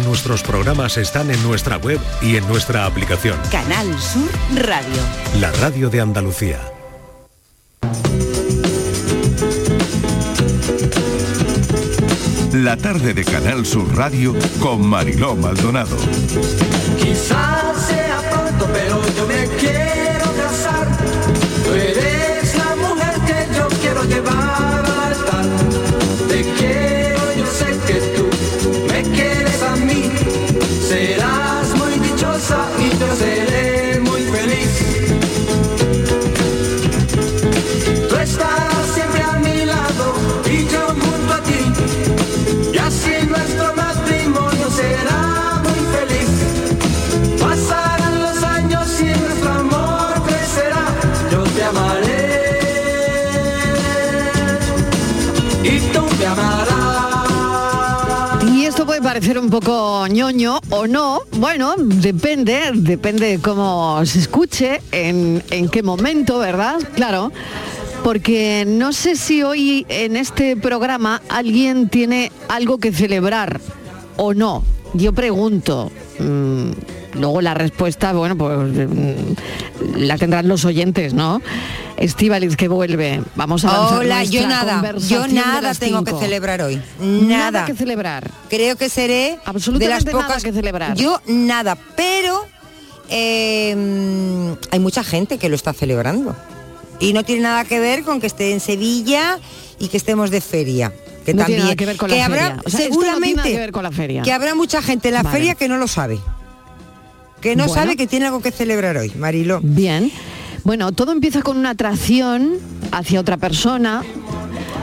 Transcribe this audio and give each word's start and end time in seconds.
Nuestros 0.00 0.42
programas 0.42 0.96
están 0.96 1.30
en 1.30 1.40
nuestra 1.44 1.76
web 1.76 2.00
y 2.20 2.36
en 2.36 2.46
nuestra 2.48 2.84
aplicación. 2.84 3.38
Canal 3.50 3.86
Sur 4.00 4.28
Radio. 4.66 4.96
La 5.38 5.52
radio 5.52 5.88
de 5.88 6.00
Andalucía. 6.00 6.58
La 12.52 12.76
tarde 12.76 13.14
de 13.14 13.24
Canal 13.24 13.64
Sur 13.64 13.96
Radio 13.96 14.34
con 14.60 14.84
Mariló 14.84 15.36
Maldonado. 15.36 15.96
Quizás 16.98 17.73
parecer 59.24 59.42
un 59.42 59.48
poco 59.48 60.06
ñoño 60.06 60.60
o 60.68 60.86
no. 60.86 61.20
Bueno, 61.38 61.76
depende, 61.78 62.72
depende 62.74 63.28
de 63.28 63.38
cómo 63.38 64.04
se 64.04 64.18
escuche, 64.18 64.82
en, 64.92 65.42
en 65.50 65.70
qué 65.70 65.82
momento, 65.82 66.38
¿verdad? 66.38 66.78
Claro. 66.94 67.32
Porque 68.02 68.66
no 68.66 68.92
sé 68.92 69.16
si 69.16 69.42
hoy 69.42 69.86
en 69.88 70.16
este 70.16 70.58
programa 70.58 71.22
alguien 71.30 71.88
tiene 71.88 72.32
algo 72.48 72.76
que 72.76 72.92
celebrar 72.92 73.62
o 74.18 74.34
no. 74.34 74.62
Yo 74.92 75.14
pregunto. 75.14 75.90
mm, 76.18 76.72
luego 77.14 77.40
la 77.40 77.54
respuesta, 77.54 78.12
bueno, 78.12 78.36
pues 78.36 78.58
mm, 78.58 80.00
la 80.00 80.18
tendrán 80.18 80.48
los 80.48 80.66
oyentes, 80.66 81.14
¿no? 81.14 81.40
Estivaliz 81.96 82.56
que 82.56 82.66
vuelve. 82.68 83.22
Vamos 83.36 83.64
a 83.64 83.70
avanzar 83.74 83.98
Hola, 83.98 84.24
yo 84.24 84.46
nada, 84.46 84.94
yo 84.98 85.26
nada 85.28 85.74
tengo 85.74 86.02
que 86.04 86.12
celebrar 86.12 86.60
hoy. 86.62 86.80
Nada 87.00 87.50
Nada. 87.50 87.64
que 87.66 87.74
celebrar. 87.74 88.30
Creo 88.48 88.76
que 88.76 88.88
seré 88.88 89.38
Absolutamente 89.44 89.84
de 89.86 89.94
las 89.94 90.04
nada 90.04 90.26
pocas 90.26 90.42
que 90.42 90.52
celebrar. 90.52 90.96
Yo 90.96 91.20
nada, 91.26 91.76
pero 91.96 92.46
eh, 93.08 94.54
hay 94.70 94.78
mucha 94.80 95.04
gente 95.04 95.38
que 95.38 95.48
lo 95.48 95.56
está 95.56 95.72
celebrando. 95.72 96.34
Y 97.00 97.12
no 97.12 97.24
tiene 97.24 97.42
nada 97.42 97.64
que 97.64 97.78
ver 97.80 98.02
con 98.02 98.20
que 98.20 98.26
esté 98.26 98.52
en 98.52 98.60
Sevilla 98.60 99.38
y 99.78 99.88
que 99.88 99.96
estemos 99.96 100.30
de 100.30 100.40
feria. 100.40 100.92
Que 101.24 101.32
No 101.34 101.44
tiene 101.44 101.60
también 101.60 101.60
nada 101.60 101.76
que 101.76 101.86
ver 101.86 101.96
con 101.96 102.10
la 102.10 102.24
habrá 102.24 102.38
feria. 102.48 102.62
O 102.66 102.70
sea, 102.70 102.80
esto 102.80 102.94
no 102.94 103.00
tiene 103.00 103.12
seguramente 103.14 103.36
nada 103.36 103.48
que 103.50 103.58
ver 103.58 103.72
con 103.72 103.82
la 103.82 103.92
feria. 103.92 104.22
que 104.22 104.32
habrá 104.32 104.54
mucha 104.54 104.82
gente 104.82 105.08
en 105.08 105.14
la 105.14 105.22
Vale. 105.22 105.36
feria 105.36 105.54
que 105.54 105.68
no 105.68 105.76
lo 105.76 105.88
sabe. 105.88 106.18
Que 107.40 107.56
no 107.56 107.66
Bueno. 107.66 107.82
sabe 107.82 107.96
que 107.96 108.06
tiene 108.06 108.26
algo 108.26 108.40
que 108.40 108.50
celebrar 108.50 108.96
hoy, 108.96 109.12
Marilo. 109.16 109.60
Bien. 109.62 110.10
Bueno, 110.64 110.92
todo 110.92 111.12
empieza 111.12 111.42
con 111.42 111.58
una 111.58 111.70
atracción 111.70 112.54
hacia 112.90 113.20
otra 113.20 113.36
persona 113.36 114.02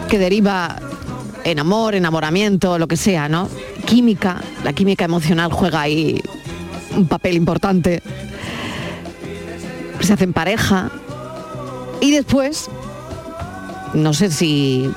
que 0.09 0.19
deriva 0.19 0.79
en 1.43 1.57
amor, 1.57 1.95
enamoramiento, 1.95 2.77
lo 2.77 2.87
que 2.87 2.97
sea, 2.97 3.27
¿no? 3.27 3.49
Química, 3.85 4.41
la 4.63 4.73
química 4.73 5.05
emocional 5.05 5.51
juega 5.51 5.81
ahí 5.81 6.21
un 6.95 7.07
papel 7.07 7.35
importante. 7.35 8.03
Se 10.01 10.13
hacen 10.13 10.33
pareja 10.33 10.91
y 11.99 12.11
después, 12.11 12.69
no 13.95 14.13
sé 14.13 14.29
si 14.29 14.87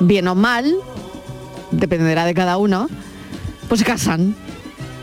bien 0.00 0.26
o 0.26 0.34
mal, 0.34 0.74
dependerá 1.70 2.24
de 2.24 2.34
cada 2.34 2.56
uno, 2.56 2.88
pues 3.68 3.78
se 3.80 3.84
casan. 3.86 4.34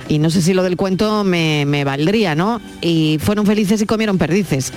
Y 0.07 0.19
no 0.19 0.29
sé 0.29 0.41
si 0.43 0.53
lo 0.53 0.61
del 0.61 0.77
cuento 0.77 1.23
me, 1.23 1.65
me 1.65 1.83
valdría, 1.83 2.35
¿no? 2.35 2.61
Y 2.81 3.17
fueron 3.19 3.45
felices 3.45 3.81
y 3.81 3.87
comieron 3.87 4.19
perdices. 4.19 4.71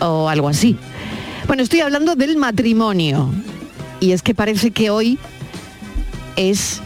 O 0.00 0.28
algo 0.28 0.48
así. 0.48 0.76
Bueno, 1.46 1.62
estoy 1.62 1.80
hablando 1.80 2.14
del 2.14 2.36
matrimonio. 2.36 3.30
Y 4.00 4.12
es 4.12 4.22
que 4.22 4.34
parece 4.34 4.70
que 4.70 4.90
hoy 4.90 5.18
es 6.36 6.80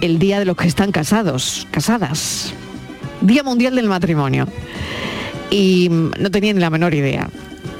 el 0.00 0.18
día 0.18 0.38
de 0.38 0.44
los 0.44 0.56
que 0.56 0.68
están 0.68 0.92
casados, 0.92 1.66
casadas. 1.70 2.52
Día 3.20 3.42
Mundial 3.42 3.74
del 3.74 3.88
Matrimonio. 3.88 4.46
Y 5.50 5.88
mm, 5.88 6.12
no 6.18 6.30
tenía 6.30 6.52
ni 6.52 6.60
la 6.60 6.70
menor 6.70 6.94
idea. 6.94 7.28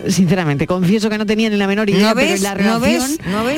Sinceramente, 0.08 0.66
confieso 0.66 1.08
que 1.10 1.18
no 1.18 1.26
tenía 1.26 1.48
ni 1.50 1.56
la 1.56 1.66
menor 1.66 1.88
idea, 1.88 2.10
¿No 2.10 2.14
pero 2.14 2.34
en 2.34 2.42
la 2.42 2.54
redacción, 2.54 3.10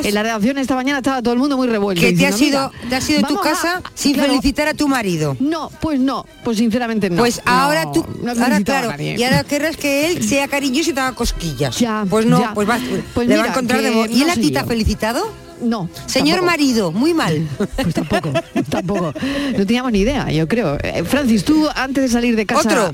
en 0.05 0.15
la 0.15 0.23
redacción 0.23 0.59
esta 0.59 0.75
mañana 0.75 0.99
estaba 0.99 1.23
todo 1.23 1.33
el 1.35 1.41
mundo 1.41 1.57
muy 1.57 1.67
revuelto. 1.69 2.01
Que 2.03 2.13
te 2.13 2.27
has 2.27 2.41
ido, 2.41 2.71
"Mira, 2.73 2.89
te 2.91 2.97
has 2.97 3.09
ido 3.11 3.21
de 3.23 3.27
tu 3.29 3.39
a- 3.39 3.43
casa 3.43 3.83
sin 3.95 4.15
claro, 4.15 4.29
felicitar 4.31 4.69
a 4.69 4.75
tu 4.75 4.89
marido. 4.89 5.37
no, 5.41 5.71
pues 5.81 5.99
no, 6.01 6.27
pues 6.43 6.59
sinceramente 6.59 7.09
no. 7.11 7.17
Pues 7.17 7.41
ahora 7.45 7.91
tú, 7.93 8.05
ahora 8.29 8.61
claro, 8.63 8.93
y 9.03 9.23
ahora 9.23 9.45
querrás 9.45 9.77
que 9.77 10.07
él 10.11 10.23
sea 10.29 10.49
cariñoso 10.49 10.91
y 10.91 10.93
te 10.93 11.01
haga 11.01 11.13
cosquillas. 11.15 11.79
Ya, 11.79 12.05
pues 12.09 12.27
no, 12.27 12.41
ya. 12.41 12.55
pues, 12.55 12.67
vas, 12.69 12.81
Pues 13.15 13.29
le 13.29 13.37
va 13.37 13.43
mira, 13.43 13.53
a 13.53 13.55
encontrar 13.55 13.81
de 13.83 14.07
¿Y 14.11 14.23
él 14.23 14.31
a 14.31 14.35
ti 14.35 14.51
te 14.51 14.59
ha 14.59 14.65
felicitado? 14.65 15.33
No. 15.63 15.89
Señor 16.07 16.39
tampoco. 16.41 16.47
marido, 16.51 16.93
muy 16.93 17.15
mal. 17.15 17.47
Pues 17.83 17.95
tampoco, 17.95 18.33
tampoco. 18.69 19.15
No 19.57 19.65
teníamos 19.67 19.93
ni 19.93 20.01
idea, 20.01 20.31
yo 20.31 20.47
creo. 20.49 20.77
Eh, 20.83 21.05
Francis, 21.05 21.45
tú 21.45 21.67
antes 21.75 22.03
de 22.05 22.09
salir 22.11 22.37
de 22.37 22.45
casa. 22.45 22.69
Otro, 22.69 22.93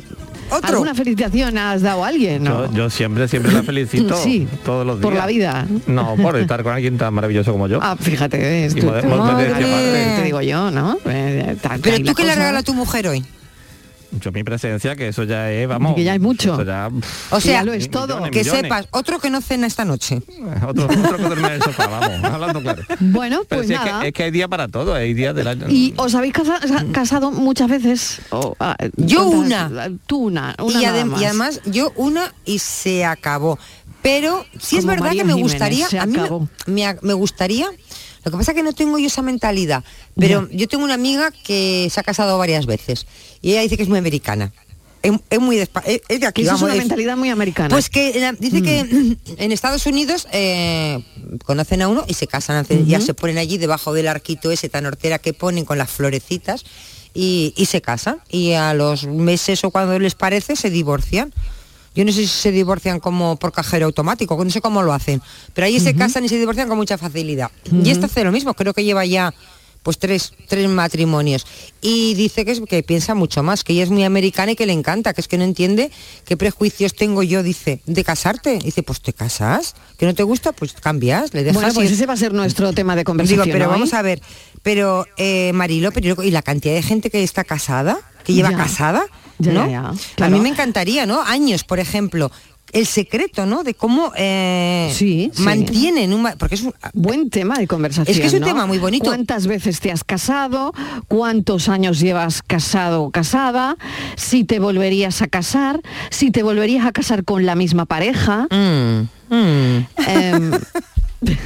otro. 0.50 0.70
¿Alguna 0.74 0.94
felicitación 0.94 1.56
has 1.58 1.82
dado 1.82 2.04
a 2.04 2.08
alguien? 2.08 2.44
No? 2.44 2.66
Yo, 2.66 2.72
yo 2.72 2.90
siempre, 2.90 3.28
siempre 3.28 3.52
la 3.52 3.62
felicito. 3.62 4.16
Sí, 4.22 4.46
todos 4.64 4.86
los 4.86 4.96
días. 4.96 5.02
por 5.04 5.14
la 5.14 5.26
vida. 5.26 5.66
No, 5.86 6.16
por 6.16 6.36
estar 6.36 6.62
con 6.62 6.72
alguien 6.74 6.98
tan 6.98 7.12
maravilloso 7.14 7.52
como 7.52 7.66
yo. 7.68 7.78
Ah, 7.82 7.96
fíjate, 7.98 8.66
es 8.66 8.76
Y 8.76 8.80
tu- 8.80 8.86
modestia 8.86 9.58
te- 9.58 10.22
digo 10.24 10.40
yo, 10.42 10.70
¿no? 10.70 10.98
Eh, 11.06 11.56
ta- 11.60 11.78
Pero 11.82 11.96
tú 11.98 12.02
la 12.04 12.14
qué 12.14 12.24
le 12.24 12.34
regalas 12.34 12.60
a 12.60 12.64
tu 12.64 12.74
mujer 12.74 13.08
hoy. 13.08 13.24
Yo 14.20 14.32
mi 14.32 14.42
presencia, 14.42 14.96
que 14.96 15.08
eso 15.08 15.22
ya 15.24 15.52
es, 15.52 15.68
vamos. 15.68 15.94
Que 15.94 16.02
ya 16.02 16.14
es 16.14 16.20
mucho. 16.20 16.54
eso 16.54 16.64
ya, 16.64 16.90
pff, 16.90 17.32
O 17.32 17.40
sea, 17.40 17.62
lo 17.62 17.72
es 17.72 17.88
todo. 17.90 18.06
millones, 18.16 18.30
que 18.32 18.38
millones. 18.40 18.62
sepas, 18.62 18.86
otro 18.90 19.20
que 19.20 19.30
no 19.30 19.40
cena 19.40 19.66
esta 19.68 19.84
noche. 19.84 20.20
Otro, 20.66 20.86
otro 20.86 21.16
que 21.16 21.22
duerme 21.22 21.46
en 21.48 21.54
el 21.54 21.62
sofá, 21.62 21.86
vamos, 21.86 22.24
hablando 22.24 22.60
claro. 22.60 22.82
Bueno, 22.98 23.42
Pero 23.48 23.60
pues 23.62 23.70
es, 23.70 23.76
nada. 23.78 24.00
que, 24.00 24.08
es 24.08 24.12
que 24.14 24.22
hay 24.24 24.30
día 24.32 24.48
para 24.48 24.66
todo, 24.68 24.94
hay 24.94 25.14
días 25.14 25.34
del 25.34 25.46
año. 25.46 25.66
¿Y 25.68 25.94
os 25.96 26.14
habéis 26.14 26.32
casa- 26.32 26.60
casado 26.92 27.30
muchas 27.30 27.68
veces? 27.68 28.20
Ah, 28.58 28.76
Yo 28.96 29.26
¿cuántas? 29.30 29.70
una. 29.70 29.90
Tú 30.06 30.18
una. 30.18 30.56
una 30.60 30.80
y, 30.80 30.84
nada 30.84 31.02
adem- 31.02 31.06
más. 31.06 31.20
y 31.20 31.24
además 31.24 31.60
yo 31.66 31.92
una 31.96 32.34
y 32.44 32.58
se 32.58 33.04
acabó. 33.04 33.58
Pero 34.02 34.46
sí 34.58 34.78
es 34.78 34.86
verdad 34.86 35.04
María 35.08 35.22
que 35.22 35.26
me 35.26 35.34
Jiménez, 35.34 35.52
gustaría, 35.52 35.86
se 35.86 35.98
a 35.98 36.06
mí 36.06 36.16
me 37.02 37.12
gustaría, 37.12 37.66
lo 38.24 38.30
que 38.30 38.36
pasa 38.36 38.52
es 38.52 38.56
que 38.56 38.62
no 38.62 38.72
tengo 38.72 38.98
yo 38.98 39.06
esa 39.06 39.22
mentalidad, 39.22 39.84
pero 40.16 40.48
yo 40.50 40.68
tengo 40.68 40.84
una 40.84 40.94
amiga 40.94 41.30
que 41.30 41.88
se 41.90 42.00
ha 42.00 42.02
casado 42.02 42.36
varias 42.38 42.66
veces 42.66 43.06
y 43.40 43.52
ella 43.52 43.62
dice 43.62 43.76
que 43.76 43.82
es 43.82 43.88
muy 43.88 43.98
americana. 43.98 44.52
Es, 45.02 45.12
es 45.30 45.40
muy 45.40 45.58
es, 45.58 45.70
es 46.08 46.20
de 46.20 46.26
aquí, 46.26 46.42
Eso 46.42 46.54
es 46.54 46.60
vamos, 46.60 46.62
una 46.62 46.74
mentalidad 46.74 47.16
muy 47.16 47.30
americana. 47.30 47.70
Pues 47.70 47.88
que 47.88 48.34
dice 48.38 48.62
que 48.62 48.80
en 49.38 49.52
Estados 49.52 49.86
Unidos 49.86 50.28
eh, 50.32 51.02
conocen 51.44 51.80
a 51.80 51.88
uno 51.88 52.04
y 52.06 52.14
se 52.14 52.26
casan, 52.26 52.66
ya 52.86 53.00
se 53.00 53.14
ponen 53.14 53.38
allí 53.38 53.56
debajo 53.56 53.94
del 53.94 54.08
arquito 54.08 54.50
ese 54.50 54.68
tan 54.68 54.84
hortera 54.84 55.18
que 55.18 55.32
ponen 55.32 55.64
con 55.64 55.78
las 55.78 55.90
florecitas 55.90 56.64
y, 57.14 57.54
y 57.56 57.66
se 57.66 57.80
casan. 57.80 58.18
Y 58.28 58.52
a 58.52 58.74
los 58.74 59.06
meses 59.06 59.64
o 59.64 59.70
cuando 59.70 59.98
les 59.98 60.14
parece 60.14 60.56
se 60.56 60.68
divorcian. 60.68 61.32
Yo 61.94 62.04
no 62.04 62.12
sé 62.12 62.20
si 62.20 62.26
se 62.28 62.52
divorcian 62.52 63.00
como 63.00 63.36
por 63.36 63.52
cajero 63.52 63.86
automático, 63.86 64.42
no 64.42 64.50
sé 64.50 64.60
cómo 64.60 64.82
lo 64.82 64.92
hacen, 64.92 65.20
pero 65.54 65.66
ahí 65.66 65.80
se 65.80 65.94
casan 65.94 66.24
y 66.24 66.28
se 66.28 66.38
divorcian 66.38 66.68
con 66.68 66.76
mucha 66.76 66.96
facilidad. 66.98 67.50
Y 67.84 67.90
esta 67.90 68.06
hace 68.06 68.22
lo 68.24 68.30
mismo, 68.32 68.54
creo 68.54 68.72
que 68.74 68.84
lleva 68.84 69.04
ya 69.04 69.34
pues 69.82 69.98
tres, 69.98 70.34
tres 70.46 70.68
matrimonios. 70.68 71.46
Y 71.80 72.12
dice 72.12 72.44
que, 72.44 72.52
es, 72.52 72.60
que 72.68 72.82
piensa 72.82 73.14
mucho 73.14 73.42
más, 73.42 73.64
que 73.64 73.72
ella 73.72 73.82
es 73.82 73.88
muy 73.90 74.04
americana 74.04 74.52
y 74.52 74.56
que 74.56 74.66
le 74.66 74.74
encanta, 74.74 75.14
que 75.14 75.22
es 75.22 75.26
que 75.26 75.38
no 75.38 75.44
entiende 75.44 75.90
qué 76.26 76.36
prejuicios 76.36 76.94
tengo 76.94 77.22
yo, 77.22 77.42
dice, 77.42 77.80
de 77.86 78.04
casarte. 78.04 78.58
Dice, 78.58 78.82
pues 78.82 79.00
te 79.00 79.14
casas, 79.14 79.74
que 79.96 80.04
no 80.04 80.14
te 80.14 80.22
gusta, 80.22 80.52
pues 80.52 80.74
cambias, 80.74 81.32
le 81.32 81.44
dejas 81.44 81.54
bueno, 81.62 81.74
pues 81.74 81.88
ir. 81.88 81.94
ese 81.94 82.04
va 82.06 82.12
a 82.12 82.18
ser 82.18 82.34
nuestro 82.34 82.74
tema 82.74 82.94
de 82.94 83.00
Digo, 83.00 83.06
conversación. 83.06 83.48
pero 83.50 83.64
hoy. 83.66 83.70
vamos 83.70 83.94
a 83.94 84.02
ver, 84.02 84.20
pero 84.62 85.06
eh, 85.16 85.50
Marilo, 85.54 85.92
pero 85.92 86.22
y 86.22 86.30
la 86.30 86.42
cantidad 86.42 86.74
de 86.74 86.82
gente 86.82 87.08
que 87.08 87.22
está 87.22 87.42
casada, 87.44 87.98
que 88.22 88.34
lleva 88.34 88.50
Ya. 88.50 88.58
casada, 88.58 89.06
Ya, 89.40 89.52
¿no? 89.52 89.70
ya, 89.70 89.92
ya, 90.16 90.26
A 90.26 90.28
mí 90.28 90.40
me 90.40 90.50
encantaría, 90.50 91.06
¿no? 91.06 91.20
Años, 91.22 91.64
por 91.64 91.80
ejemplo. 91.80 92.30
El 92.72 92.86
secreto, 92.86 93.46
¿no? 93.46 93.64
De 93.64 93.74
cómo 93.74 94.12
eh, 94.16 94.92
Sí, 94.94 95.28
sí. 95.34 95.42
mantienen 95.42 96.12
un... 96.12 96.28
Porque 96.38 96.54
es 96.54 96.62
un, 96.62 96.72
Buen 96.94 97.28
tema 97.28 97.58
de 97.58 97.66
conversación. 97.66 98.14
Es 98.14 98.20
que 98.20 98.28
es 98.28 98.32
un 98.32 98.40
¿no? 98.40 98.46
tema 98.46 98.64
muy 98.66 98.78
bonito. 98.78 99.06
¿Cuántas 99.06 99.48
veces 99.48 99.80
te 99.80 99.90
has 99.90 100.04
casado? 100.04 100.72
¿Cuántos 101.08 101.68
años 101.68 101.98
llevas 101.98 102.42
casado 102.42 103.02
o 103.02 103.10
casada? 103.10 103.76
Si 104.16 104.44
te 104.44 104.60
volverías 104.60 105.20
a 105.20 105.26
casar, 105.26 105.80
si 106.10 106.30
te 106.30 106.44
volverías 106.44 106.86
a 106.86 106.92
casar 106.92 107.24
con 107.24 107.44
la 107.44 107.56
misma 107.56 107.86
pareja. 107.86 108.46
Mm, 108.52 109.08
mm. 109.34 109.86
Em, 110.06 110.50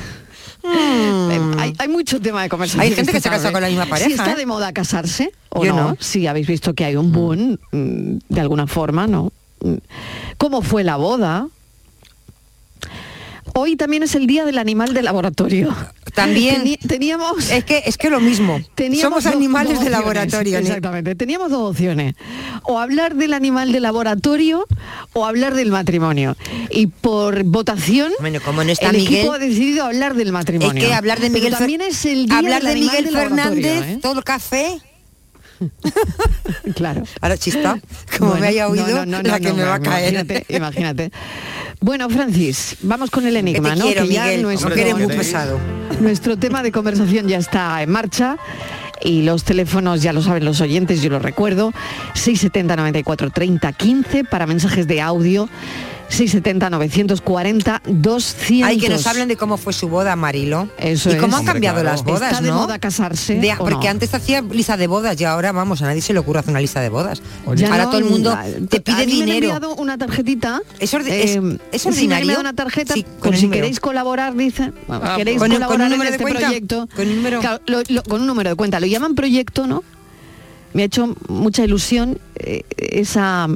Eh, 0.64 1.54
Hay, 1.58 1.74
hay 1.78 1.88
mucho 1.88 2.20
tema 2.20 2.42
de 2.42 2.48
conversación. 2.48 2.82
Hay 2.82 2.92
gente 2.94 3.12
que 3.12 3.20
se 3.20 3.28
casa 3.28 3.52
con 3.52 3.60
la 3.60 3.68
misma 3.68 3.86
pareja, 3.86 4.08
Si 4.08 4.14
está 4.14 4.32
¿eh? 4.32 4.36
de 4.36 4.46
moda 4.46 4.72
casarse 4.72 5.32
o 5.50 5.64
Yo 5.64 5.74
no. 5.74 5.90
no. 5.90 5.96
Si 6.00 6.26
habéis 6.26 6.46
visto 6.46 6.74
que 6.74 6.84
hay 6.84 6.96
un 6.96 7.12
boom, 7.12 7.58
mm, 7.72 8.16
de 8.28 8.40
alguna 8.40 8.66
forma, 8.66 9.06
¿no? 9.06 9.32
Mm. 9.60 9.74
¿Cómo 10.38 10.62
fue 10.62 10.82
la 10.84 10.96
boda? 10.96 11.48
Hoy 13.56 13.76
también 13.76 14.02
es 14.02 14.14
el 14.16 14.26
día 14.26 14.44
del 14.44 14.58
animal 14.58 14.94
de 14.94 15.02
laboratorio. 15.02 15.74
También. 16.14 16.76
Teníamos 16.86 17.50
Es 17.50 17.64
que 17.64 17.82
es 17.86 17.96
que 17.96 18.10
lo 18.10 18.20
mismo. 18.20 18.60
Teníamos 18.74 19.22
Somos 19.22 19.26
animales 19.26 19.74
dos 19.76 19.84
de 19.84 19.90
laboratorio. 19.90 20.52
¿no? 20.60 20.66
Exactamente. 20.66 21.14
Teníamos 21.14 21.50
dos 21.50 21.70
opciones. 21.70 22.14
O 22.64 22.78
hablar 22.80 23.14
del 23.14 23.32
animal 23.32 23.70
de 23.72 23.80
laboratorio 23.80 24.66
o 25.12 25.24
hablar 25.26 25.54
del 25.54 25.70
matrimonio. 25.70 26.36
Y 26.70 26.88
por 26.88 27.44
votación, 27.44 28.12
Bueno, 28.20 28.40
como 28.44 28.64
no 28.64 28.70
está 28.72 28.90
el 28.90 28.96
Miguel- 28.96 29.14
equipo 29.18 29.32
ha 29.34 29.38
decidido 29.38 29.84
hablar 29.84 30.14
del 30.14 30.32
matrimonio. 30.32 30.82
Es 30.82 30.88
que 30.88 30.94
hablar 30.94 31.20
de 31.20 31.30
Miguel 31.30 31.54
también 31.54 31.80
es 31.80 32.04
el 32.06 32.26
día 32.26 32.38
hablar 32.38 32.62
del 32.62 32.74
de 32.74 32.80
animal 32.80 32.96
Miguel 32.96 33.04
de 33.14 33.20
Fernández, 33.20 33.82
¿eh? 33.84 33.98
todo 34.02 34.18
el 34.18 34.24
café. 34.24 34.78
Claro. 36.74 37.04
Ahora 37.20 37.36
chista, 37.36 37.78
como 38.18 38.30
Bueno, 38.32 38.40
me 38.42 38.48
haya 38.48 38.68
oído, 38.68 38.86
no, 38.86 39.06
no, 39.06 39.22
no, 39.22 39.28
la 39.28 39.38
que 39.40 39.52
me 39.52 39.62
va 39.62 39.74
a 39.74 39.80
caer. 39.80 40.12
Imagínate, 40.14 40.46
imagínate. 40.56 41.12
Bueno, 41.84 42.08
Francis, 42.08 42.78
vamos 42.80 43.10
con 43.10 43.26
el 43.26 43.36
enigma, 43.36 43.74
te 43.74 43.76
¿no? 43.76 43.84
quiero, 43.84 44.06
que 44.06 44.14
ya 44.14 44.24
Miguel, 44.24 44.42
nuestro, 44.42 44.72
eres 44.74 44.94
muy 44.94 45.06
pesado. 45.06 45.60
nuestro 46.00 46.38
tema 46.38 46.62
de 46.62 46.72
conversación 46.72 47.28
ya 47.28 47.36
está 47.36 47.82
en 47.82 47.90
marcha 47.90 48.38
y 49.02 49.20
los 49.20 49.44
teléfonos 49.44 50.00
ya 50.00 50.14
lo 50.14 50.22
saben 50.22 50.46
los 50.46 50.62
oyentes, 50.62 51.02
yo 51.02 51.10
lo 51.10 51.18
recuerdo, 51.18 51.74
670 52.14 52.76
94 52.76 53.28
30 53.28 53.72
15 53.74 54.24
para 54.24 54.46
mensajes 54.46 54.86
de 54.86 55.02
audio, 55.02 55.46
670 56.08 56.70
940 56.70 57.82
200. 57.86 58.68
Hay 58.68 58.78
que 58.78 58.88
nos 58.88 59.06
hablen 59.06 59.28
de 59.28 59.36
cómo 59.36 59.56
fue 59.56 59.72
su 59.72 59.88
boda, 59.88 60.14
Marilo. 60.16 60.68
Eso 60.78 61.10
y 61.10 61.16
cómo 61.16 61.28
es. 61.28 61.32
han 61.34 61.38
Hombre, 61.40 61.52
cambiado 61.54 61.80
claro. 61.80 61.96
las 61.96 62.04
bodas, 62.04 62.32
¿Está 62.32 62.42
de 62.42 62.50
¿no? 62.50 62.56
moda 62.56 62.78
casarse 62.78 63.34
De- 63.36 63.54
porque 63.58 63.86
no? 63.86 63.90
antes 63.90 64.14
hacía 64.14 64.40
lista 64.42 64.76
de 64.76 64.86
bodas 64.86 65.20
y 65.20 65.24
ahora, 65.24 65.52
vamos, 65.52 65.82
a 65.82 65.86
nadie 65.86 66.00
se 66.02 66.12
le 66.12 66.18
ocurre 66.18 66.40
hacer 66.40 66.50
una 66.50 66.60
lista 66.60 66.80
de 66.80 66.88
bodas. 66.88 67.20
Ya 67.56 67.68
ahora 67.70 67.84
no, 67.84 67.90
todo 67.90 67.98
el 67.98 68.04
mundo 68.06 68.36
te 68.68 68.76
a 68.78 68.80
pide 68.80 69.06
mí 69.06 69.14
me 69.16 69.22
han 69.22 69.26
dinero. 69.26 69.34
enviado 69.56 69.74
una 69.76 69.98
tarjetita. 69.98 70.60
¿Es 70.78 70.92
es- 70.94 71.00
es 71.00 71.36
me 71.40 71.40
han 71.40 71.58
ordinario? 71.86 72.22
enviado 72.22 72.40
una 72.40 72.52
tarjeta 72.54 72.94
Sí, 72.94 73.02
con 73.02 73.18
con 73.20 73.32
el 73.34 73.38
si 73.40 73.46
número. 73.46 73.62
queréis 73.62 73.80
colaborar, 73.80 74.34
dice. 74.36 74.72
Ah, 74.88 75.14
queréis 75.16 75.38
¿con 75.38 75.48
con 75.48 75.56
un 75.56 75.62
colaborar 75.62 75.86
en 75.86 75.92
número 75.92 76.10
de 76.10 76.16
este 76.16 76.22
cuenta? 76.22 76.40
proyecto. 76.40 76.88
¿Con 76.94 77.08
un 77.08 77.16
número? 77.16 77.40
Claro, 77.40 77.60
lo- 77.66 77.82
lo- 77.88 78.02
con 78.04 78.20
un 78.20 78.26
número 78.26 78.50
de 78.50 78.56
cuenta. 78.56 78.78
Lo 78.80 78.86
llaman 78.86 79.14
proyecto, 79.14 79.66
¿no? 79.66 79.82
Me 80.74 80.82
ha 80.82 80.86
hecho 80.86 81.14
mucha 81.28 81.64
ilusión 81.64 82.18
eh, 82.36 82.62
esa 82.76 83.46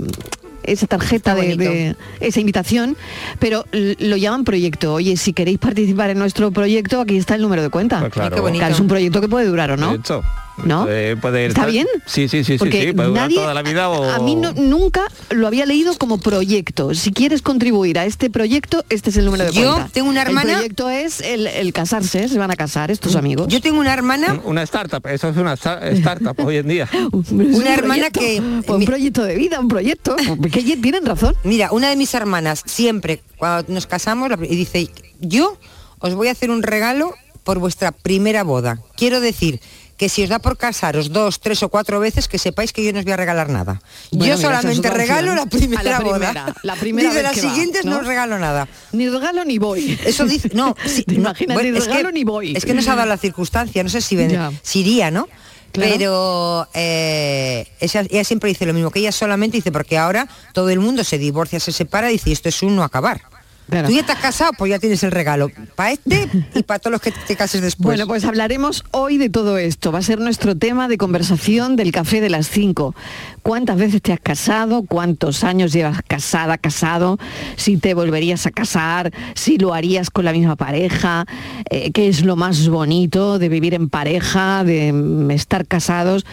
esa 0.73 0.87
tarjeta 0.87 1.35
de, 1.35 1.97
esa 2.21 2.41
invitación, 2.41 2.97
pero 3.39 3.65
lo 3.73 4.17
llaman 4.17 4.45
proyecto. 4.45 4.95
Oye, 4.95 5.17
si 5.17 5.33
queréis 5.33 5.59
participar 5.59 6.11
en 6.11 6.19
nuestro 6.19 6.51
proyecto, 6.51 7.01
aquí 7.01 7.17
está 7.17 7.35
el 7.35 7.43
número 7.43 7.63
de 7.63 7.71
cuenta. 7.71 8.01
Pues 8.01 8.13
claro. 8.13 8.35
qué 8.35 8.41
bonito. 8.41 8.61
Claro, 8.61 8.75
es 8.75 8.81
un 8.81 8.89
proyecto 8.89 9.21
que 9.21 9.29
puede 9.29 9.47
durar 9.47 9.71
o 9.71 9.77
no. 9.77 9.93
De 9.93 9.99
hecho, 9.99 10.23
¿No? 10.65 10.87
eh, 10.89 11.17
puede 11.21 11.47
¿Está 11.47 11.63
estar- 11.63 11.71
bien? 11.71 11.87
Sí, 12.07 12.29
sí, 12.29 12.45
sí, 12.45 12.55
sí, 12.55 12.59
Porque 12.59 12.87
sí, 12.89 12.93
puede 12.93 13.09
durar 13.09 13.25
nadie, 13.25 13.37
toda 13.37 13.55
la 13.55 13.63
vida 13.63 13.89
o... 13.91 14.05
a, 14.11 14.19
mí 14.19 14.35
no- 14.35 14.53
nunca 14.53 15.03
lo 15.31 15.47
había 15.47 15.67
leído 15.67 15.97
como 15.97 16.19
proyecto. 16.19 16.95
Si 16.95 17.13
quieres 17.13 17.43
contribuir 17.43 17.99
a 17.99 18.05
este 18.07 18.29
proyecto, 18.31 18.85
este 18.89 19.11
es 19.11 19.17
el 19.17 19.25
número 19.27 19.45
de 19.45 19.53
Yo 19.53 19.73
cuenta. 19.73 19.91
tengo 19.93 20.09
una 20.09 20.23
hermana- 20.23 20.51
El 20.53 20.57
proyecto 20.59 20.91
es 20.91 21.21
el, 21.21 21.47
el 21.47 21.73
casarse, 21.73 22.29
se 22.29 22.39
van 22.39 22.51
a 22.51 22.57
casar 22.57 22.91
estos 22.91 23.15
amigos. 23.17 23.49
Yo 23.49 23.61
tengo 23.61 23.79
una 23.81 23.93
hermana 23.95 24.35
Un- 24.35 24.41
Una 24.45 24.63
startup, 24.63 25.07
eso 25.07 25.29
es 25.29 25.37
una 25.37 25.55
sta- 25.57 25.81
startup 25.91 26.39
hoy 26.45 26.57
en 26.57 26.69
día. 26.69 26.89
Una 27.31 27.57
un 27.57 27.67
hermana 27.67 28.11
proyecto. 28.11 28.21
que- 28.21 28.63
Pues 28.67 28.79
un 28.81 28.85
proyecto 28.85 29.23
de 29.25 29.37
vida, 29.37 29.61
un 29.61 29.69
proyecto. 29.69 30.17
Que 30.53 30.65
ye- 30.65 30.77
tienen 30.77 31.05
razón. 31.07 31.35
Mira, 31.45 31.71
una 31.73 31.89
de 31.91 31.97
mis 31.97 32.13
hermanas 32.15 32.63
siempre, 32.67 33.21
cuando 33.37 33.73
nos 33.73 33.87
casamos, 33.87 34.31
y 34.43 34.57
dice, 34.57 34.89
yo 35.21 35.57
os 36.01 36.15
voy 36.15 36.29
a 36.29 36.33
hacer 36.33 36.51
un 36.51 36.63
regalo 36.63 37.15
por 37.45 37.59
vuestra 37.59 37.93
primera 37.93 38.43
boda. 38.45 38.79
Quiero 38.97 39.21
decir 39.21 39.61
que 39.99 40.09
si 40.09 40.23
os 40.23 40.31
da 40.31 40.39
por 40.39 40.57
casaros 40.57 41.11
dos, 41.13 41.41
tres 41.41 41.61
o 41.63 41.69
cuatro 41.69 41.99
veces, 42.01 42.29
que 42.29 42.39
sepáis 42.39 42.73
que 42.73 42.85
yo 42.85 42.93
no 42.95 43.01
os 43.01 43.05
voy 43.05 43.13
a 43.13 43.17
regalar 43.19 43.51
nada. 43.51 43.83
Bueno, 44.13 44.33
yo 44.33 44.33
mira, 44.33 44.35
esa 44.35 44.35
es 44.35 44.41
solamente 44.63 44.91
regalo 44.91 45.35
la 45.35 45.47
primera, 45.47 45.83
la 45.83 45.99
boda. 46.01 46.19
primera, 46.19 46.55
la 46.63 46.77
primera 46.77 47.09
Dice, 47.11 47.23
vez 47.23 47.31
las 47.37 47.37
va, 47.45 47.51
siguientes 47.51 47.85
no 47.85 47.91
¿no? 47.91 47.99
os 47.99 48.07
regalo 48.07 48.39
nada. 48.39 48.69
Ni 48.93 49.09
regalo 49.11 49.45
ni 49.45 49.59
voy. 49.59 49.99
Eso 50.07 50.25
dice, 50.25 50.51
no, 50.55 50.75
Te 51.07 51.15
no, 51.19 51.35
bueno, 51.53 51.71
ni 51.73 51.77
es 51.79 51.85
que- 51.85 51.91
regalo 51.91 52.13
ni 52.13 52.23
voy. 52.25 52.57
Es 52.57 52.65
que 52.65 52.73
nos 52.75 52.87
ha 52.89 52.95
dado 52.95 53.09
la 53.09 53.19
circunstancia, 53.19 53.83
no 53.83 53.89
sé 53.91 54.01
si, 54.01 54.15
ven- 54.17 54.39
si 54.63 54.81
iría, 54.81 55.11
¿no? 55.11 55.29
Claro. 55.73 55.93
Pero 55.93 56.69
eh, 56.75 57.67
ella, 57.81 58.01
ella 58.09 58.25
siempre 58.25 58.49
dice 58.49 58.65
lo 58.65 58.73
mismo, 58.73 58.91
que 58.91 59.01
ella 59.01 59.13
solamente 59.13 59.59
dice, 59.59 59.71
porque 59.71 59.99
ahora 59.99 60.27
todo 60.55 60.71
el 60.71 60.79
mundo 60.81 61.05
se 61.05 61.19
divorcia, 61.19 61.61
se 61.61 61.73
separa, 61.73 62.09
y 62.09 62.15
dice, 62.15 62.33
esto 62.33 62.49
es 62.49 62.63
un 62.63 62.75
no 62.75 62.85
acabar. 62.85 63.21
Claro. 63.69 63.89
Tú 63.89 63.95
ya 63.95 64.01
has 64.01 64.19
casado, 64.19 64.53
pues 64.57 64.71
ya 64.71 64.79
tienes 64.79 65.03
el 65.03 65.11
regalo. 65.11 65.51
Para 65.77 65.93
este 65.93 66.29
y 66.55 66.63
para 66.63 66.79
todos 66.79 66.93
los 66.93 67.03
que 67.03 67.13
te 67.13 67.37
cases 67.37 67.61
después. 67.61 67.85
Bueno, 67.85 68.07
pues 68.07 68.25
hablaremos 68.25 68.85
hoy 68.93 69.19
de 69.19 69.29
todo 69.29 69.59
esto. 69.59 69.93
Va 69.93 69.99
a 69.99 70.03
ser 70.03 70.21
nuestro 70.21 70.57
tema 70.57 70.89
de 70.89 70.97
conversación 70.97 71.77
del 71.77 71.93
café 71.93 72.23
de 72.23 72.31
las 72.31 72.49
5. 72.49 72.95
¿Cuántas 73.43 73.77
veces 73.77 74.01
te 74.01 74.13
has 74.13 74.21
casado? 74.21 74.85
¿Cuántos 74.89 75.45
años 75.45 75.73
llevas 75.73 76.01
casada, 76.07 76.57
casado? 76.57 77.19
Si 77.57 77.77
te 77.77 77.93
volverías 77.93 78.47
a 78.47 78.51
casar, 78.51 79.13
si 79.35 79.59
lo 79.59 79.75
harías 79.75 80.09
con 80.09 80.25
la 80.25 80.33
misma 80.33 80.57
pareja, 80.57 81.27
eh, 81.71 81.91
qué 81.93 82.09
es 82.09 82.25
lo 82.25 82.37
más 82.37 82.69
bonito 82.69 83.39
de 83.39 83.51
vivir 83.51 83.75
en 83.75 83.91
pareja, 83.91 84.65
de 84.65 84.93
mm, 84.95 85.31
estar 85.31 85.67
casados. 85.67 86.25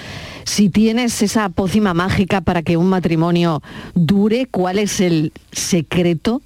Si 0.46 0.70
tienes 0.70 1.22
esa 1.22 1.50
pócima 1.50 1.94
mágica 1.94 2.40
para 2.42 2.64
que 2.64 2.78
un 2.78 2.88
matrimonio 2.88 3.62
dure, 3.94 4.48
¿cuál 4.50 4.80
es 4.80 5.02
el 5.02 5.34
secreto? 5.52 6.42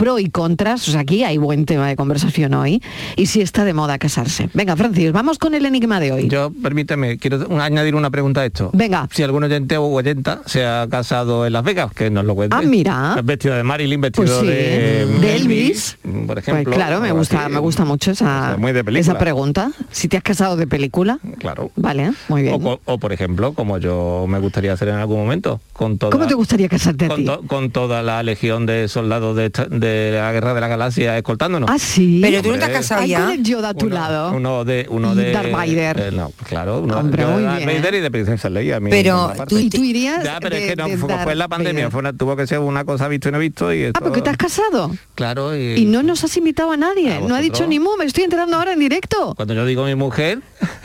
Pro 0.00 0.18
y 0.18 0.30
contras, 0.30 0.88
o 0.88 0.92
sea, 0.92 1.00
aquí 1.00 1.24
hay 1.24 1.36
buen 1.36 1.66
tema 1.66 1.86
de 1.86 1.94
conversación 1.94 2.54
hoy, 2.54 2.82
y 3.16 3.26
si 3.26 3.42
está 3.42 3.66
de 3.66 3.74
moda 3.74 3.98
casarse. 3.98 4.48
Venga, 4.54 4.74
Francis, 4.74 5.12
vamos 5.12 5.38
con 5.38 5.52
el 5.54 5.66
enigma 5.66 6.00
de 6.00 6.10
hoy. 6.12 6.28
Yo, 6.28 6.50
permíteme, 6.62 7.18
quiero 7.18 7.46
añadir 7.60 7.94
una 7.94 8.08
pregunta 8.08 8.40
a 8.40 8.46
esto. 8.46 8.70
Venga. 8.72 9.06
Si 9.12 9.22
algún 9.22 9.44
oyente 9.44 9.76
o 9.76 9.84
oyenta 9.84 10.40
se 10.46 10.64
ha 10.64 10.86
casado 10.90 11.44
en 11.46 11.52
Las 11.52 11.64
Vegas, 11.64 11.92
que 11.92 12.08
nos 12.08 12.24
lo 12.24 12.34
cuente. 12.34 12.56
Ah, 12.56 12.62
mira. 12.62 13.20
Vestido 13.22 13.54
de 13.56 13.62
Marilyn, 13.62 14.00
vestido 14.00 14.24
Pues 14.26 14.38
sí, 14.40 14.46
de, 14.46 15.04
de 15.20 15.36
Elvis. 15.36 15.98
por 16.26 16.38
ejemplo. 16.38 16.64
Pues 16.64 16.76
claro, 16.76 17.00
me 17.02 17.12
gusta, 17.12 17.44
así. 17.44 17.52
me 17.52 17.58
gusta 17.60 17.84
mucho 17.84 18.12
esa, 18.12 18.56
esa 18.96 19.18
pregunta. 19.18 19.70
Si 19.90 20.08
te 20.08 20.16
has 20.16 20.22
casado 20.22 20.56
de 20.56 20.66
película, 20.66 21.18
Claro. 21.38 21.72
vale, 21.76 22.12
muy 22.28 22.40
bien. 22.42 22.56
O, 22.86 22.96
por 22.98 23.12
ejemplo, 23.12 23.52
como 23.52 23.76
yo 23.76 24.24
me 24.26 24.38
gustaría 24.38 24.72
hacer 24.72 24.88
en 24.88 24.94
algún 24.94 25.18
momento, 25.18 25.60
con 25.74 25.98
toda, 25.98 26.10
¿Cómo 26.10 26.26
te 26.26 26.34
gustaría 26.34 26.68
casarte 26.70 27.04
a 27.04 27.08
con, 27.08 27.16
ti? 27.18 27.24
to- 27.26 27.42
con 27.46 27.70
toda 27.70 28.02
la 28.02 28.22
legión 28.22 28.64
de 28.64 28.88
soldados 28.88 29.36
de, 29.36 29.50
de 29.90 30.18
la 30.18 30.32
guerra 30.32 30.54
de 30.54 30.60
la 30.60 30.68
galaxia 30.68 31.16
escoltándonos. 31.16 31.68
Ah, 31.70 31.78
sí. 31.78 32.20
Pero 32.22 32.42
tú 32.42 32.50
no 32.52 32.58
te 32.58 32.64
has 32.64 32.70
casado 32.70 33.04
ya. 33.06 33.20
con 33.22 33.30
el 33.32 33.42
Yoda 33.42 33.70
a 33.70 33.74
tu 33.74 33.86
uno, 33.86 33.94
lado. 33.94 34.32
uno 34.32 34.64
de 34.64 34.86
uno 34.88 35.14
de 35.14 35.32
Darth 35.32 35.50
Vader. 35.52 36.00
eh, 36.00 36.10
no, 36.12 36.32
claro, 36.48 36.80
uno 36.80 36.98
Hombre, 36.98 37.22
yo 37.22 37.36
de 37.38 37.42
Darth. 37.44 37.64
Vader 37.66 37.94
y 37.94 38.00
de 38.00 38.10
Princesa 38.10 38.48
Leia. 38.50 38.76
a 38.76 38.80
mí 38.80 38.90
Pero 38.90 39.32
tú- 39.48 39.58
¿Y 39.58 39.70
tú 39.70 39.82
irías? 39.84 40.22
ya, 40.24 40.38
pero 40.40 40.56
de- 40.56 40.62
es 40.64 40.70
que 40.70 40.76
no 40.76 40.88
de 40.88 40.96
fue, 40.96 41.18
fue 41.22 41.32
en 41.32 41.38
la 41.38 41.48
pandemia, 41.48 41.90
fue 41.90 42.00
una- 42.00 42.12
tuvo 42.12 42.36
que 42.36 42.46
ser 42.46 42.58
una 42.60 42.84
cosa 42.84 43.08
visto 43.08 43.28
y 43.28 43.32
no 43.32 43.38
visto 43.38 43.72
y 43.72 43.84
Ah, 43.86 43.92
porque 44.00 44.22
te 44.22 44.30
has 44.30 44.36
casado. 44.36 44.90
Claro, 45.14 45.56
y, 45.56 45.74
Y 45.80 45.84
no 45.84 46.02
nos 46.02 46.22
has 46.24 46.36
invitado 46.36 46.72
a 46.72 46.76
nadie. 46.76 47.14
¿A 47.14 47.20
No 47.20 47.34
ha 47.34 47.40
dicho 47.40 47.66
ni 47.66 47.78
mu, 47.78 47.90
me 47.98 48.04
estoy 48.04 48.24
enterando 48.24 48.56
ahora 48.56 48.72
en 48.72 48.78
directo. 48.78 49.34
cuando 49.34 49.54
yo 49.54 49.64
digo 49.66 49.84
mi 49.84 49.94
mujer, 49.94 50.40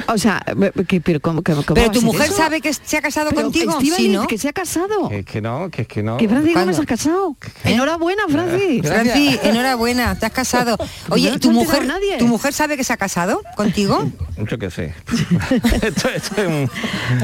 O 0.08 0.18
sea, 0.18 0.44
que, 0.88 1.02
pero 1.02 1.20
¿cómo, 1.20 1.42
cómo- 1.44 1.64
cómo 1.64 1.74
Pero 1.76 1.92
tu 1.92 2.02
mujer 2.02 2.28
eso? 2.28 2.38
sabe 2.38 2.62
que 2.62 2.72
se 2.74 2.98
ha 2.98 3.02
casado 3.02 3.30
Pero, 3.32 3.44
contigo, 3.44 3.80
sí, 3.82 4.10
¿no? 4.10 4.28
que 4.28 4.38
se 4.38 4.50
ha 4.50 4.54
casado. 4.54 5.10
es 5.12 5.26
que 5.26 5.42
no, 5.42 5.70
que 5.72 5.84
es 5.84 5.88
que 5.88 6.04
no. 6.04 6.18
Que 6.18 6.28
Francis. 6.30 6.54
Gómez 6.54 6.76
se 6.76 6.82
ha 6.84 6.86
casado. 6.86 7.36
Enhorabuena, 7.64 8.24
Francis. 8.30 8.82
Franci, 8.88 9.40
enhorabuena, 9.44 10.16
te 10.18 10.26
has 10.28 10.32
casado. 10.32 10.78
Oye, 11.10 11.32
No 11.32 11.40
¿tu 11.40 11.52
mujer, 11.52 11.86
nadie. 11.86 12.18
¿tu 12.18 12.28
mujer 12.28 12.54
sabe 12.54 12.78
que 12.78 12.84
se 12.84 12.94
ha 12.94 12.98
casado 12.98 13.42
contigo? 13.56 14.12
Yo 14.50 14.58
qué 14.60 14.70
sé. 14.70 14.94
esto, 15.82 16.10
esto 16.10 16.42
es 16.42 16.48
un, 16.48 16.70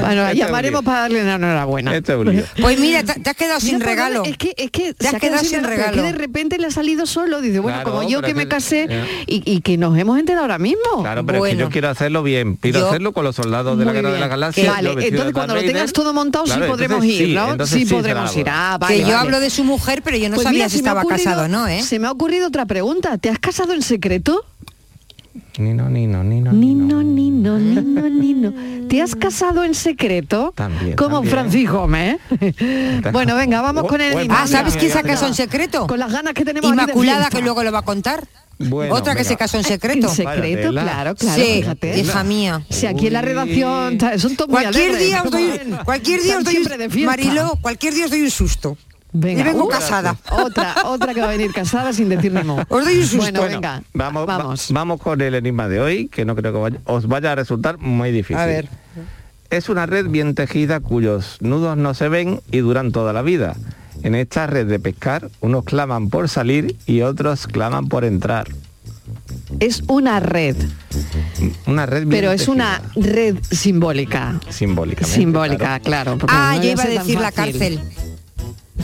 Bueno, 0.00 0.22
esto 0.22 0.26
es 0.28 0.32
un 0.32 0.38
llamaremos 0.38 0.82
para 0.84 1.00
darle 1.00 1.24
la 1.24 1.34
enhorabuena. 1.34 1.94
Esto 1.96 2.12
es 2.14 2.18
un 2.26 2.34
lío. 2.36 2.44
Pues 2.60 2.78
mira, 2.80 3.02
te, 3.04 3.20
te 3.20 3.30
has 3.30 3.36
quedado 3.36 3.60
sin 3.60 3.74
Mira, 3.76 3.86
regalo. 3.86 4.24
Es 4.24 4.36
que, 4.36 4.54
es 4.56 4.70
que 4.70 4.94
Te 4.94 5.06
has 5.06 5.10
se 5.10 5.16
ha 5.16 5.20
quedado 5.20 5.44
sin 5.44 5.62
regalo. 5.64 5.94
que 5.94 6.02
de 6.02 6.12
repente 6.12 6.58
le 6.58 6.66
ha 6.66 6.70
salido 6.70 7.06
solo. 7.06 7.40
Dice, 7.40 7.60
bueno, 7.60 7.78
Claro, 7.78 7.90
como 7.98 8.08
yo 8.08 8.22
que 8.22 8.34
me 8.34 8.48
casé 8.48 8.86
eh. 8.88 9.04
y, 9.26 9.42
y 9.50 9.60
que 9.60 9.76
nos 9.78 9.96
hemos 9.98 10.18
enterado 10.18 10.42
ahora 10.44 10.58
mismo. 10.58 11.02
Claro, 11.02 11.24
pero 11.24 11.44
es 11.46 11.52
que 11.52 11.58
yo 11.58 11.70
quiero 11.70 11.88
hacerlo 11.90 12.22
bien. 12.22 12.56
Yo- 12.80 12.88
hacerlo 12.88 13.12
con 13.12 13.24
los 13.24 13.36
soldados 13.36 13.78
de 13.78 13.84
la 13.84 13.92
guerra 13.92 14.12
de 14.12 14.20
la 14.20 14.28
galaxia. 14.28 14.70
Vale, 14.70 14.90
entonces 15.08 15.32
cuando 15.32 15.54
lo 15.54 15.60
tengas 15.62 15.92
todo 15.92 16.12
montado 16.12 16.44
Claro, 16.44 16.64
sí 16.64 16.70
podremos 16.70 17.04
ir, 17.04 17.26
sí, 17.28 17.34
¿no? 17.34 17.50
entonces 17.52 17.74
Sí 17.74 17.80
sí 17.82 17.86
será 17.86 18.00
podremos 18.00 18.36
ir. 18.36 18.46
Ah, 18.50 18.76
vale, 18.80 18.94
que 18.96 19.00
yo 19.00 19.06
vale. 19.08 19.18
hablo 19.18 19.40
de 19.40 19.50
su 19.50 19.64
mujer, 19.64 20.02
pero 20.02 20.16
yo 20.16 20.28
no 20.28 20.34
Pues 20.36 20.44
sabía 20.44 20.58
mira, 20.64 20.68
si 20.68 20.76
estaba 20.76 21.02
ocurrido- 21.02 21.24
casado 21.24 21.44
o 21.44 21.48
no, 21.48 21.66
¿eh? 21.68 21.82
Se 21.82 21.98
me 21.98 22.06
ha 22.06 22.10
ocurrido 22.10 22.48
otra 22.48 22.66
pregunta. 22.66 23.18
¿Te 23.18 23.30
has 23.30 23.38
casado 23.38 23.72
en 23.72 23.82
secreto? 23.82 24.44
Ni 25.58 25.72
no, 25.74 25.88
ni 25.88 26.06
no, 26.06 26.22
ni 26.24 26.40
no. 26.40 26.52
Ni 26.52 26.74
no, 26.74 27.02
ni 27.02 27.30
no, 27.30 27.58
ni 27.58 27.74
no, 27.74 28.08
ni 28.08 28.34
no. 28.34 28.52
¿Te 28.88 29.00
has 29.02 29.14
casado 29.14 29.64
en 29.64 29.74
secreto? 29.74 30.52
También, 30.54 30.96
Como 30.96 31.16
también. 31.16 31.30
Francis 31.34 31.70
Gómez. 31.70 32.18
bueno, 33.12 33.36
venga, 33.36 33.60
vamos 33.62 33.84
con 33.86 34.00
el. 34.00 34.28
Ah, 34.30 34.46
¿sabes 34.46 34.76
quién 34.76 34.90
se 34.92 34.98
ha 34.98 35.02
casado 35.02 35.28
en 35.28 35.34
secreto? 35.34 35.86
Con 35.86 35.98
las 35.98 36.12
ganas 36.12 36.34
que 36.34 36.44
tenemos 36.44 36.70
Inmaculada, 36.70 37.28
que 37.30 37.40
luego 37.42 37.62
lo 37.62 37.72
va 37.72 37.80
a 37.80 37.82
contar. 37.82 38.26
Bueno, 38.58 38.94
Otra 38.94 39.12
que 39.14 39.18
venga. 39.20 39.28
se 39.28 39.36
casó 39.36 39.58
en 39.58 39.64
secreto. 39.64 40.08
En 40.08 40.14
secreto, 40.14 40.70
claro, 40.70 41.14
claro, 41.16 41.42
sí, 41.42 41.54
fíjate. 41.60 41.98
hija 41.98 42.22
mía. 42.24 42.62
Si 42.70 42.86
aquí 42.86 43.08
en 43.08 43.12
la 43.14 43.22
redacción 43.22 43.98
son 44.18 44.36
todos 44.36 44.48
muy 44.50 44.60
Cualquier 44.62 44.90
alegres, 44.90 45.06
día 45.06 45.22
os 45.22 45.30
doy, 45.30 45.60
cualquier 45.84 46.22
día 46.22 46.38
os 46.38 46.44
doy 46.44 46.56
fiesta. 46.56 47.06
Marilo, 47.06 47.58
cualquier 47.60 47.94
día 47.94 48.04
os 48.04 48.10
doy 48.10 48.22
un 48.22 48.30
susto. 48.30 48.76
Venga, 49.14 49.42
y 49.42 49.44
vengo 49.44 49.66
uh, 49.66 49.68
casada. 49.68 50.16
Otra, 50.30 50.74
otra 50.86 51.12
que 51.12 51.20
va 51.20 51.26
a 51.26 51.30
venir 51.32 51.52
casada 51.52 51.92
sin 51.92 52.08
decir 52.08 52.32
ni 52.32 52.42
mo. 52.44 52.64
Os 52.70 52.82
doy 52.82 52.96
un 52.96 53.02
susto. 53.06 53.18
Bueno, 53.18 53.40
Bueno, 53.40 53.56
venga, 53.60 53.82
Vamos, 53.92 54.26
va- 54.26 54.38
vamos. 54.38 54.66
vamos 54.72 55.00
con 55.02 55.20
el 55.20 55.34
enigma 55.34 55.68
de 55.68 55.80
hoy, 55.80 56.08
que 56.08 56.24
no 56.24 56.34
creo 56.34 56.50
que 56.54 56.58
vaya- 56.58 56.78
os 56.86 57.06
vaya 57.06 57.32
a 57.32 57.34
resultar 57.34 57.76
muy 57.76 58.10
difícil. 58.10 58.38
A 58.38 58.46
ver. 58.46 58.70
Es 59.50 59.68
una 59.68 59.84
red 59.84 60.06
bien 60.08 60.34
tejida 60.34 60.80
cuyos 60.80 61.36
nudos 61.40 61.76
no 61.76 61.92
se 61.92 62.08
ven 62.08 62.40
y 62.50 62.58
duran 62.60 62.90
toda 62.90 63.12
la 63.12 63.20
vida. 63.20 63.54
En 64.02 64.14
esta 64.14 64.46
red 64.46 64.66
de 64.66 64.78
pescar, 64.78 65.30
unos 65.40 65.64
claman 65.64 66.08
por 66.10 66.28
salir 66.28 66.76
y 66.86 67.02
otros 67.02 67.46
claman 67.46 67.88
por 67.88 68.04
entrar. 68.04 68.48
Es 69.60 69.82
una 69.86 70.18
red, 70.20 70.56
Una 71.66 71.86
red 71.86 72.06
pero 72.08 72.32
es 72.32 72.48
una 72.48 72.80
red 72.96 73.36
simbólica. 73.50 74.40
simbólicamente. 74.48 75.14
Simbólica, 75.16 75.78
claro. 75.80 76.16
porque 76.18 76.34
Ah, 76.36 76.54
no 76.56 76.62
yo 76.62 76.70
iba 76.70 76.82
a 76.82 76.86
decir 76.86 77.20
la 77.20 77.32
cárcel. 77.32 77.80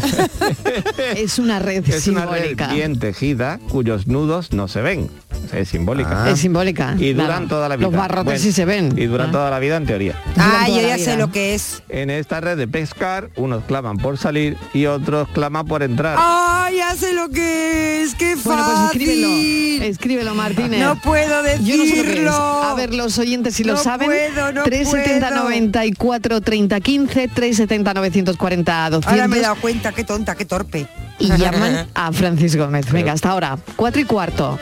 Es 1.16 1.38
una 1.38 1.58
red 1.58 1.88
Es 1.88 2.06
una 2.08 2.26
red 2.26 2.40
simbólica. 2.42 2.68
bien 2.68 2.98
tejida 2.98 3.58
cuyos 3.70 4.06
nudos 4.06 4.52
no 4.52 4.68
se 4.68 4.80
ven. 4.82 5.10
Es 5.52 5.68
simbólica. 5.68 6.28
Es 6.30 6.40
simbólica. 6.40 6.94
Y 6.98 7.12
duran 7.12 7.26
claro. 7.28 7.46
toda 7.48 7.68
la 7.68 7.76
vida. 7.76 7.88
Los 7.88 7.96
barrotes 7.96 8.24
Bueno, 8.24 8.40
sí 8.40 8.52
se 8.52 8.64
ven. 8.64 8.92
Y 8.96 9.06
duran 9.06 9.28
Ah. 9.28 9.32
toda 9.32 9.50
la 9.50 9.58
vida 9.58 9.76
en 9.76 9.86
teoría. 9.86 10.14
Ah, 10.36 10.66
yo 10.68 10.80
ya 10.80 10.98
sé 10.98 11.16
lo 11.16 11.30
que 11.30 11.54
es. 11.54 11.82
En 11.88 12.10
esta 12.10 12.40
red 12.40 12.56
de 12.58 12.68
pescar, 12.68 13.30
unos 13.36 13.64
claman 13.64 13.96
por 13.98 14.18
salir 14.18 14.56
y 14.74 14.86
otros 14.86 15.28
claman 15.28 15.66
por 15.66 15.82
entrar. 15.82 16.16
Ah, 16.18 16.68
ya 16.74 16.94
sé 16.96 17.12
lo 17.14 17.28
que 17.30 18.02
es. 18.02 18.14
Qué 18.14 18.34
Bueno, 18.36 18.62
pues 18.64 18.76
fácil. 18.78 19.00
escríbelo. 19.02 19.84
Escríbelo, 19.84 20.34
Martínez. 20.34 20.80
No 20.80 21.00
puedo 21.00 21.42
decirlo. 21.42 21.66
Yo 21.66 21.76
no 21.76 21.84
sé 21.84 21.96
lo 21.96 22.02
que 22.04 22.22
es. 22.24 22.28
A 22.30 22.74
ver, 22.74 22.94
los 22.94 23.18
oyentes 23.18 23.54
si 23.54 23.64
lo 23.64 23.74
No 23.74 23.78
saben. 23.82 24.08
puedo, 24.08 24.52
no 24.52 24.62
370 24.64 25.28
puedo. 25.28 25.42
94 25.44 26.40
30 26.40 26.80
15, 26.80 27.28
370 27.28 27.94
940 27.94 28.90
200. 28.90 29.12
Ahora 29.12 29.28
me 29.28 29.38
he 29.38 29.40
dado 29.40 29.56
cuenta, 29.56 29.88
qué 29.92 30.04
tonta, 30.04 30.35
qué 30.35 30.45
torpe. 30.45 30.87
y 31.18 31.28
llaman 31.37 31.88
a 31.95 32.12
Francis 32.12 32.57
Gómez. 32.57 32.90
Venga, 32.92 33.12
hasta 33.12 33.30
ahora. 33.30 33.59
Cuatro 33.76 34.00
y 34.00 34.04
cuarto. 34.04 34.59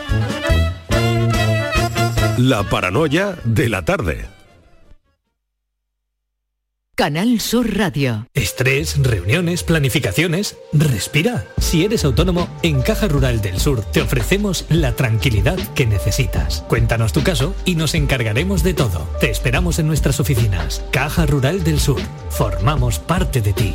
La 2.39 2.63
paranoia 2.65 3.37
de 3.45 3.69
la 3.69 3.83
tarde. 3.85 4.27
Canal 6.95 7.41
Sur 7.41 7.77
Radio. 7.77 8.27
Estrés, 8.33 8.97
reuniones, 9.03 9.63
planificaciones. 9.65 10.57
Respira. 10.73 11.45
Si 11.59 11.85
eres 11.85 12.07
autónomo, 12.07 12.49
en 12.63 12.81
Caja 12.81 13.07
Rural 13.07 13.43
del 13.43 13.61
Sur 13.61 13.83
te 13.83 14.01
ofrecemos 14.01 14.65
la 14.71 14.97
tranquilidad 14.97 15.59
que 15.75 15.85
necesitas. 15.85 16.65
Cuéntanos 16.69 17.13
tu 17.13 17.23
caso 17.23 17.55
y 17.67 17.75
nos 17.75 17.95
encargaremos 17.95 18.63
de 18.63 18.73
todo. 18.73 19.07
Te 19.21 19.31
esperamos 19.31 19.79
en 19.79 19.89
nuestras 19.89 20.21
oficinas. 20.21 20.83
Caja 20.91 21.27
Rural 21.27 21.65
del 21.65 21.81
Sur. 21.81 22.01
Formamos 22.31 22.99
parte 22.99 23.43
de 23.43 23.53
ti. 23.53 23.75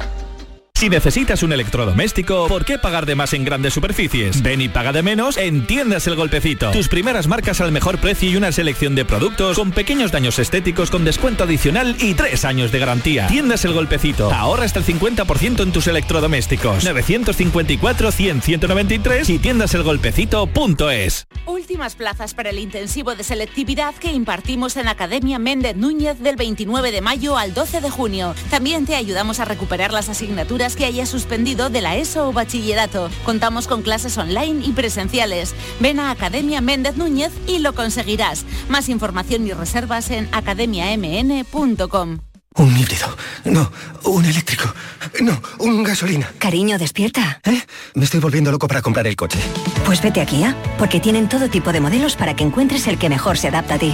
Si 0.82 0.90
necesitas 0.90 1.44
un 1.44 1.54
electrodoméstico, 1.54 2.48
¿por 2.48 2.66
qué 2.66 2.80
pagar 2.80 3.06
de 3.06 3.14
más 3.14 3.34
en 3.34 3.46
grandes 3.46 3.76
superficies? 3.76 4.42
Ven 4.42 4.62
y 4.62 4.68
paga 4.68 4.92
de 4.92 5.04
menos 5.04 5.38
en 5.38 5.68
Tiendas 5.68 6.08
El 6.08 6.16
Golpecito. 6.16 6.72
Tus 6.72 6.88
primeras 6.88 7.28
marcas 7.28 7.62
al 7.62 7.72
mejor 7.72 8.00
precio 8.00 8.32
y 8.32 8.36
una 8.36 8.52
selección 8.52 8.96
de 8.96 9.06
productos 9.06 9.60
con 9.60 9.74
pequeños 9.74 10.12
daños 10.12 10.40
estéticos 10.40 10.90
con 10.90 11.06
descuento 11.06 11.44
adicional 11.44 11.96
y 12.00 12.16
tres 12.16 12.46
años 12.46 12.72
de 12.72 12.80
garantía. 12.80 13.28
Tiendas 13.28 13.64
El 13.64 13.74
Golpecito. 13.74 14.34
Ahorra 14.34 14.64
hasta 14.64 14.80
el 14.80 14.86
50% 14.86 15.62
en 15.62 15.72
tus 15.72 15.86
electrodomésticos. 15.86 16.84
954-100-193 16.84 19.30
y 19.30 19.38
tiendaselgolpecito.es. 19.38 21.28
Últimas 21.46 21.94
plazas 21.94 22.34
para 22.34 22.50
el 22.50 22.58
intensivo 22.58 23.14
de 23.14 23.24
selectividad 23.24 23.94
que 23.94 24.12
impartimos 24.12 24.76
en 24.78 24.88
Academia 24.88 25.38
Méndez 25.38 25.76
Núñez 25.76 26.18
del 26.22 26.38
29 26.38 26.92
de 26.92 27.02
mayo 27.02 27.38
al 27.38 27.54
12 27.54 27.82
de 27.82 27.92
junio. 27.92 28.34
También 28.50 28.88
te 28.88 28.96
ayudamos 28.96 29.40
a 29.40 29.46
recuperar 29.46 29.94
las 29.94 30.10
asignaturas 30.10 30.71
que 30.76 30.86
hayas 30.86 31.10
suspendido 31.10 31.70
de 31.70 31.82
la 31.82 31.96
ESO 31.96 32.30
o 32.30 32.34
bachillerato. 32.34 33.10
Contamos 33.26 33.68
con 33.68 33.82
clases 33.82 34.18
online 34.18 34.66
y 34.66 34.72
presenciales. 34.72 35.54
Ven 35.80 36.00
a 36.00 36.12
Academia 36.12 36.62
Méndez 36.62 36.98
Núñez 36.98 37.32
y 37.48 37.60
lo 37.60 37.74
conseguirás. 37.74 38.46
Más 38.70 38.90
información 38.90 39.48
y 39.48 39.54
reservas 39.54 40.12
en 40.12 40.28
academiamn.com. 40.32 42.20
Un 42.56 42.78
híbrido. 42.78 43.08
No, 43.46 43.72
un 44.04 44.26
eléctrico. 44.26 44.74
No, 45.22 45.42
un 45.60 45.84
gasolina. 45.84 46.30
Cariño, 46.38 46.78
despierta. 46.78 47.40
¿Eh? 47.46 47.62
Me 47.96 48.04
estoy 48.04 48.20
volviendo 48.20 48.52
loco 48.52 48.68
para 48.68 48.82
comprar 48.82 49.08
el 49.08 49.16
coche. 49.16 49.40
Pues 49.86 50.02
vete 50.02 50.20
a 50.20 50.26
Kia, 50.26 50.56
porque 50.78 51.00
tienen 51.00 51.30
todo 51.30 51.50
tipo 51.50 51.72
de 51.72 51.80
modelos 51.80 52.18
para 52.18 52.36
que 52.36 52.44
encuentres 52.44 52.88
el 52.88 52.98
que 52.98 53.10
mejor 53.10 53.38
se 53.38 53.48
adapta 53.48 53.76
a 53.76 53.80
ti. 53.80 53.94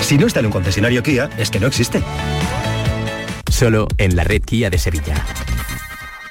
Si 0.00 0.18
no 0.18 0.26
está 0.26 0.40
en 0.40 0.46
un 0.46 0.52
concesionario 0.52 1.02
Kia, 1.02 1.30
es 1.38 1.50
que 1.50 1.60
no 1.60 1.68
existe. 1.68 2.02
Solo 3.48 3.86
en 3.98 4.16
la 4.16 4.24
red 4.24 4.42
Kia 4.42 4.68
de 4.68 4.78
Sevilla. 4.78 5.24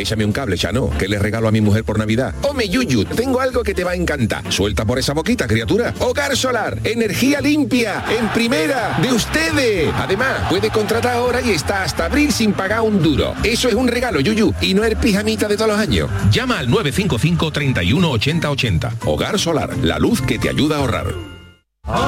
Échame 0.00 0.24
un 0.24 0.32
cable, 0.32 0.56
Chano, 0.56 0.88
que 0.98 1.08
le 1.08 1.18
regalo 1.18 1.46
a 1.46 1.50
mi 1.50 1.60
mujer 1.60 1.84
por 1.84 1.98
Navidad. 1.98 2.34
Home 2.40 2.66
Yuyu, 2.66 3.04
tengo 3.04 3.38
algo 3.38 3.62
que 3.62 3.74
te 3.74 3.84
va 3.84 3.90
a 3.90 3.94
encantar. 3.94 4.50
Suelta 4.50 4.86
por 4.86 4.98
esa 4.98 5.12
boquita, 5.12 5.46
criatura. 5.46 5.92
Hogar 5.98 6.34
Solar, 6.38 6.78
energía 6.84 7.42
limpia, 7.42 8.02
en 8.18 8.28
primera, 8.30 8.98
de 9.02 9.12
ustedes. 9.12 9.92
Además, 9.94 10.48
puede 10.48 10.70
contratar 10.70 11.16
ahora 11.16 11.42
y 11.42 11.50
está 11.50 11.82
hasta 11.82 12.06
abril 12.06 12.32
sin 12.32 12.54
pagar 12.54 12.80
un 12.80 13.02
duro. 13.02 13.34
Eso 13.44 13.68
es 13.68 13.74
un 13.74 13.88
regalo, 13.88 14.20
Yuyu, 14.20 14.54
y 14.62 14.72
no 14.72 14.84
el 14.84 14.96
pijamita 14.96 15.48
de 15.48 15.56
todos 15.56 15.72
los 15.72 15.78
años. 15.78 16.08
Llama 16.30 16.58
al 16.58 16.70
955 16.70 17.50
31 17.50 18.10
80 18.10 18.50
80. 18.50 18.92
Hogar 19.04 19.38
Solar, 19.38 19.76
la 19.82 19.98
luz 19.98 20.22
que 20.22 20.38
te 20.38 20.48
ayuda 20.48 20.76
a 20.76 20.78
ahorrar. 20.78 21.14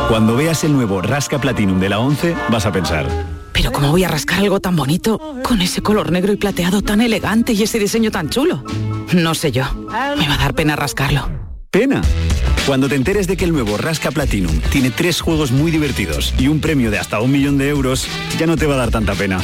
Cuando 0.08 0.36
veas 0.36 0.64
el 0.64 0.72
nuevo 0.72 1.02
Rasca 1.02 1.40
Platinum 1.40 1.78
de 1.78 1.88
la 1.88 1.98
11, 1.98 2.34
vas 2.50 2.64
a 2.66 2.72
pensar, 2.72 3.06
Pero 3.52 3.72
¿cómo 3.72 3.90
voy 3.90 4.04
a 4.04 4.08
rascar 4.08 4.40
algo 4.40 4.60
tan 4.60 4.76
bonito 4.76 5.18
con 5.42 5.60
ese 5.60 5.82
color 5.82 6.10
negro 6.10 6.32
y 6.32 6.36
plateado 6.36 6.82
tan 6.82 7.00
elegante 7.00 7.52
y 7.52 7.62
ese 7.62 7.78
diseño 7.78 8.10
tan 8.10 8.30
chulo? 8.30 8.64
No 9.12 9.34
sé 9.34 9.52
yo. 9.52 9.64
Me 10.18 10.28
va 10.28 10.34
a 10.34 10.38
dar 10.38 10.54
pena 10.54 10.76
rascarlo. 10.76 11.28
¡pena! 11.72 12.02
Cuando 12.66 12.88
te 12.88 12.94
enteres 12.94 13.26
de 13.26 13.36
que 13.36 13.46
el 13.46 13.52
nuevo 13.52 13.76
Rasca 13.78 14.10
Platinum 14.10 14.60
tiene 14.70 14.90
tres 14.90 15.20
juegos 15.20 15.50
muy 15.50 15.70
divertidos 15.70 16.34
y 16.38 16.46
un 16.48 16.60
premio 16.60 16.90
de 16.90 16.98
hasta 16.98 17.20
un 17.20 17.32
millón 17.32 17.58
de 17.58 17.70
euros, 17.70 18.06
ya 18.38 18.46
no 18.46 18.56
te 18.56 18.66
va 18.66 18.74
a 18.74 18.78
dar 18.78 18.90
tanta 18.90 19.14
pena. 19.14 19.40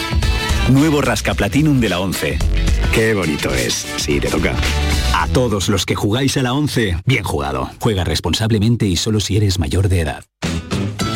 Nuevo 0.71 1.01
Rasca 1.01 1.35
Platinum 1.35 1.81
de 1.81 1.89
la 1.89 2.01
11. 2.01 2.39
Qué 2.95 3.15
bonito 3.15 3.53
es. 3.53 3.87
Sí, 3.97 4.21
te 4.21 4.29
toca. 4.29 4.55
A 5.15 5.27
todos 5.29 5.69
los 5.69 5.87
que 5.87 5.95
jugáis 5.95 6.37
a 6.37 6.43
la 6.43 6.53
11, 6.53 6.99
bien 7.07 7.25
jugado. 7.25 7.71
Juega 7.81 8.05
responsablemente 8.05 8.87
y 8.87 8.97
solo 8.97 9.21
si 9.21 9.39
eres 9.39 9.59
mayor 9.59 9.89
de 9.89 10.01
edad. 10.01 10.25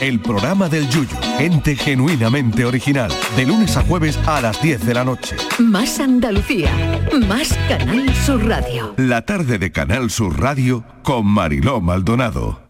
El 0.00 0.20
programa 0.20 0.68
del 0.68 0.86
Yuyu, 0.90 1.16
gente 1.38 1.76
genuinamente 1.76 2.66
original, 2.66 3.10
de 3.36 3.46
lunes 3.46 3.74
a 3.78 3.82
jueves 3.82 4.18
a 4.26 4.42
las 4.42 4.60
10 4.60 4.84
de 4.84 4.92
la 4.92 5.02
noche. 5.02 5.34
Más 5.58 5.98
Andalucía. 5.98 6.70
Más 7.26 7.56
Canal 7.68 8.14
Sur 8.14 8.46
Radio. 8.46 8.92
La 8.98 9.22
tarde 9.22 9.58
de 9.58 9.72
Canal 9.72 10.10
Sur 10.10 10.38
Radio 10.38 10.84
con 11.02 11.24
Mariló 11.26 11.80
Maldonado. 11.80 12.60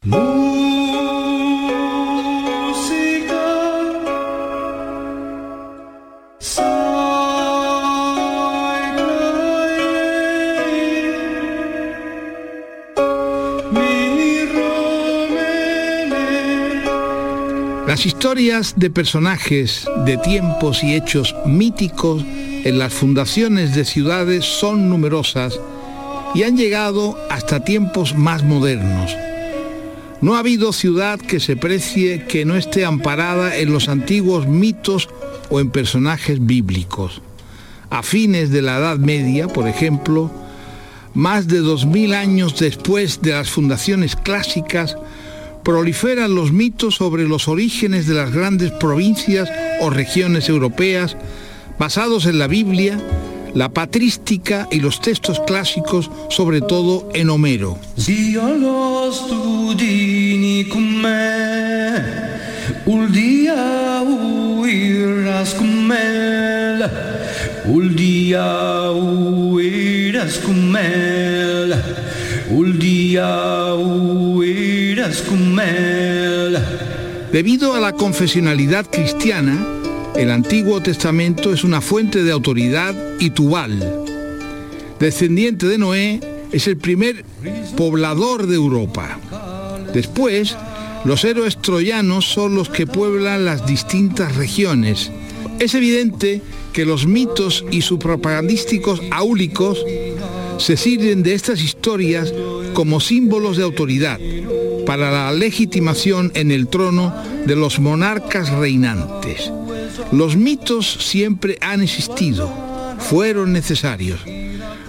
Las 17.93 18.07
historias 18.07 18.73
de 18.79 18.89
personajes 18.89 19.87
de 20.07 20.17
tiempos 20.17 20.83
y 20.83 20.95
hechos 20.95 21.35
míticos 21.45 22.25
en 22.65 22.79
las 22.79 22.95
fundaciones 22.95 23.75
de 23.75 23.85
ciudades 23.85 24.47
son 24.47 24.89
numerosas 24.89 25.61
y 26.35 26.45
han 26.45 26.57
llegado 26.57 27.19
hasta 27.29 27.65
tiempos 27.65 28.17
más 28.17 28.45
modernos. 28.45 29.15
No 30.23 30.37
ha 30.37 30.39
habido 30.39 30.73
ciudad 30.73 31.21
que 31.21 31.39
se 31.39 31.55
precie 31.55 32.25
que 32.25 32.47
no 32.47 32.57
esté 32.57 32.87
amparada 32.87 33.59
en 33.59 33.71
los 33.75 33.91
antiguos 33.91 34.47
mitos 34.47 35.11
o 35.51 35.61
en 35.61 35.69
personajes 35.69 36.39
bíblicos. 36.47 37.21
A 37.91 38.03
fines 38.03 38.49
de 38.49 38.63
la 38.63 38.79
Edad 38.79 38.97
Media, 38.97 39.49
por 39.49 39.69
ejemplo, 39.69 40.31
más 41.13 41.47
de 41.47 41.59
dos 41.59 41.85
mil 41.85 42.15
años 42.15 42.59
después 42.59 43.21
de 43.21 43.33
las 43.33 43.51
fundaciones 43.51 44.17
clásicas, 44.17 44.97
proliferan 45.65 46.35
los 46.35 46.53
mitos 46.53 46.97
sobre 46.97 47.25
los 47.25 47.49
orígenes 47.49 48.07
de 48.07 48.15
las 48.15 48.33
grandes 48.33 48.71
provincias 48.73 49.49
o 49.81 49.91
regiones 49.91 50.49
europeas, 50.49 51.17
basados 51.79 52.27
en 52.27 52.39
la 52.39 52.47
Biblia, 52.47 53.01
la 53.55 53.71
patrística 53.71 54.69
y 54.71 54.81
los 54.81 55.01
textos 55.01 55.41
clásicos, 55.47 56.11
sobre 56.31 56.61
todo 56.61 57.09
en 57.15 57.31
Homero. 57.31 57.79
Debido 77.33 77.75
a 77.75 77.81
la 77.81 77.93
confesionalidad 77.93 78.87
cristiana, 78.91 79.67
el 80.17 80.31
Antiguo 80.31 80.81
Testamento 80.81 81.53
es 81.53 81.65
una 81.65 81.83
fuente 81.83 82.23
de 82.23 82.33
autoridad 82.33 82.95
y 83.21 83.29
Tubal, 83.31 84.05
descendiente 84.99 85.67
de 85.67 85.77
Noé, 85.77 86.21
es 86.51 86.67
el 86.67 86.79
primer 86.79 87.27
poblador 87.77 88.47
de 88.47 88.55
Europa. 88.55 89.19
Después, 89.93 90.57
los 91.05 91.25
héroes 91.25 91.59
troyanos 91.59 92.25
son 92.25 92.55
los 92.55 92.71
que 92.71 92.87
pueblan 92.87 93.45
las 93.45 93.67
distintas 93.67 94.35
regiones. 94.37 95.11
Es 95.59 95.75
evidente 95.75 96.41
que 96.73 96.87
los 96.87 97.07
mitos 97.07 97.67
y 97.71 97.83
sus 97.83 97.99
propagandísticos 97.99 99.03
áulicos 99.11 99.85
se 100.57 100.79
sirven 100.79 101.23
de 101.23 101.35
estas 101.35 101.63
historias 101.63 102.33
como 102.73 103.01
símbolos 103.01 103.59
de 103.59 103.65
autoridad 103.65 104.19
para 104.87 105.11
la 105.11 105.33
legitimación 105.33 106.33
en 106.35 106.51
el 106.51 106.69
trono 106.69 107.15
de 107.47 107.57
los 107.57 107.81
monarcas 107.81 108.51
reinantes. 108.51 109.51
Los 110.13 110.37
mitos 110.37 110.87
siempre 111.01 111.59
han 111.61 111.83
existido, 111.83 112.53
fueron 112.99 113.53
necesarios. 113.53 114.21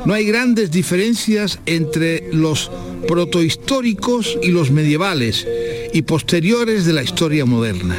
No 0.05 0.13
hay 0.13 0.25
grandes 0.25 0.71
diferencias 0.71 1.59
entre 1.65 2.29
los 2.33 2.69
protohistóricos 3.07 4.37
y 4.41 4.49
los 4.49 4.71
medievales 4.71 5.47
y 5.93 6.01
posteriores 6.01 6.85
de 6.85 6.93
la 6.93 7.03
historia 7.03 7.45
moderna. 7.45 7.97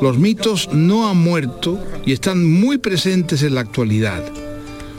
Los 0.00 0.18
mitos 0.18 0.70
no 0.72 1.08
han 1.08 1.18
muerto 1.18 1.78
y 2.06 2.12
están 2.12 2.44
muy 2.44 2.78
presentes 2.78 3.42
en 3.42 3.54
la 3.54 3.60
actualidad. 3.60 4.24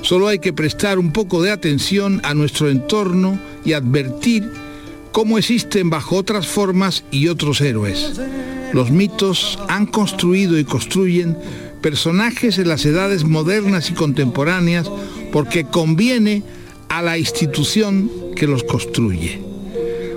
Solo 0.01 0.27
hay 0.27 0.39
que 0.39 0.53
prestar 0.53 0.99
un 0.99 1.11
poco 1.11 1.41
de 1.41 1.51
atención 1.51 2.21
a 2.23 2.33
nuestro 2.33 2.69
entorno 2.69 3.39
y 3.65 3.73
advertir 3.73 4.49
cómo 5.11 5.37
existen 5.37 5.89
bajo 5.89 6.15
otras 6.15 6.47
formas 6.47 7.03
y 7.11 7.27
otros 7.27 7.61
héroes. 7.61 8.19
Los 8.73 8.91
mitos 8.91 9.59
han 9.67 9.85
construido 9.85 10.57
y 10.57 10.63
construyen 10.63 11.37
personajes 11.81 12.57
en 12.57 12.69
las 12.69 12.85
edades 12.85 13.23
modernas 13.23 13.89
y 13.89 13.93
contemporáneas 13.93 14.89
porque 15.31 15.65
conviene 15.65 16.43
a 16.89 17.01
la 17.01 17.17
institución 17.17 18.09
que 18.35 18.47
los 18.47 18.63
construye. 18.63 19.50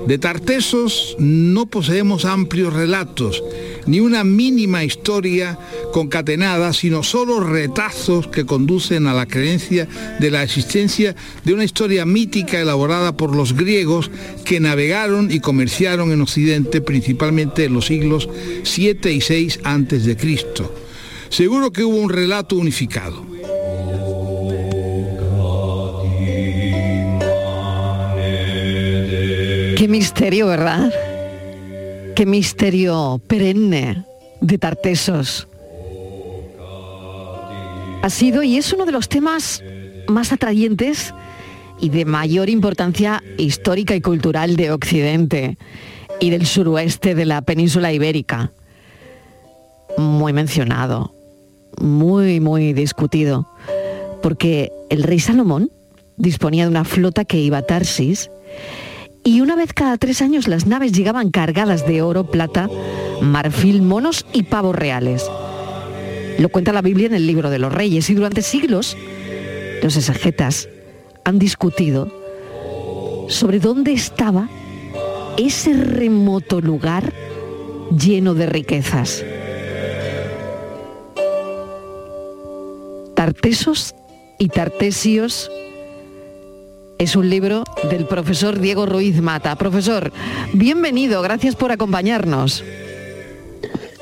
De 0.06 0.18
Tartesos 0.18 1.16
no 1.18 1.64
poseemos 1.64 2.26
amplios 2.26 2.74
relatos, 2.74 3.42
ni 3.86 4.00
una 4.00 4.22
mínima 4.22 4.84
historia 4.84 5.58
concatenada, 5.92 6.74
sino 6.74 7.02
solo 7.02 7.40
retazos 7.40 8.28
que 8.28 8.44
conducen 8.44 9.06
a 9.06 9.14
la 9.14 9.24
creencia 9.24 9.88
de 10.20 10.30
la 10.30 10.42
existencia 10.42 11.16
de 11.44 11.54
una 11.54 11.64
historia 11.64 12.04
mítica 12.04 12.60
elaborada 12.60 13.16
por 13.16 13.34
los 13.34 13.54
griegos 13.54 14.10
que 14.44 14.60
navegaron 14.60 15.30
y 15.30 15.40
comerciaron 15.40 16.12
en 16.12 16.20
Occidente 16.20 16.82
principalmente 16.82 17.64
en 17.64 17.72
los 17.72 17.86
siglos 17.86 18.28
7 18.62 19.10
y 19.10 19.22
6 19.22 19.60
antes 19.64 20.04
de 20.04 20.18
Cristo. 20.18 20.74
Seguro 21.30 21.72
que 21.72 21.82
hubo 21.82 21.96
un 21.96 22.10
relato 22.10 22.56
unificado. 22.56 23.33
Qué 29.76 29.88
misterio, 29.88 30.46
¿verdad? 30.46 30.92
Qué 32.14 32.26
misterio 32.26 33.20
perenne 33.26 34.04
de 34.40 34.58
Tartesos. 34.58 35.48
Ha 38.02 38.10
sido 38.10 38.44
y 38.44 38.56
es 38.56 38.72
uno 38.72 38.86
de 38.86 38.92
los 38.92 39.08
temas 39.08 39.64
más 40.06 40.32
atrayentes 40.32 41.12
y 41.80 41.88
de 41.88 42.04
mayor 42.04 42.50
importancia 42.50 43.20
histórica 43.36 43.96
y 43.96 44.00
cultural 44.00 44.54
de 44.54 44.70
Occidente 44.70 45.58
y 46.20 46.30
del 46.30 46.46
suroeste 46.46 47.16
de 47.16 47.24
la 47.24 47.42
península 47.42 47.92
ibérica. 47.92 48.52
Muy 49.98 50.32
mencionado, 50.32 51.14
muy, 51.80 52.38
muy 52.38 52.74
discutido, 52.74 53.48
porque 54.22 54.70
el 54.88 55.02
rey 55.02 55.18
Salomón 55.18 55.72
disponía 56.16 56.64
de 56.64 56.70
una 56.70 56.84
flota 56.84 57.24
que 57.24 57.38
iba 57.38 57.58
a 57.58 57.62
Tarsis 57.62 58.30
y 59.24 59.40
una 59.40 59.56
vez 59.56 59.72
cada 59.72 59.96
tres 59.96 60.20
años 60.20 60.46
las 60.46 60.66
naves 60.66 60.92
llegaban 60.92 61.30
cargadas 61.30 61.86
de 61.86 62.02
oro, 62.02 62.24
plata, 62.24 62.68
marfil, 63.22 63.80
monos 63.80 64.26
y 64.34 64.44
pavos 64.44 64.76
reales. 64.76 65.28
Lo 66.38 66.50
cuenta 66.50 66.72
la 66.72 66.82
Biblia 66.82 67.06
en 67.06 67.14
el 67.14 67.26
libro 67.26 67.48
de 67.48 67.58
los 67.58 67.72
reyes 67.72 68.10
y 68.10 68.14
durante 68.14 68.42
siglos 68.42 68.96
los 69.82 69.96
exegetas 69.96 70.68
han 71.24 71.38
discutido 71.38 72.12
sobre 73.28 73.60
dónde 73.60 73.92
estaba 73.92 74.48
ese 75.38 75.72
remoto 75.72 76.60
lugar 76.60 77.12
lleno 77.98 78.34
de 78.34 78.46
riquezas. 78.46 79.24
Tartesos 83.14 83.94
y 84.38 84.48
Tartesios 84.48 85.50
es 86.98 87.16
un 87.16 87.28
libro 87.28 87.64
del 87.90 88.06
profesor 88.06 88.58
Diego 88.58 88.86
Ruiz 88.86 89.20
Mata. 89.20 89.56
Profesor, 89.56 90.12
bienvenido, 90.52 91.22
gracias 91.22 91.56
por 91.56 91.72
acompañarnos. 91.72 92.64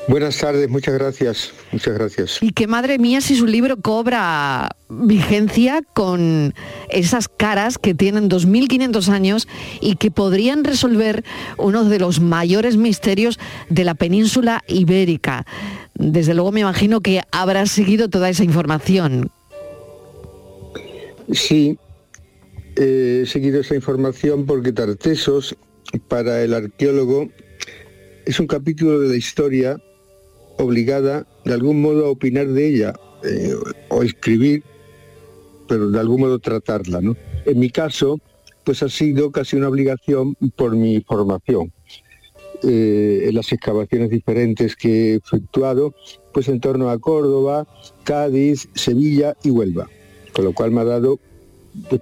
Buenas 0.07 0.37
tardes, 0.37 0.69
muchas 0.69 0.95
gracias, 0.95 1.53
muchas 1.71 1.93
gracias. 1.93 2.37
Y 2.41 2.51
que 2.51 2.67
madre 2.67 2.99
mía 2.99 3.21
si 3.21 3.37
su 3.37 3.47
libro 3.47 3.77
cobra 3.77 4.75
vigencia 4.89 5.81
con 5.93 6.53
esas 6.89 7.29
caras 7.29 7.77
que 7.77 7.93
tienen 7.93 8.29
2.500 8.29 9.07
años 9.07 9.47
y 9.79 9.95
que 9.95 10.11
podrían 10.11 10.65
resolver 10.65 11.23
uno 11.57 11.85
de 11.85 11.99
los 11.99 12.19
mayores 12.19 12.75
misterios 12.75 13.39
de 13.69 13.85
la 13.85 13.95
península 13.95 14.61
ibérica. 14.67 15.45
Desde 15.93 16.33
luego 16.33 16.51
me 16.51 16.61
imagino 16.61 16.99
que 16.99 17.21
habrá 17.31 17.65
seguido 17.65 18.09
toda 18.09 18.29
esa 18.29 18.43
información. 18.43 19.31
Sí, 21.31 21.77
he 22.75 23.25
seguido 23.25 23.61
esa 23.61 23.75
información 23.75 24.45
porque 24.45 24.71
Tartesos, 24.71 25.55
para 26.07 26.43
el 26.43 26.53
arqueólogo, 26.53 27.29
es 28.25 28.39
un 28.39 28.47
capítulo 28.47 28.99
de 28.99 29.09
la 29.09 29.15
historia 29.15 29.77
obligada 30.57 31.27
de 31.45 31.53
algún 31.53 31.81
modo 31.81 32.05
a 32.05 32.09
opinar 32.09 32.47
de 32.47 32.67
ella 32.67 32.93
eh, 33.23 33.53
o 33.89 34.03
escribir, 34.03 34.63
pero 35.67 35.89
de 35.89 35.99
algún 35.99 36.21
modo 36.21 36.39
tratarla. 36.39 37.01
¿no? 37.01 37.15
En 37.45 37.59
mi 37.59 37.69
caso, 37.69 38.19
pues 38.63 38.83
ha 38.83 38.89
sido 38.89 39.31
casi 39.31 39.55
una 39.55 39.69
obligación 39.69 40.35
por 40.55 40.75
mi 40.75 41.01
formación. 41.01 41.71
Eh, 42.65 43.25
en 43.27 43.35
las 43.35 43.51
excavaciones 43.51 44.09
diferentes 44.09 44.77
que 44.77 45.11
he 45.11 45.15
efectuado, 45.15 45.93
pues 46.33 46.47
en 46.47 46.61
torno 46.61 46.89
a 46.89 46.97
Córdoba, 46.97 47.67
Cádiz, 48.05 48.69
Sevilla 48.73 49.35
y 49.43 49.49
Huelva, 49.49 49.89
con 50.31 50.45
lo 50.45 50.53
cual 50.53 50.71
me 50.71 50.79
ha 50.79 50.85
dado, 50.85 51.19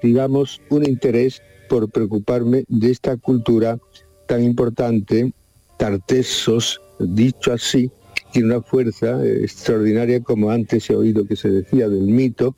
digamos, 0.02 0.62
un 0.70 0.88
interés 0.88 1.42
por 1.70 1.90
preocuparme 1.90 2.66
de 2.68 2.92
esta 2.92 3.18
cultura 3.18 3.80
tan 4.28 4.44
importante, 4.44 5.34
Tartesos, 5.78 6.80
dicho 7.00 7.54
así, 7.54 7.90
tiene 8.32 8.50
una 8.50 8.62
fuerza 8.62 9.24
eh, 9.26 9.44
extraordinaria, 9.44 10.22
como 10.22 10.52
antes 10.52 10.90
he 10.90 10.96
oído 10.96 11.26
que 11.26 11.36
se 11.36 11.50
decía 11.50 11.90
del 11.90 12.08
mito, 12.08 12.56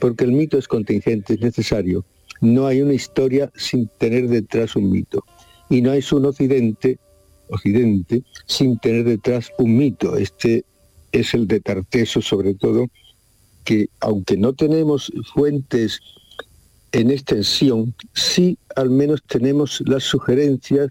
porque 0.00 0.24
el 0.24 0.32
mito 0.32 0.56
es 0.56 0.68
contingente, 0.68 1.34
es 1.34 1.40
necesario. 1.40 2.04
No 2.40 2.66
hay 2.66 2.82
una 2.82 2.94
historia 2.94 3.50
sin 3.56 3.88
tener 3.98 4.28
detrás 4.28 4.76
un 4.76 4.90
mito. 4.90 5.24
Y 5.68 5.80
no 5.80 5.92
es 5.92 6.12
un 6.12 6.26
occidente 6.26 6.98
Occidente 7.48 8.22
sin 8.46 8.78
tener 8.78 9.04
detrás 9.04 9.50
un 9.58 9.76
mito. 9.76 10.16
Este 10.16 10.64
es 11.12 11.34
el 11.34 11.46
de 11.46 11.60
Tarteso 11.60 12.20
sobre 12.22 12.54
todo, 12.54 12.88
que 13.64 13.88
aunque 14.00 14.36
no 14.36 14.52
tenemos 14.54 15.12
fuentes 15.32 16.00
en 16.94 17.10
extensión, 17.10 17.92
sí 18.12 18.56
al 18.76 18.88
menos 18.88 19.22
tenemos 19.26 19.82
las 19.86 20.04
sugerencias 20.04 20.90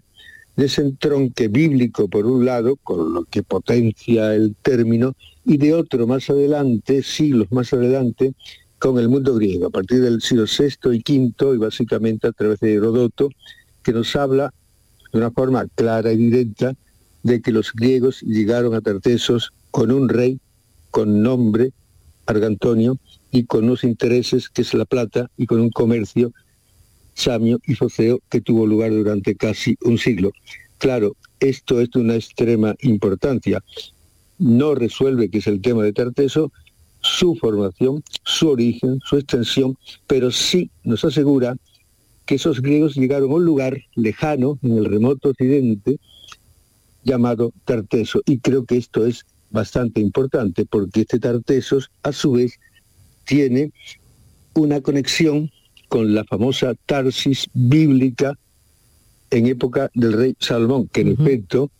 de 0.54 0.66
ese 0.66 0.82
entronque 0.82 1.48
bíblico 1.48 2.08
por 2.08 2.26
un 2.26 2.44
lado, 2.44 2.76
con 2.76 3.14
lo 3.14 3.24
que 3.24 3.42
potencia 3.42 4.34
el 4.34 4.54
término, 4.62 5.16
y 5.46 5.56
de 5.56 5.72
otro 5.74 6.06
más 6.06 6.28
adelante, 6.28 7.02
siglos 7.02 7.50
más 7.50 7.72
adelante, 7.72 8.34
con 8.78 8.98
el 8.98 9.08
mundo 9.08 9.34
griego, 9.34 9.66
a 9.66 9.70
partir 9.70 10.02
del 10.02 10.20
siglo 10.20 10.44
VI 10.44 10.94
y 10.94 11.00
V, 11.00 11.54
y 11.54 11.58
básicamente 11.58 12.28
a 12.28 12.32
través 12.32 12.60
de 12.60 12.74
Herodoto, 12.74 13.30
que 13.82 13.92
nos 13.92 14.14
habla 14.14 14.52
de 15.10 15.18
una 15.18 15.30
forma 15.30 15.66
clara 15.74 16.12
y 16.12 16.16
directa 16.18 16.74
de 17.22 17.40
que 17.40 17.50
los 17.50 17.72
griegos 17.72 18.20
llegaron 18.20 18.74
a 18.74 18.82
Tartesos 18.82 19.52
con 19.70 19.90
un 19.90 20.10
rey, 20.10 20.38
con 20.90 21.22
nombre, 21.22 21.72
Argantonio, 22.26 22.98
y 23.34 23.46
con 23.46 23.64
unos 23.64 23.82
intereses, 23.82 24.48
que 24.48 24.62
es 24.62 24.72
la 24.74 24.84
plata, 24.84 25.28
y 25.36 25.46
con 25.46 25.58
un 25.60 25.70
comercio, 25.70 26.32
samio 27.14 27.58
y 27.66 27.74
foceo, 27.74 28.20
que 28.30 28.40
tuvo 28.40 28.64
lugar 28.64 28.92
durante 28.92 29.34
casi 29.34 29.76
un 29.82 29.98
siglo. 29.98 30.30
Claro, 30.78 31.16
esto 31.40 31.80
es 31.80 31.90
de 31.90 31.98
una 31.98 32.14
extrema 32.14 32.76
importancia. 32.82 33.60
No 34.38 34.76
resuelve, 34.76 35.30
que 35.30 35.38
es 35.38 35.48
el 35.48 35.60
tema 35.60 35.82
de 35.82 35.92
Tarteso, 35.92 36.52
su 37.00 37.34
formación, 37.34 38.04
su 38.22 38.50
origen, 38.50 39.00
su 39.04 39.16
extensión, 39.16 39.76
pero 40.06 40.30
sí 40.30 40.70
nos 40.84 41.04
asegura 41.04 41.56
que 42.26 42.36
esos 42.36 42.62
griegos 42.62 42.94
llegaron 42.94 43.32
a 43.32 43.34
un 43.34 43.44
lugar 43.44 43.82
lejano, 43.96 44.60
en 44.62 44.78
el 44.78 44.84
remoto 44.84 45.30
occidente, 45.30 45.98
llamado 47.02 47.52
Tarteso. 47.64 48.22
Y 48.26 48.38
creo 48.38 48.64
que 48.64 48.76
esto 48.76 49.04
es 49.04 49.26
bastante 49.50 50.00
importante, 50.00 50.66
porque 50.66 51.00
este 51.00 51.18
Tartesos, 51.18 51.90
a 52.04 52.12
su 52.12 52.30
vez, 52.30 52.60
tiene 53.24 53.72
una 54.54 54.80
conexión 54.80 55.50
con 55.88 56.14
la 56.14 56.24
famosa 56.24 56.74
Tarsis 56.86 57.48
bíblica 57.52 58.38
en 59.30 59.46
época 59.46 59.90
del 59.94 60.12
rey 60.12 60.36
Salomón, 60.38 60.88
que 60.88 61.02
en 61.02 61.08
efecto, 61.08 61.70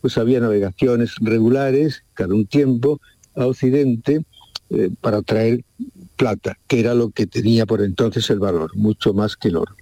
pues 0.00 0.18
había 0.18 0.40
navegaciones 0.40 1.14
regulares 1.20 2.02
cada 2.14 2.34
un 2.34 2.46
tiempo 2.46 3.00
a 3.36 3.46
Occidente 3.46 4.24
eh, 4.70 4.90
para 5.00 5.22
traer 5.22 5.64
plata, 6.16 6.58
que 6.66 6.80
era 6.80 6.94
lo 6.94 7.10
que 7.10 7.26
tenía 7.26 7.66
por 7.66 7.82
entonces 7.82 8.28
el 8.30 8.38
valor, 8.38 8.76
mucho 8.76 9.12
más 9.12 9.36
que 9.36 9.48
el 9.48 9.56
oro. 9.56 9.74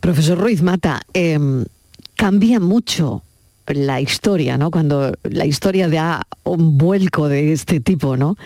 Profesor 0.00 0.38
Ruiz 0.38 0.62
Mata, 0.62 1.02
em, 1.12 1.64
cambia 2.14 2.60
mucho 2.60 3.22
la 3.68 4.00
historia, 4.00 4.58
¿no? 4.58 4.70
Cuando 4.70 5.12
la 5.22 5.46
historia 5.46 5.88
da 5.88 6.26
un 6.44 6.78
vuelco 6.78 7.28
de 7.28 7.52
este 7.52 7.80
tipo, 7.80 8.16
¿no? 8.16 8.36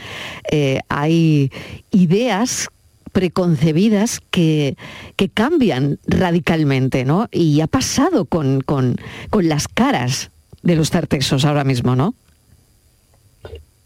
Eh, 0.51 0.81
hay 0.89 1.51
ideas 1.91 2.69
preconcebidas 3.13 4.21
que, 4.31 4.77
que, 5.17 5.29
cambian 5.29 5.99
radicalmente, 6.07 7.05
¿no? 7.05 7.29
Y 7.31 7.61
ha 7.61 7.67
pasado 7.67 8.25
con, 8.25 8.63
con, 8.63 8.97
con 9.31 9.49
las 9.49 9.69
caras 9.69 10.31
de 10.63 10.77
los 10.77 10.91
tartesos 10.91 11.45
ahora 11.45 11.65
mismo, 11.65 11.95
¿no? 11.95 12.15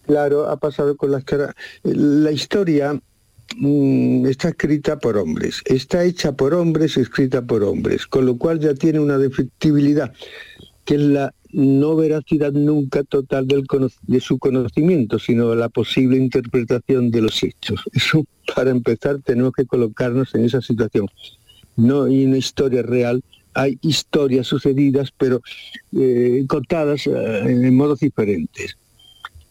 Claro, 0.07 0.49
ha 0.49 0.57
pasado 0.57 0.97
con 0.97 1.11
las 1.11 1.25
caras. 1.25 1.55
La 1.83 2.31
historia 2.31 3.01
mm, 3.57 4.27
está 4.27 4.51
escrita 4.51 4.99
por 4.99 5.17
hombres, 5.17 5.63
está 5.65 6.05
hecha 6.05 6.33
por 6.33 6.55
hombres, 6.55 6.97
escrita 6.97 7.43
por 7.43 7.65
hombres, 7.65 8.07
con 8.07 8.25
lo 8.25 8.37
cual 8.39 8.61
ya 8.61 8.75
tiene 8.75 9.01
una 9.01 9.19
defectibilidad, 9.19 10.13
que 10.87 10.95
es 10.95 11.01
la 11.01 11.35
no 11.53 11.97
veracidad 11.97 12.53
nunca 12.53 13.03
total 13.03 13.47
de 13.47 14.21
su 14.21 14.39
conocimiento, 14.39 15.19
sino 15.19 15.55
la 15.55 15.69
posible 15.69 16.17
interpretación 16.17 17.11
de 17.11 17.23
los 17.23 17.43
hechos. 17.43 17.83
Eso, 17.93 18.25
para 18.55 18.71
empezar, 18.71 19.21
tenemos 19.23 19.53
que 19.53 19.67
colocarnos 19.67 20.35
en 20.35 20.45
esa 20.45 20.63
situación. 20.63 21.09
No 21.77 22.05
hay 22.05 22.25
una 22.25 22.39
historia 22.39 22.83
real, 22.83 23.23
hay 23.53 23.79
historias 23.83 24.47
sucedidas, 24.47 25.13
pero 25.17 25.41
eh, 25.97 26.45
contadas 26.49 27.07
eh, 27.07 27.11
en 27.47 27.75
modos 27.75 28.01
diferentes. 28.01 28.77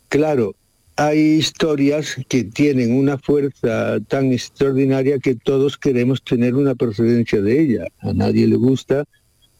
Claro, 0.07 0.55
hay 0.95 1.19
historias 1.19 2.15
que 2.29 2.45
tienen 2.45 2.93
una 2.93 3.17
fuerza 3.17 3.99
tan 4.07 4.31
extraordinaria 4.31 5.19
que 5.19 5.35
todos 5.35 5.77
queremos 5.77 6.23
tener 6.23 6.55
una 6.55 6.75
procedencia 6.75 7.41
de 7.41 7.61
ella. 7.61 7.87
A 7.99 8.13
nadie 8.13 8.47
le 8.47 8.55
gusta 8.55 9.05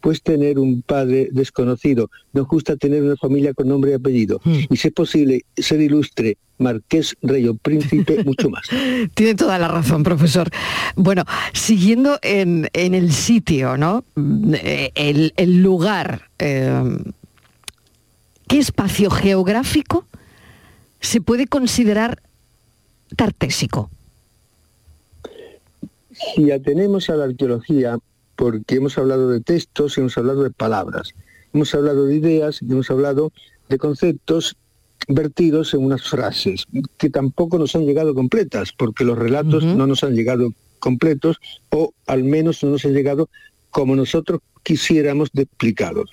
pues 0.06 0.22
tener 0.22 0.60
un 0.60 0.84
padre 0.84 1.30
desconocido. 1.32 2.12
Nos 2.32 2.48
gusta 2.48 2.76
tener 2.76 3.02
una 3.02 3.16
familia 3.16 3.56
con 3.56 3.68
nombre 3.68 3.90
y 3.90 3.94
apellido. 3.96 4.40
Y 4.46 4.78
si 4.78 4.90
es 4.90 4.94
posible 4.94 5.46
ser 5.58 5.82
ilustre, 5.82 6.38
marqués, 6.60 7.16
rey 7.24 7.48
o 7.48 7.56
príncipe, 7.56 8.24
mucho 8.24 8.52
más. 8.52 8.68
Tiene 9.16 9.34
toda 9.34 9.58
la 9.58 9.68
razón, 9.68 10.04
profesor. 10.04 10.48
Bueno, 10.96 11.24
siguiendo 11.54 12.20
en, 12.22 12.70
el 12.72 13.12
sitio, 13.14 13.78
¿no? 13.78 14.04
Eh, 14.54 14.92
el, 14.94 15.64
lugar, 15.64 16.30
eh, 16.38 16.84
¿qué 18.48 18.60
espacio 18.60 19.10
geográfico 19.10 20.06
se 21.00 21.20
puede 21.20 21.48
considerar 21.48 22.22
tartésico? 23.16 23.90
Si 26.12 26.52
atenemos 26.52 27.10
a 27.10 27.16
la 27.16 27.24
arqueología, 27.24 27.98
porque 28.36 28.76
hemos 28.76 28.98
hablado 28.98 29.30
de 29.30 29.42
textos 29.42 29.98
y 29.98 30.02
hemos 30.02 30.18
hablado 30.18 30.44
de 30.44 30.52
palabras, 30.52 31.14
hemos 31.54 31.74
hablado 31.74 32.06
de 32.06 32.16
ideas 32.16 32.62
y 32.62 32.72
hemos 32.72 32.90
hablado 32.90 33.32
de 33.70 33.78
conceptos 33.78 34.56
vertidos 35.08 35.74
en 35.74 35.84
unas 35.84 36.04
frases 36.04 36.66
que 36.98 37.10
tampoco 37.10 37.58
nos 37.58 37.76
han 37.76 37.86
llegado 37.86 38.14
completas, 38.14 38.72
porque 38.72 39.04
los 39.04 39.18
relatos 39.18 39.64
no 39.64 39.88
nos 39.88 40.04
han 40.04 40.16
llegado 40.16 40.50
completos 40.80 41.38
o 41.70 41.94
al 42.08 42.24
menos 42.24 42.64
no 42.64 42.72
nos 42.72 42.86
han 42.86 42.94
llegado 42.94 43.30
como 43.70 43.96
nosotros 43.96 44.42
quisiéramos 44.64 45.30
de 45.34 45.44
explicados. 45.44 46.10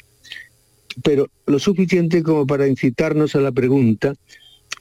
Pero 1.03 1.29
lo 1.47 1.59
suficiente 1.59 2.23
como 2.23 2.47
para 2.47 2.69
incitarnos 2.69 3.35
a 3.35 3.41
la 3.41 3.53
pregunta, 3.53 4.15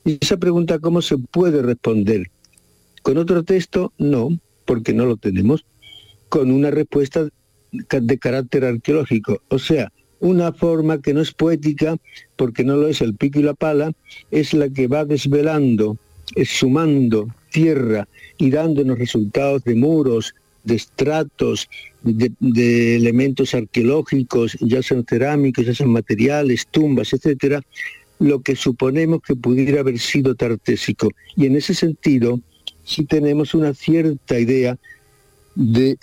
y 0.03 0.17
esa 0.19 0.37
pregunta 0.37 0.79
cómo 0.79 1.01
se 1.01 1.17
puede 1.17 1.61
responder. 1.61 2.29
Con 3.01 3.17
otro 3.17 3.43
texto, 3.43 3.93
no, 3.97 4.29
porque 4.65 4.93
no 4.93 5.05
lo 5.05 5.17
tenemos 5.17 5.63
con 6.31 6.49
una 6.49 6.71
respuesta 6.71 7.27
de 7.71 8.17
carácter 8.17 8.63
arqueológico. 8.63 9.41
O 9.49 9.59
sea, 9.59 9.91
una 10.21 10.53
forma 10.53 11.01
que 11.01 11.13
no 11.13 11.19
es 11.19 11.33
poética, 11.33 11.97
porque 12.37 12.63
no 12.63 12.77
lo 12.77 12.87
es 12.87 13.01
el 13.01 13.15
pico 13.15 13.39
y 13.39 13.43
la 13.43 13.53
pala, 13.53 13.91
es 14.31 14.53
la 14.53 14.69
que 14.69 14.87
va 14.87 15.03
desvelando, 15.03 15.97
sumando 16.45 17.27
tierra 17.51 18.07
y 18.37 18.49
dándonos 18.49 18.97
resultados 18.97 19.65
de 19.65 19.75
muros, 19.75 20.33
de 20.63 20.75
estratos, 20.75 21.67
de, 22.01 22.95
elementos 22.95 23.53
arqueológicos, 23.53 24.57
ya 24.61 24.81
sean 24.81 25.03
cerámicos, 25.03 25.65
ya 25.65 25.75
sean 25.75 25.89
materiales, 25.89 26.65
tumbas, 26.71 27.11
etcétera, 27.11 27.61
lo 28.19 28.39
que 28.39 28.55
suponemos 28.55 29.19
que 29.21 29.35
pudiera 29.35 29.81
haber 29.81 29.99
sido 29.99 30.33
tartésico. 30.35 31.09
Y 31.35 31.47
en 31.47 31.57
ese 31.57 31.73
sentido, 31.73 32.39
sí 32.85 33.03
tenemos 33.03 33.53
una 33.53 33.73
cierta 33.73 34.39
idea 34.39 34.77
de 35.55 35.97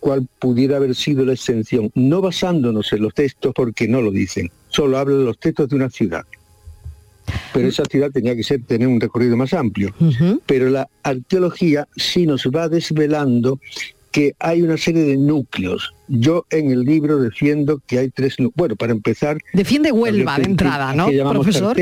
cuál 0.00 0.26
pudiera 0.38 0.76
haber 0.76 0.94
sido 0.94 1.24
la 1.24 1.32
extensión, 1.32 1.90
no 1.94 2.20
basándonos 2.20 2.92
en 2.92 3.02
los 3.02 3.14
textos 3.14 3.52
porque 3.54 3.88
no 3.88 4.00
lo 4.00 4.10
dicen, 4.10 4.50
solo 4.68 4.98
hablan 4.98 5.24
los 5.24 5.38
textos 5.38 5.68
de 5.68 5.76
una 5.76 5.90
ciudad. 5.90 6.24
Pero 7.52 7.68
esa 7.68 7.84
ciudad 7.84 8.10
tenía 8.10 8.34
que 8.34 8.42
ser 8.42 8.62
tener 8.64 8.88
un 8.88 9.00
recorrido 9.00 9.36
más 9.36 9.52
amplio. 9.54 9.94
Pero 10.46 10.70
la 10.70 10.88
arqueología 11.02 11.86
sí 11.96 12.26
nos 12.26 12.46
va 12.46 12.68
desvelando 12.68 13.60
que 14.10 14.34
hay 14.38 14.62
una 14.62 14.76
serie 14.76 15.02
de 15.04 15.16
núcleos. 15.16 15.94
Yo 16.08 16.44
en 16.50 16.70
el 16.70 16.80
libro 16.80 17.18
defiendo 17.18 17.80
que 17.86 17.98
hay 17.98 18.10
tres 18.10 18.38
núcleos. 18.38 18.56
Bueno, 18.56 18.76
para 18.76 18.92
empezar... 18.92 19.38
Defiende 19.54 19.90
Huelva 19.92 20.36
de 20.38 20.44
entrada, 20.44 20.94
¿no, 20.94 21.08
profesor? 21.30 21.76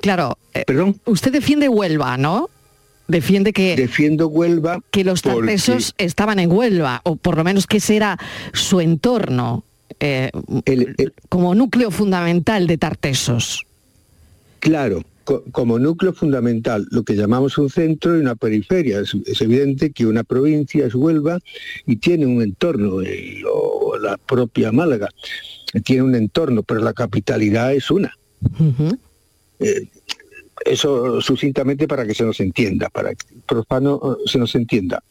Claro. 0.00 0.36
Eh, 0.54 0.64
¿Perdón? 0.66 1.00
Usted 1.04 1.32
defiende 1.32 1.68
Huelva, 1.68 2.16
¿no? 2.16 2.50
Defiende 3.10 3.52
que 3.52 3.76
defiendo 3.76 4.28
Huelva 4.28 4.80
que 4.90 5.04
los 5.04 5.22
tartesos 5.22 5.94
estaban 5.98 6.38
en 6.38 6.50
Huelva 6.50 7.00
o 7.04 7.16
por 7.16 7.36
lo 7.36 7.44
menos 7.44 7.66
que 7.66 7.78
ese 7.78 7.96
era 7.96 8.18
su 8.52 8.80
entorno 8.80 9.64
eh, 9.98 10.30
como 11.28 11.54
núcleo 11.54 11.90
fundamental 11.90 12.66
de 12.66 12.78
Tartesos. 12.78 13.66
Claro, 14.60 15.02
como 15.52 15.78
núcleo 15.78 16.12
fundamental, 16.12 16.86
lo 16.90 17.02
que 17.02 17.14
llamamos 17.14 17.58
un 17.58 17.70
centro 17.70 18.16
y 18.16 18.20
una 18.20 18.34
periferia. 18.34 19.00
Es, 19.00 19.40
evidente 19.40 19.90
que 19.90 20.06
una 20.06 20.24
provincia 20.24 20.86
es 20.86 20.94
Huelva 20.94 21.38
y 21.86 21.96
tiene 21.96 22.26
un 22.26 22.42
entorno, 22.42 23.02
eh, 23.02 23.42
o 23.50 23.96
la 23.98 24.16
propia 24.16 24.72
Málaga 24.72 25.08
tiene 25.84 26.02
un 26.02 26.14
entorno, 26.14 26.62
pero 26.62 26.80
la 26.80 26.92
capitalidad 26.92 27.72
es 27.74 27.90
una. 27.90 28.16
Eso 30.64 31.20
sucintamente 31.20 31.88
para 31.88 32.06
que 32.06 32.14
se 32.14 32.24
nos 32.24 32.40
entienda, 32.40 32.88
para 32.90 33.14
que 33.14 33.24
profano 33.46 34.00
eh, 34.04 34.22
se 34.26 34.38
nos 34.38 34.54
entienda. 34.54 35.02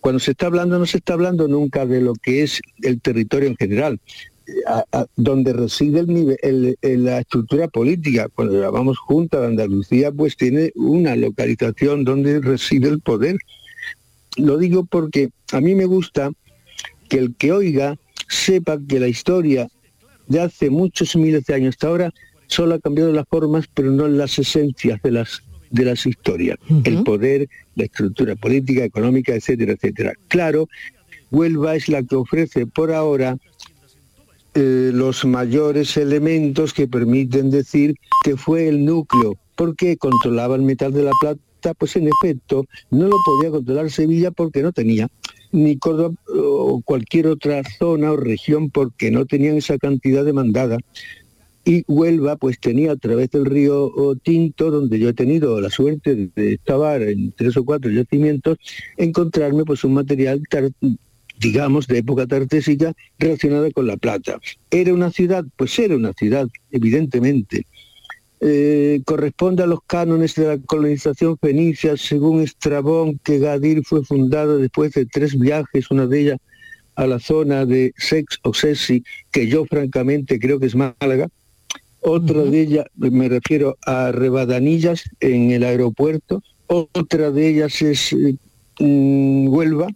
Cuando 0.00 0.18
se 0.18 0.32
está 0.32 0.46
hablando, 0.46 0.78
no 0.78 0.86
se 0.86 0.98
está 0.98 1.12
hablando 1.14 1.48
nunca 1.48 1.86
de 1.86 2.00
lo 2.00 2.14
que 2.14 2.42
es 2.42 2.60
el 2.82 3.00
territorio 3.00 3.48
en 3.48 3.56
general, 3.56 4.00
a- 4.66 5.06
donde 5.16 5.52
reside 5.52 6.04
la 6.82 7.18
estructura 7.20 7.68
política. 7.68 8.28
Cuando 8.34 8.60
llamamos 8.60 8.98
Junta 8.98 9.40
de 9.40 9.46
Andalucía, 9.46 10.10
pues 10.10 10.36
tiene 10.36 10.72
una 10.74 11.14
localización 11.16 12.04
donde 12.04 12.40
reside 12.40 12.88
el 12.88 13.00
poder. 13.00 13.36
Lo 14.36 14.58
digo 14.58 14.84
porque 14.84 15.30
a 15.52 15.60
mí 15.60 15.74
me 15.74 15.84
gusta 15.84 16.30
que 17.08 17.18
el 17.18 17.34
que 17.36 17.52
oiga 17.52 17.96
sepa 18.28 18.78
que 18.88 18.98
la 18.98 19.08
historia 19.08 19.68
de 20.26 20.40
hace 20.40 20.70
muchos 20.70 21.14
miles 21.16 21.44
de 21.44 21.54
años 21.54 21.74
hasta 21.74 21.88
ahora 21.88 22.10
solo 22.52 22.74
ha 22.74 22.78
cambiado 22.78 23.12
las 23.12 23.26
formas, 23.28 23.66
pero 23.72 23.90
no 23.90 24.06
las 24.08 24.38
esencias 24.38 25.00
de 25.02 25.10
las 25.10 25.42
de 25.70 25.86
las 25.86 26.04
historias, 26.04 26.58
el 26.84 27.02
poder, 27.02 27.48
la 27.76 27.84
estructura 27.84 28.36
política, 28.36 28.84
económica, 28.84 29.34
etcétera, 29.34 29.72
etcétera. 29.72 30.12
Claro, 30.28 30.68
Huelva 31.30 31.74
es 31.74 31.88
la 31.88 32.02
que 32.02 32.14
ofrece 32.14 32.66
por 32.66 32.92
ahora 32.92 33.38
eh, 34.54 34.90
los 34.92 35.24
mayores 35.24 35.96
elementos 35.96 36.74
que 36.74 36.86
permiten 36.86 37.48
decir 37.48 37.94
que 38.22 38.36
fue 38.36 38.68
el 38.68 38.84
núcleo, 38.84 39.38
porque 39.56 39.96
controlaba 39.96 40.56
el 40.56 40.62
metal 40.62 40.92
de 40.92 41.04
la 41.04 41.12
plata, 41.22 41.72
pues 41.78 41.96
en 41.96 42.08
efecto 42.08 42.66
no 42.90 43.08
lo 43.08 43.16
podía 43.24 43.50
controlar 43.50 43.90
Sevilla 43.90 44.30
porque 44.30 44.62
no 44.62 44.72
tenía, 44.72 45.08
ni 45.52 45.78
Córdoba 45.78 46.14
o 46.26 46.82
cualquier 46.84 47.28
otra 47.28 47.62
zona 47.78 48.12
o 48.12 48.16
región 48.16 48.68
porque 48.68 49.10
no 49.10 49.24
tenían 49.24 49.56
esa 49.56 49.78
cantidad 49.78 50.22
demandada. 50.22 50.76
Y 51.64 51.84
Huelva 51.86 52.36
pues 52.36 52.58
tenía 52.58 52.92
a 52.92 52.96
través 52.96 53.30
del 53.30 53.46
río 53.46 53.84
oh, 53.84 54.16
Tinto, 54.16 54.70
donde 54.70 54.98
yo 54.98 55.10
he 55.10 55.12
tenido 55.12 55.60
la 55.60 55.70
suerte 55.70 56.30
de 56.34 56.54
excavar 56.54 57.02
en 57.02 57.32
tres 57.32 57.56
o 57.56 57.64
cuatro 57.64 57.90
yacimientos, 57.90 58.58
encontrarme 58.96 59.64
pues 59.64 59.84
un 59.84 59.94
material 59.94 60.42
digamos, 61.38 61.86
de 61.88 61.98
época 61.98 62.26
tartésica 62.26 62.94
relacionada 63.18 63.70
con 63.72 63.86
la 63.86 63.96
plata. 63.96 64.38
¿Era 64.70 64.94
una 64.94 65.10
ciudad? 65.10 65.44
Pues 65.56 65.76
era 65.78 65.96
una 65.96 66.12
ciudad, 66.12 66.46
evidentemente. 66.70 67.66
Eh, 68.40 69.00
corresponde 69.04 69.62
a 69.62 69.66
los 69.66 69.80
cánones 69.86 70.34
de 70.34 70.46
la 70.46 70.58
colonización 70.58 71.36
fenicia, 71.38 71.96
según 71.96 72.42
Estrabón, 72.42 73.18
que 73.22 73.38
Gadir 73.38 73.84
fue 73.84 74.04
fundada 74.04 74.56
después 74.56 74.92
de 74.92 75.06
tres 75.06 75.38
viajes, 75.38 75.90
una 75.90 76.06
de 76.06 76.20
ellas 76.20 76.38
a 76.94 77.06
la 77.06 77.18
zona 77.18 77.64
de 77.64 77.92
Sex 77.96 78.38
o 78.42 78.52
Sesi, 78.52 79.02
que 79.30 79.46
yo 79.46 79.64
francamente 79.64 80.38
creo 80.38 80.58
que 80.58 80.66
es 80.66 80.74
Málaga. 80.74 81.28
Otra 82.02 82.42
de 82.42 82.60
ellas, 82.60 82.86
me 82.96 83.28
refiero 83.28 83.78
a 83.86 84.12
Rebadanillas 84.12 85.04
en 85.20 85.50
el 85.52 85.64
aeropuerto. 85.64 86.42
Otra 86.66 87.30
de 87.30 87.48
ellas 87.48 87.80
es 87.80 88.12
eh, 88.12 88.36
mm, 88.80 89.48
Huelva, 89.48 89.88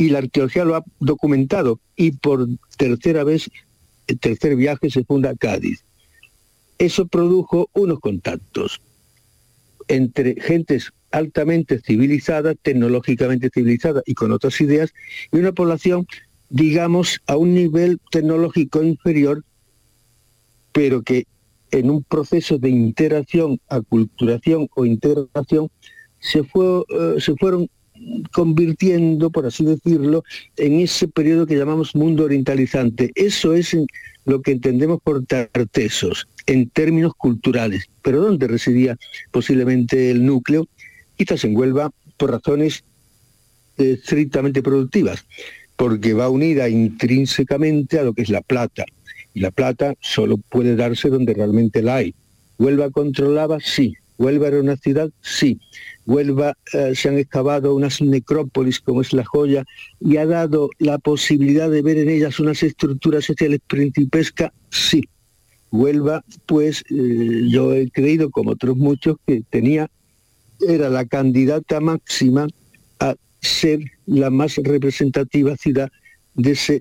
y 0.00 0.08
la 0.08 0.18
arqueología 0.18 0.64
lo 0.64 0.76
ha 0.76 0.84
documentado 0.98 1.78
y 1.94 2.12
por 2.12 2.48
tercera 2.78 3.22
vez, 3.22 3.50
el 4.06 4.18
tercer 4.18 4.56
viaje 4.56 4.88
se 4.88 5.04
funda 5.04 5.34
Cádiz. 5.34 5.84
Eso 6.78 7.06
produjo 7.06 7.68
unos 7.74 8.00
contactos 8.00 8.80
entre 9.88 10.40
gentes 10.40 10.90
altamente 11.10 11.80
civilizadas, 11.80 12.56
tecnológicamente 12.62 13.50
civilizadas 13.52 14.02
y 14.06 14.14
con 14.14 14.32
otras 14.32 14.58
ideas, 14.62 14.94
y 15.30 15.36
una 15.36 15.52
población, 15.52 16.06
digamos, 16.48 17.20
a 17.26 17.36
un 17.36 17.54
nivel 17.54 18.00
tecnológico 18.10 18.82
inferior, 18.82 19.44
pero 20.72 21.02
que 21.02 21.24
en 21.70 21.90
un 21.90 22.02
proceso 22.02 22.58
de 22.58 22.68
interacción, 22.68 23.60
aculturación 23.68 24.68
o 24.74 24.84
integración, 24.84 25.68
se, 26.18 26.42
fue, 26.44 26.82
eh, 26.88 27.14
se 27.18 27.34
fueron 27.36 27.68
convirtiendo, 28.32 29.30
por 29.30 29.46
así 29.46 29.64
decirlo, 29.64 30.24
en 30.56 30.80
ese 30.80 31.08
periodo 31.08 31.46
que 31.46 31.56
llamamos 31.56 31.94
mundo 31.94 32.24
orientalizante. 32.24 33.10
Eso 33.14 33.54
es 33.54 33.76
lo 34.24 34.42
que 34.42 34.52
entendemos 34.52 35.00
por 35.02 35.24
tartesos, 35.26 36.28
en 36.46 36.68
términos 36.70 37.12
culturales. 37.14 37.86
Pero 38.02 38.22
¿dónde 38.22 38.48
residía 38.48 38.96
posiblemente 39.30 40.10
el 40.10 40.24
núcleo? 40.24 40.66
Quizás 41.16 41.44
en 41.44 41.56
Huelva, 41.56 41.90
por 42.16 42.30
razones 42.30 42.84
eh, 43.78 43.98
estrictamente 44.00 44.62
productivas, 44.62 45.26
porque 45.76 46.14
va 46.14 46.28
unida 46.28 46.68
intrínsecamente 46.68 47.98
a 47.98 48.04
lo 48.04 48.14
que 48.14 48.22
es 48.22 48.30
la 48.30 48.42
plata. 48.42 48.84
Y 49.34 49.40
la 49.40 49.50
plata 49.50 49.94
solo 50.00 50.38
puede 50.38 50.76
darse 50.76 51.08
donde 51.08 51.34
realmente 51.34 51.82
la 51.82 51.96
hay. 51.96 52.14
¿Huelva 52.58 52.90
controlaba? 52.90 53.58
Sí. 53.60 53.94
¿Huelva 54.18 54.48
era 54.48 54.60
una 54.60 54.76
ciudad? 54.76 55.10
Sí. 55.22 55.58
Huelva 56.04 56.54
eh, 56.74 56.92
se 56.94 57.08
han 57.08 57.16
excavado 57.16 57.74
unas 57.74 58.02
necrópolis 58.02 58.80
como 58.80 59.00
es 59.00 59.12
la 59.14 59.24
joya 59.24 59.64
y 59.98 60.18
ha 60.18 60.26
dado 60.26 60.68
la 60.78 60.98
posibilidad 60.98 61.70
de 61.70 61.80
ver 61.80 61.96
en 61.96 62.10
ellas 62.10 62.38
unas 62.38 62.62
estructuras 62.62 63.24
sociales 63.24 63.60
principescas, 63.66 64.52
sí. 64.70 65.02
Huelva, 65.70 66.24
pues 66.46 66.84
eh, 66.90 67.46
yo 67.48 67.72
he 67.72 67.90
creído, 67.90 68.30
como 68.30 68.50
otros 68.50 68.76
muchos, 68.76 69.16
que 69.26 69.42
tenía, 69.48 69.88
era 70.68 70.90
la 70.90 71.06
candidata 71.06 71.80
máxima 71.80 72.48
a 72.98 73.14
ser 73.40 73.80
la 74.04 74.30
más 74.30 74.56
representativa 74.56 75.56
ciudad 75.56 75.90
de 76.34 76.50
esa 76.50 76.74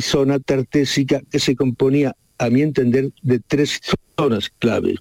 zona 0.00 0.38
tartésica 0.38 1.22
que 1.30 1.38
se 1.38 1.56
componía, 1.56 2.14
a 2.38 2.50
mi 2.50 2.62
entender, 2.62 3.10
de 3.22 3.40
tres 3.40 3.80
zonas 4.18 4.50
claves. 4.58 4.96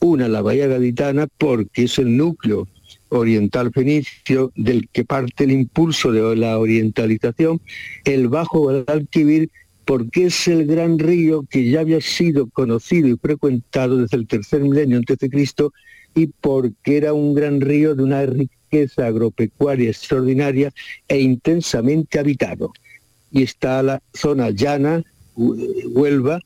Una, 0.00 0.28
la 0.28 0.42
Bahía 0.42 0.66
Gaditana, 0.66 1.26
porque 1.38 1.84
es 1.84 1.98
el 1.98 2.16
núcleo 2.16 2.68
oriental 3.08 3.70
fenicio 3.72 4.52
del 4.56 4.88
que 4.88 5.04
parte 5.04 5.44
el 5.44 5.52
impulso 5.52 6.12
de 6.12 6.36
la 6.36 6.58
orientalización, 6.58 7.60
el 8.04 8.28
Bajo 8.28 8.60
Guadalquivir, 8.60 9.50
porque 9.84 10.26
es 10.26 10.48
el 10.48 10.66
gran 10.66 10.98
río 10.98 11.44
que 11.48 11.70
ya 11.70 11.80
había 11.80 12.00
sido 12.00 12.48
conocido 12.48 13.08
y 13.08 13.16
frecuentado 13.16 13.98
desde 13.98 14.16
el 14.16 14.26
tercer 14.26 14.62
milenio 14.62 14.98
antes 14.98 15.18
de 15.18 15.30
Cristo 15.30 15.72
y 16.14 16.26
porque 16.26 16.96
era 16.96 17.12
un 17.12 17.34
gran 17.34 17.60
río 17.60 17.94
de 17.94 18.02
una 18.02 18.26
riqueza 18.26 19.06
agropecuaria 19.06 19.90
extraordinaria 19.90 20.72
e 21.06 21.20
intensamente 21.20 22.18
habitado. 22.18 22.72
Y 23.30 23.42
está 23.42 23.82
la 23.82 24.02
zona 24.14 24.50
llana, 24.50 25.02
Huelva, 25.36 26.40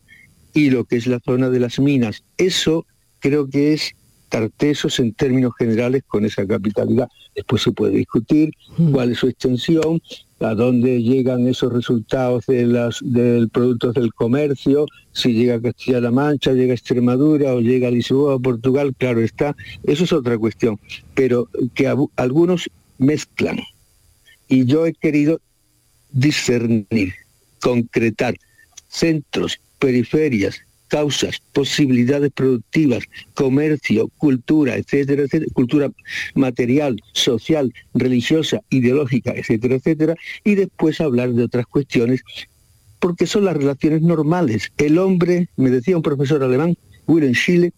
y 0.53 0.71
lo 0.71 0.85
que 0.85 0.97
es 0.97 1.07
la 1.07 1.21
zona 1.21 1.51
de 1.51 1.61
las 1.61 1.79
minas. 1.79 2.25
Eso 2.37 2.87
creo 3.21 3.49
que 3.49 3.73
es 3.73 3.95
Tartesos 4.31 5.01
en 5.01 5.12
términos 5.12 5.53
generales 5.59 6.05
con 6.07 6.25
esa 6.25 6.47
capitalidad. 6.47 7.09
Después 7.35 7.62
se 7.62 7.73
puede 7.73 7.97
discutir 7.97 8.53
cuál 8.93 9.11
es 9.11 9.19
su 9.19 9.27
extensión, 9.27 10.01
a 10.38 10.55
dónde 10.55 11.03
llegan 11.03 11.49
esos 11.49 11.73
resultados 11.73 12.47
de 12.47 12.64
las 12.64 13.01
del 13.03 13.49
productos 13.49 13.95
del 13.95 14.14
comercio, 14.14 14.87
si 15.12 15.33
llega 15.33 15.57
a 15.57 15.61
Castilla-La 15.61 16.12
Mancha, 16.12 16.53
llega 16.53 16.73
a 16.73 16.77
Extremadura 16.77 17.55
o 17.55 17.61
llega 17.61 17.88
a 17.88 17.90
Lisboa 17.90 18.37
o 18.37 18.40
Portugal, 18.40 18.95
claro 18.97 19.21
está, 19.21 19.57
eso 19.83 20.05
es 20.05 20.12
otra 20.12 20.38
cuestión, 20.38 20.79
pero 21.14 21.49
que 21.75 21.93
algunos 22.16 22.71
mezclan. 22.99 23.59
Y 24.49 24.64
yo 24.64 24.87
he 24.87 24.95
querido 24.95 25.40
discernir, 26.12 27.14
concretar 27.61 28.35
centros, 28.88 29.61
periferias, 29.79 30.61
causas, 30.90 31.40
posibilidades 31.53 32.33
productivas, 32.33 33.05
comercio, 33.35 34.09
cultura, 34.18 34.77
etcétera, 34.77 35.25
cultura 35.53 35.90
material, 36.35 37.01
social, 37.12 37.73
religiosa, 37.94 38.61
ideológica, 38.70 39.33
etcétera, 39.33 39.77
etcétera, 39.77 40.14
y 40.44 40.57
después 40.57 41.01
hablar 41.01 41.33
de 41.33 41.44
otras 41.44 41.66
cuestiones, 41.66 42.23
porque 42.99 43.27
son 43.27 43.44
las 43.44 43.57
relaciones 43.57 44.03
normales. 44.03 44.73
El 44.77 44.99
hombre, 44.99 45.49
me 45.57 45.70
decía 45.70 45.96
un 45.96 46.03
profesor 46.03 46.42
alemán, 46.42 46.77
Wilhelm 47.07 47.35
Schille, 47.35 47.73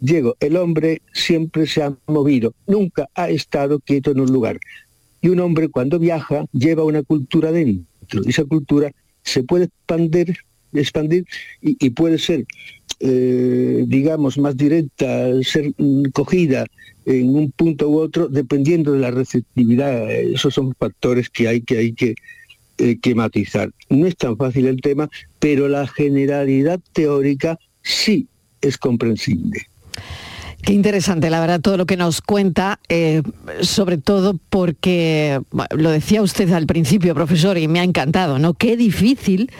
Diego, 0.00 0.36
el 0.38 0.56
hombre 0.56 1.02
siempre 1.12 1.66
se 1.66 1.82
ha 1.82 1.92
movido, 2.06 2.54
nunca 2.68 3.08
ha 3.16 3.28
estado 3.30 3.80
quieto 3.80 4.12
en 4.12 4.20
un 4.20 4.32
lugar. 4.32 4.60
Y 5.20 5.28
un 5.28 5.40
hombre 5.40 5.68
cuando 5.68 5.98
viaja 5.98 6.44
lleva 6.52 6.84
una 6.84 7.02
cultura 7.02 7.52
dentro. 7.52 8.22
Esa 8.26 8.44
cultura 8.44 8.92
se 9.22 9.42
puede 9.42 9.64
expandir, 9.64 10.36
expandir 10.72 11.24
y, 11.60 11.76
y 11.84 11.90
puede 11.90 12.18
ser, 12.18 12.46
eh, 13.00 13.84
digamos, 13.86 14.38
más 14.38 14.56
directa, 14.56 15.30
ser 15.42 15.72
mm, 15.76 16.04
cogida 16.12 16.66
en 17.04 17.34
un 17.34 17.50
punto 17.52 17.88
u 17.88 17.98
otro, 17.98 18.28
dependiendo 18.28 18.92
de 18.92 19.00
la 19.00 19.10
receptividad. 19.10 20.10
Esos 20.10 20.54
son 20.54 20.74
factores 20.78 21.30
que 21.30 21.48
hay 21.48 21.62
que, 21.62 21.78
hay 21.78 21.92
que, 21.92 22.14
eh, 22.78 22.98
que 23.00 23.14
matizar. 23.14 23.70
No 23.88 24.06
es 24.06 24.16
tan 24.16 24.36
fácil 24.36 24.66
el 24.66 24.80
tema, 24.80 25.08
pero 25.38 25.68
la 25.68 25.86
generalidad 25.86 26.80
teórica 26.92 27.58
sí 27.82 28.28
es 28.60 28.76
comprensible. 28.76 29.68
Qué 30.62 30.72
interesante, 30.72 31.30
la 31.30 31.40
verdad, 31.40 31.60
todo 31.60 31.76
lo 31.76 31.86
que 31.86 31.96
nos 31.96 32.20
cuenta, 32.20 32.80
eh, 32.88 33.22
sobre 33.60 33.96
todo 33.96 34.38
porque, 34.50 35.40
lo 35.70 35.90
decía 35.90 36.20
usted 36.20 36.50
al 36.52 36.66
principio, 36.66 37.14
profesor, 37.14 37.56
y 37.58 37.68
me 37.68 37.80
ha 37.80 37.84
encantado, 37.84 38.38
¿no? 38.38 38.54
Qué 38.54 38.76
difícil 38.76 39.50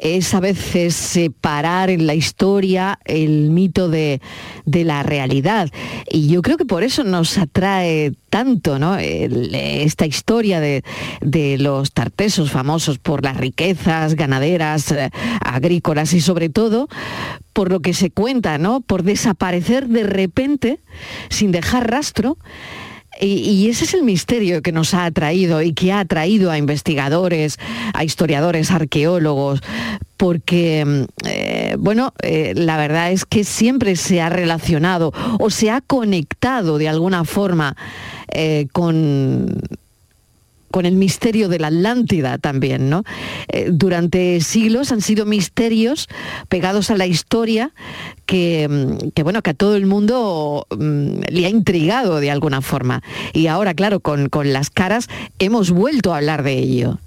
es 0.00 0.34
a 0.34 0.40
veces 0.40 0.94
separar 0.94 1.90
en 1.90 2.06
la 2.06 2.14
historia 2.14 2.98
el 3.04 3.50
mito 3.50 3.88
de, 3.88 4.20
de 4.64 4.84
la 4.84 5.02
realidad. 5.02 5.70
Y 6.10 6.28
yo 6.28 6.42
creo 6.42 6.56
que 6.56 6.64
por 6.64 6.82
eso 6.82 7.04
nos 7.04 7.38
atrae 7.38 8.12
tanto 8.30 8.78
¿no? 8.78 8.96
Esta 8.96 10.06
historia 10.06 10.60
de, 10.60 10.82
de 11.20 11.58
los 11.58 11.92
tartesos 11.92 12.50
famosos 12.50 12.98
por 12.98 13.24
las 13.24 13.36
riquezas 13.36 14.14
ganaderas, 14.14 14.90
eh, 14.92 15.10
agrícolas 15.40 16.14
y 16.14 16.20
sobre 16.20 16.48
todo 16.48 16.88
por 17.52 17.70
lo 17.70 17.80
que 17.80 17.92
se 17.92 18.10
cuenta, 18.10 18.58
¿no? 18.58 18.80
por 18.80 19.02
desaparecer 19.02 19.88
de 19.88 20.04
repente 20.04 20.80
sin 21.28 21.52
dejar 21.52 21.90
rastro. 21.90 22.38
Y, 23.20 23.68
ese 23.68 23.84
es 23.84 23.94
el 23.94 24.02
misterio 24.02 24.62
que 24.62 24.72
nos 24.72 24.94
ha 24.94 25.04
atraído 25.04 25.60
y 25.62 25.74
que 25.74 25.92
ha 25.92 26.00
atraído 26.00 26.50
a 26.50 26.58
investigadores, 26.58 27.58
a 27.92 28.02
historiadores, 28.02 28.70
arqueólogos, 28.70 29.60
porque, 30.16 30.84
mm, 30.84 31.26
eh, 31.26 31.76
bueno, 31.78 32.14
eh, 32.22 32.52
la 32.56 32.76
verdad 32.76 33.12
es 33.12 33.24
que 33.24 33.44
siempre 33.44 33.96
se 33.96 34.20
ha 34.20 34.28
relacionado 34.30 35.12
o 35.38 35.50
se 35.50 35.70
ha 35.70 35.80
conectado 35.80 36.78
de 36.78 36.88
alguna 36.88 37.24
forma 37.24 37.76
eh, 38.32 38.68
con, 38.72 39.60
con 40.70 40.86
el 40.86 40.94
misterio 40.94 41.48
de 41.48 41.58
la 41.58 41.68
Atlántida 41.68 42.38
también, 42.38 42.90
¿no? 42.90 43.04
Eh, 43.48 43.70
durante 43.72 44.40
siglos 44.40 44.92
han 44.92 45.00
sido 45.00 45.26
misterios 45.26 46.08
pegados 46.48 46.90
a 46.90 46.96
la 46.96 47.06
historia 47.06 47.72
que, 48.26 48.68
mm, 48.68 49.10
que, 49.10 49.22
bueno, 49.22 49.42
que 49.42 49.50
a 49.50 49.54
todo 49.54 49.76
el 49.76 49.86
mundo 49.86 50.66
mm, 50.70 51.20
le 51.28 51.46
ha 51.46 51.48
intrigado 51.48 52.20
de 52.20 52.30
alguna 52.30 52.60
forma. 52.60 53.02
Y 53.32 53.46
ahora, 53.46 53.74
claro, 53.74 54.00
con, 54.00 54.28
con 54.28 54.52
las 54.52 54.70
caras 54.70 55.08
hemos 55.38 55.70
vuelto 55.70 56.14
a 56.14 56.18
hablar 56.18 56.42
de 56.42 56.58
ello. 56.58 56.98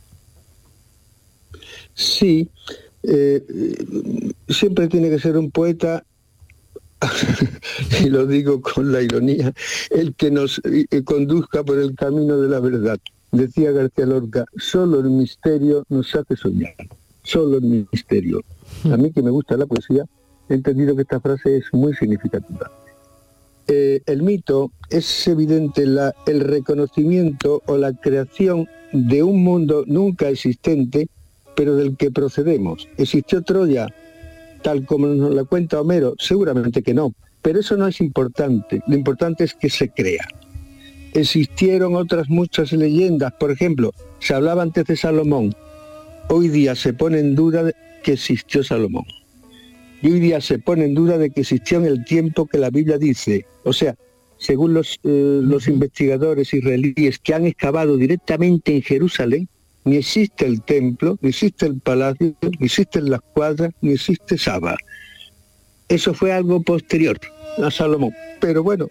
Sí, 1.96 2.50
eh, 3.04 3.44
siempre 4.50 4.88
tiene 4.88 5.10
que 5.10 5.20
ser 5.20 5.38
un 5.38 5.52
poeta, 5.52 6.04
y 8.04 8.10
lo 8.10 8.26
digo 8.26 8.62
con 8.62 8.92
la 8.92 9.02
ironía, 9.02 9.54
el 9.92 10.16
que 10.16 10.32
nos 10.32 10.62
eh, 10.64 11.04
conduzca 11.04 11.64
por 11.64 11.78
el 11.80 11.96
camino 11.96 12.40
de 12.40 12.50
la 12.50 12.60
verdad. 12.60 13.00
Decía 13.34 13.72
García 13.72 14.06
Lorca, 14.06 14.46
solo 14.58 15.00
el 15.00 15.10
misterio 15.10 15.84
nos 15.90 16.14
hace 16.14 16.36
soñar, 16.36 16.76
solo 17.24 17.58
el 17.58 17.88
misterio. 17.92 18.42
A 18.86 18.96
mí 18.96 19.12
que 19.12 19.24
me 19.24 19.32
gusta 19.32 19.58
la 19.58 19.66
poesía, 19.66 20.06
he 20.50 20.54
entendido 20.54 20.96
que 20.96 21.02
esta 21.02 21.20
frase 21.20 21.58
es 21.58 21.66
muy 21.74 21.96
significativa. 21.96 22.70
Eh, 23.68 24.02
el 24.06 24.22
mito 24.22 24.72
es 24.92 25.28
evidente 25.28 25.84
el 26.28 26.40
reconocimiento 26.42 27.64
o 27.66 27.76
la 27.76 27.94
creación 27.94 28.68
de 28.92 29.24
un 29.24 29.44
mundo 29.44 29.84
nunca 29.88 30.30
existente, 30.30 31.10
pero 31.56 31.76
del 31.76 31.98
que 31.98 32.12
procedemos. 32.12 32.88
¿Existió 32.98 33.42
Troya 33.42 33.88
tal 34.62 34.86
como 34.86 35.08
nos 35.08 35.34
la 35.34 35.44
cuenta 35.44 35.82
Homero? 35.82 36.14
Seguramente 36.20 36.84
que 36.84 36.94
no, 36.94 37.16
pero 37.42 37.62
eso 37.62 37.78
no 37.78 37.88
es 37.88 38.00
importante. 38.00 38.84
Lo 38.86 38.94
importante 38.94 39.44
es 39.44 39.56
que 39.56 39.72
se 39.72 39.90
crea. 39.90 40.28
Existieron 41.14 41.96
otras 41.96 42.28
muchas 42.30 42.72
leyendas, 42.72 43.34
por 43.34 43.52
ejemplo, 43.52 43.94
se 44.20 44.34
hablaba 44.34 44.64
antes 44.64 44.86
de 44.86 44.96
Salomón. 44.96 45.56
Hoy 46.30 46.50
día 46.50 46.76
se 46.76 46.94
pone 46.94 47.20
en 47.20 47.36
duda 47.36 47.72
que 48.04 48.14
existió 48.14 48.64
Salomón. 48.64 49.06
Y 50.02 50.12
hoy 50.12 50.20
día 50.20 50.42
se 50.42 50.58
pone 50.58 50.86
en 50.86 50.96
duda 50.96 51.18
de 51.18 51.30
que 51.30 51.42
existió 51.42 51.78
en 51.78 51.86
el 51.86 52.04
tiempo 52.04 52.48
que 52.48 52.58
la 52.58 52.72
Biblia 52.72 52.98
dice. 52.98 53.46
O 53.64 53.74
sea, 53.74 53.96
según 54.38 54.74
los, 54.74 55.00
eh, 55.04 55.40
los 55.44 55.68
investigadores 55.68 56.54
israelíes 56.54 57.20
que 57.20 57.34
han 57.34 57.46
excavado 57.46 57.96
directamente 57.96 58.76
en 58.76 58.82
Jerusalén, 58.82 59.48
ni 59.86 59.98
existe 59.98 60.46
el 60.46 60.62
templo, 60.62 61.18
ni 61.22 61.30
existe 61.30 61.66
el 61.68 61.80
palacio, 61.80 62.36
ni 62.60 62.66
existen 62.66 63.10
las 63.10 63.22
cuadras, 63.22 63.72
ni 63.82 63.94
existe 63.94 64.38
Saba. 64.38 64.76
Eso 65.90 66.14
fue 66.14 66.32
algo 66.32 66.62
posterior 66.64 67.20
a 67.64 67.70
Salomón. 67.70 68.14
Pero 68.42 68.64
bueno, 68.64 68.90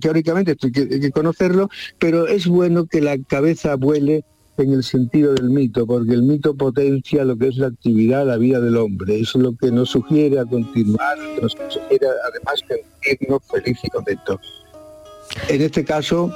teóricamente 0.00 0.52
esto 0.52 0.66
hay 0.66 0.72
que, 0.72 1.10
conocerlo, 1.10 1.68
pero 1.98 2.26
es 2.26 2.46
bueno 2.46 2.86
que 2.86 3.00
la 3.00 3.18
cabeza 3.18 3.76
vuele 3.76 4.24
en 4.56 4.72
el 4.72 4.82
sentido 4.82 5.34
del 5.34 5.50
mito, 5.50 5.86
porque 5.86 6.14
el 6.14 6.22
mito 6.22 6.54
potencia 6.54 7.24
lo 7.24 7.36
que 7.36 7.48
es 7.48 7.56
la 7.56 7.68
actividad, 7.68 8.26
la 8.26 8.36
vida 8.36 8.60
del 8.60 8.76
hombre. 8.76 9.20
Eso 9.20 9.38
es 9.38 9.44
lo 9.44 9.56
que 9.56 9.70
nos 9.70 9.90
sugiere 9.90 10.40
a 10.40 10.44
continuar, 10.44 11.16
nos 11.40 11.52
sugiere 11.52 12.06
además 12.28 12.64
sentirnos 12.66 13.42
felices 13.50 13.84
y 13.84 13.90
contentos. 13.90 14.40
En 15.48 15.62
este 15.62 15.84
caso, 15.84 16.32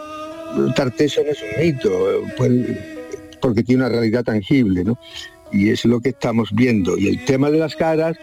Tarteso 0.77 1.22
no 1.25 1.31
es 1.31 1.38
un 1.42 1.64
mito, 1.64 1.90
pues, 2.37 2.53
porque 3.40 3.62
tiene 3.62 3.85
una 3.85 3.92
realidad 3.92 4.25
tangible, 4.25 4.85
¿no? 4.85 4.98
Y 5.51 5.70
es 5.70 5.85
lo 5.85 6.01
que 6.01 6.11
estamos 6.11 6.51
viendo. 6.53 6.96
Y 6.96 7.09
el 7.09 7.25
tema 7.25 7.51
de 7.51 7.59
las 7.59 7.75
caras, 7.75 8.16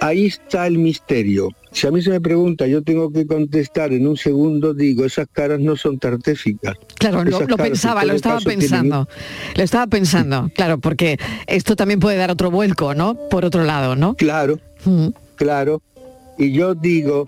ahí 0.00 0.26
está 0.26 0.66
el 0.66 0.78
misterio. 0.78 1.50
Si 1.72 1.86
a 1.86 1.90
mí 1.90 2.02
se 2.02 2.10
me 2.10 2.20
pregunta, 2.20 2.66
yo 2.66 2.82
tengo 2.82 3.10
que 3.10 3.26
contestar 3.26 3.92
en 3.92 4.06
un 4.06 4.16
segundo, 4.16 4.74
digo, 4.74 5.04
esas 5.04 5.26
caras 5.30 5.60
no 5.60 5.76
son 5.76 5.98
tartésicas. 5.98 6.76
Claro, 6.98 7.24
lo, 7.24 7.40
lo 7.46 7.56
pensaba, 7.56 8.02
en 8.02 8.08
lo 8.08 8.14
estaba 8.14 8.38
tienen 8.38 8.60
pensando. 8.60 9.08
Lo 9.54 9.62
estaba 9.62 9.86
pensando, 9.86 10.50
claro, 10.54 10.78
porque 10.78 11.18
esto 11.46 11.76
también 11.76 12.00
puede 12.00 12.16
dar 12.16 12.30
otro 12.30 12.50
vuelco, 12.50 12.94
¿no? 12.94 13.16
Por 13.28 13.44
otro 13.44 13.64
lado, 13.64 13.96
¿no? 13.96 14.14
Claro, 14.14 14.58
claro. 15.36 15.82
Y 16.38 16.52
yo 16.52 16.74
digo, 16.74 17.26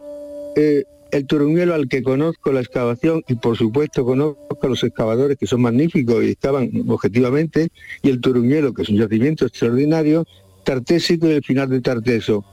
eh, 0.56 0.84
el 1.10 1.26
turuñuelo 1.26 1.74
al 1.74 1.88
que 1.88 2.02
conozco 2.02 2.52
la 2.52 2.60
excavación, 2.60 3.22
y 3.28 3.34
por 3.34 3.56
supuesto 3.56 4.04
conozco 4.04 4.58
a 4.62 4.68
los 4.68 4.82
excavadores 4.84 5.36
que 5.36 5.46
son 5.46 5.62
magníficos 5.62 6.24
y 6.24 6.30
excavan 6.30 6.70
objetivamente, 6.88 7.70
y 8.02 8.10
el 8.10 8.20
turuñuelo, 8.20 8.72
que 8.72 8.82
es 8.82 8.88
un 8.88 8.96
yacimiento 8.96 9.46
extraordinario, 9.46 10.24
tartésico 10.64 11.26
y 11.26 11.32
el 11.32 11.42
final 11.42 11.68
de 11.68 11.80
Tarteso. 11.80 12.44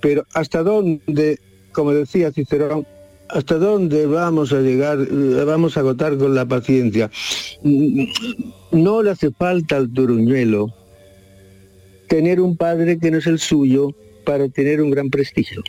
Pero 0.00 0.24
hasta 0.34 0.62
dónde, 0.62 1.38
como 1.72 1.92
decía 1.92 2.32
Cicerón, 2.32 2.86
hasta 3.28 3.56
dónde 3.58 4.06
vamos 4.06 4.52
a 4.52 4.60
llegar, 4.60 4.98
eh, 5.00 5.44
vamos 5.44 5.76
a 5.76 5.80
agotar 5.80 6.16
con 6.16 6.34
la 6.34 6.46
paciencia. 6.46 7.10
Mm, 7.62 8.04
No 8.72 9.02
le 9.02 9.10
hace 9.10 9.30
falta 9.30 9.76
al 9.76 9.92
turuñuelo 9.92 10.72
tener 12.08 12.40
un 12.40 12.56
padre 12.56 12.98
que 12.98 13.10
no 13.10 13.18
es 13.18 13.26
el 13.26 13.38
suyo 13.38 13.90
para 14.24 14.48
tener 14.48 14.80
un 14.80 14.90
gran 14.90 15.10
prestigio. 15.10 15.62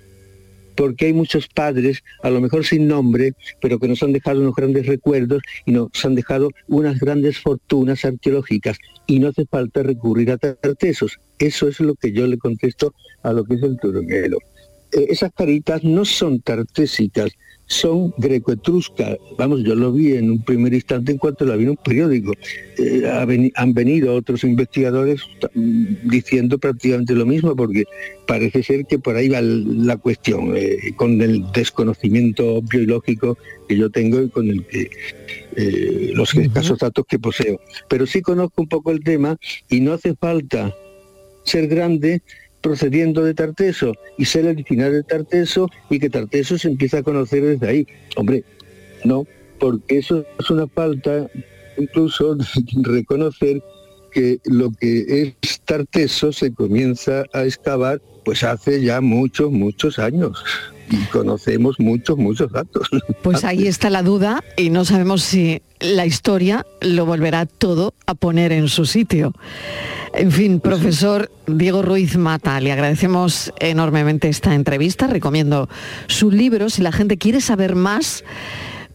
Porque 0.80 1.08
hay 1.08 1.14
muchos 1.14 1.50
padres, 1.50 2.06
a 2.24 2.30
lo 2.30 2.40
mejor 2.40 2.66
sin 2.66 2.88
nombre, 2.88 3.34
pero 3.60 3.80
que 3.80 3.90
nos 3.90 4.02
han 4.02 4.14
dejado 4.14 4.40
unos 4.40 4.56
grandes 4.56 4.86
recuerdos 4.86 5.44
y 5.66 5.74
nos 5.74 5.90
han 6.06 6.16
dejado 6.16 6.52
unas 6.70 6.98
grandes 7.02 7.38
fortunas 7.38 8.06
arqueológicas. 8.06 8.78
Y 9.06 9.20
no 9.20 9.28
hace 9.28 9.46
falta 9.46 9.84
recurrir 9.84 10.32
a 10.32 10.38
tartesos. 10.38 11.20
Eso 11.38 11.68
es 11.68 11.82
lo 11.82 11.96
que 11.96 12.14
yo 12.14 12.26
le 12.28 12.38
contesto 12.38 12.94
a 13.24 13.34
lo 13.34 13.44
que 13.44 13.56
es 13.56 13.64
el 13.64 13.78
turuñuelo. 13.78 14.38
Eh, 14.92 15.08
esas 15.10 15.32
caritas 15.34 15.84
no 15.84 16.04
son 16.06 16.42
tartésicas, 16.42 17.32
son 17.68 18.12
grecoetruscas. 18.18 19.18
Vamos, 19.38 19.62
yo 19.64 19.76
lo 19.76 19.92
vi 19.94 20.14
en 20.14 20.32
un 20.32 20.44
primer 20.44 20.74
instante 20.74 21.12
en 21.12 21.20
cuanto 21.20 21.46
la 21.46 21.56
vi 21.56 21.66
en 21.66 21.70
un 21.72 21.78
periódico. 21.78 22.34
Eh, 22.80 23.08
ha 23.08 23.24
veni- 23.26 23.52
han 23.54 23.74
venido 23.76 24.16
otros 24.16 24.44
investigadores 24.44 25.22
mm, 25.54 26.10
diciendo 26.10 26.58
prácticamente 26.58 27.14
lo 27.14 27.28
mismo, 27.28 27.56
porque 27.56 27.84
parece 28.26 28.64
ser 28.64 28.86
que 28.88 28.98
por 28.98 29.16
ahí 29.16 29.30
va 29.30 29.42
la 29.42 29.98
cuestión, 29.98 30.54
eh, 30.58 30.94
con 30.96 31.22
el 31.22 31.44
desconocimiento 31.52 32.60
biológico 32.64 33.38
que 33.68 33.78
yo 33.78 33.92
tengo 33.92 34.20
y 34.24 34.30
con 34.30 34.50
el 34.50 34.66
que 34.66 34.90
eh, 35.56 36.12
los 36.16 36.34
escasos 36.34 36.80
datos 36.80 37.06
que 37.08 37.20
poseo. 37.20 37.60
Pero 37.88 38.08
sí 38.08 38.22
conozco 38.24 38.64
un 38.64 38.68
poco 38.68 38.90
el 38.90 39.04
tema 39.04 39.38
y 39.70 39.80
no 39.82 39.94
hace 39.94 40.16
falta 40.16 40.74
ser 41.44 41.68
grande 41.68 42.22
procediendo 42.62 43.24
de 43.24 43.34
Tarteso 43.34 43.94
y 44.18 44.26
ser 44.26 44.46
el 44.46 44.64
final 44.66 44.92
de 44.92 45.04
Tarteso 45.04 45.70
y 45.90 46.00
que 46.00 46.10
Tarteso 46.10 46.58
se 46.58 46.68
empieza 46.68 47.00
a 47.00 47.04
conocer 47.04 47.44
desde 47.44 47.68
ahí. 47.68 47.88
Hombre, 48.16 48.44
no, 49.04 49.26
porque 49.60 49.98
eso 49.98 50.26
es 50.40 50.50
una 50.50 50.68
falta 50.68 51.30
incluso 51.78 52.36
de 52.36 52.46
reconocer 52.84 53.64
que 54.12 54.40
lo 54.46 54.72
que 54.72 55.34
es 55.42 55.62
Tarteso 55.62 56.32
se 56.32 56.54
comienza 56.54 57.24
a 57.34 57.44
excavar 57.44 58.02
pues 58.26 58.44
hace 58.44 58.82
ya 58.82 59.02
muchos, 59.02 59.52
muchos 59.52 60.00
años 60.00 60.44
y 60.90 60.98
conocemos 61.06 61.80
muchos, 61.80 62.18
muchos 62.18 62.52
datos. 62.52 62.90
Pues 63.22 63.44
ahí 63.44 63.68
está 63.68 63.90
la 63.90 64.04
duda 64.04 64.44
y 64.58 64.70
no 64.70 64.86
sabemos 64.86 65.24
si 65.24 65.62
la 65.80 66.06
historia 66.06 66.66
lo 66.82 67.06
volverá 67.06 67.46
todo 67.46 67.94
a 68.06 68.16
poner 68.16 68.52
en 68.52 68.68
su 68.68 68.86
sitio. 68.86 69.34
En 70.14 70.32
fin, 70.32 70.60
profesor 70.60 71.32
Diego 71.48 71.82
Ruiz 71.82 72.18
Mata, 72.18 72.60
le 72.60 72.72
agradecemos 72.72 73.54
enormemente 73.60 74.28
esta 74.28 74.56
entrevista, 74.56 75.08
recomiendo 75.08 75.70
su 76.08 76.32
libro, 76.32 76.70
si 76.70 76.82
la 76.82 76.92
gente 76.92 77.18
quiere 77.18 77.42
saber 77.42 77.76
más, 77.76 78.24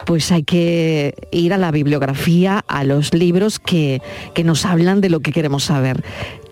pues 0.07 0.33
hay 0.33 0.43
que 0.43 1.15
ir 1.31 1.53
a 1.53 1.59
la 1.59 1.71
bibliografía, 1.71 2.65
a 2.67 2.85
los 2.85 3.15
libros 3.15 3.59
que, 3.59 4.03
que 4.35 4.45
nos 4.45 4.65
hablan 4.65 5.01
de 5.01 5.11
lo 5.11 5.21
que 5.21 5.33
queremos 5.33 5.65
saber. 5.65 6.05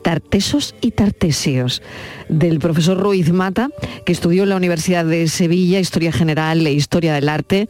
Tartesos 0.03 0.74
y 0.80 0.90
Tartesios, 0.90 1.82
del 2.28 2.59
profesor 2.59 2.99
Ruiz 2.99 3.32
Mata, 3.32 3.70
que 4.05 4.12
estudió 4.12 4.43
en 4.43 4.49
la 4.49 4.57
Universidad 4.57 5.05
de 5.05 5.28
Sevilla 5.28 5.78
Historia 5.78 6.12
General 6.12 6.66
e 6.66 6.72
Historia 6.72 7.14
del 7.14 7.28
Arte 7.28 7.68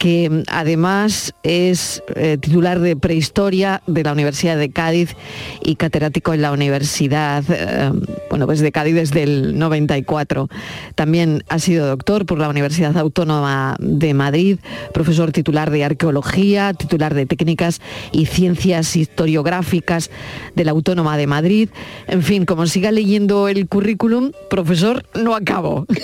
que 0.00 0.30
mm, 0.30 0.42
además 0.48 1.34
es 1.42 2.02
eh, 2.16 2.38
titular 2.40 2.80
de 2.80 2.96
prehistoria 2.96 3.82
de 3.86 4.02
la 4.02 4.12
Universidad 4.12 4.56
de 4.56 4.70
Cádiz 4.70 5.14
y 5.62 5.76
catedrático 5.76 6.32
en 6.32 6.40
la 6.40 6.52
Universidad, 6.52 7.44
eh, 7.50 7.92
bueno, 8.30 8.46
pues 8.46 8.60
de 8.60 8.72
Cádiz 8.72 8.94
desde 8.94 9.22
el 9.22 9.58
94. 9.58 10.48
También 10.94 11.44
ha 11.50 11.58
sido 11.58 11.86
doctor 11.86 12.24
por 12.24 12.38
la 12.38 12.48
Universidad 12.48 12.96
Autónoma 12.96 13.76
de 13.78 14.14
Madrid, 14.14 14.58
profesor 14.94 15.32
titular 15.32 15.70
de 15.70 15.84
arqueología, 15.84 16.72
titular 16.72 17.12
de 17.14 17.26
técnicas 17.26 17.82
y 18.10 18.24
ciencias 18.24 18.96
historiográficas 18.96 20.10
de 20.56 20.64
la 20.64 20.70
Autónoma 20.70 21.18
de 21.18 21.26
Madrid. 21.26 21.68
En 22.06 22.22
fin, 22.22 22.46
como 22.46 22.66
siga 22.66 22.90
leyendo 22.90 23.48
el 23.48 23.68
currículum, 23.68 24.32
profesor, 24.48 25.04
no 25.14 25.34
acabo. 25.34 25.86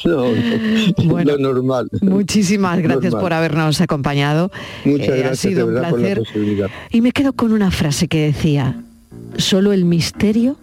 No, 0.04 0.24
no, 1.04 1.24
lo 1.24 1.38
normal. 1.38 1.88
Muchísimas 2.00 2.80
gracias 2.80 3.09
Por 3.18 3.32
habernos 3.32 3.80
acompañado. 3.80 4.50
Muchas 4.84 5.08
Eh, 5.08 5.18
gracias 5.18 5.32
ha 5.32 5.48
sido 5.48 5.66
un 5.66 5.74
placer. 5.74 6.22
Y 6.90 7.00
me 7.00 7.12
quedo 7.12 7.32
con 7.32 7.52
una 7.52 7.70
frase 7.70 8.08
que 8.08 8.26
decía, 8.26 8.82
solo 9.36 9.72
el 9.72 9.84
misterio 9.84 10.56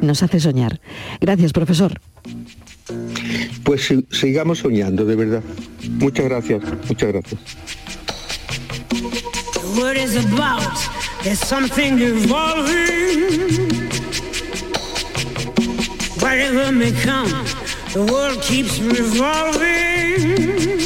nos 0.00 0.22
hace 0.22 0.40
soñar. 0.40 0.80
Gracias, 1.20 1.52
profesor. 1.52 2.00
Pues 3.64 3.86
si- 3.86 4.06
sigamos 4.10 4.58
soñando, 4.58 5.04
de 5.04 5.16
verdad. 5.16 5.42
Muchas 5.90 6.24
gracias, 6.26 6.62
muchas 6.88 7.08
gracias. 7.12 7.40
The 9.52 9.80
word 9.80 9.96
is 9.96 10.16
about, 10.16 10.62
there's 11.22 11.38
something 11.40 11.98
evolving. 12.00 13.86
Whatever 16.20 16.72
may 16.72 16.92
come, 16.92 17.30
the 17.92 18.00
world 18.12 18.40
keeps 18.42 18.78
revolving. 18.80 20.85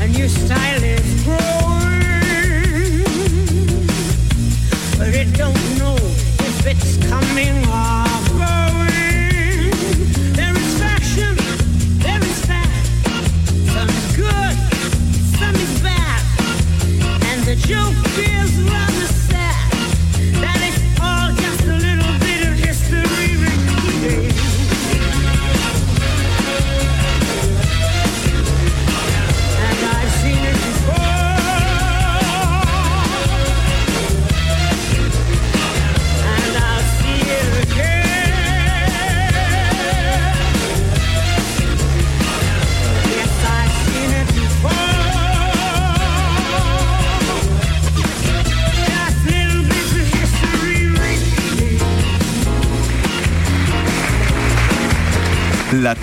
and 0.00 0.16
your 0.16 0.28
style 0.28 0.82
is 0.82 1.22
cruel. 1.22 1.59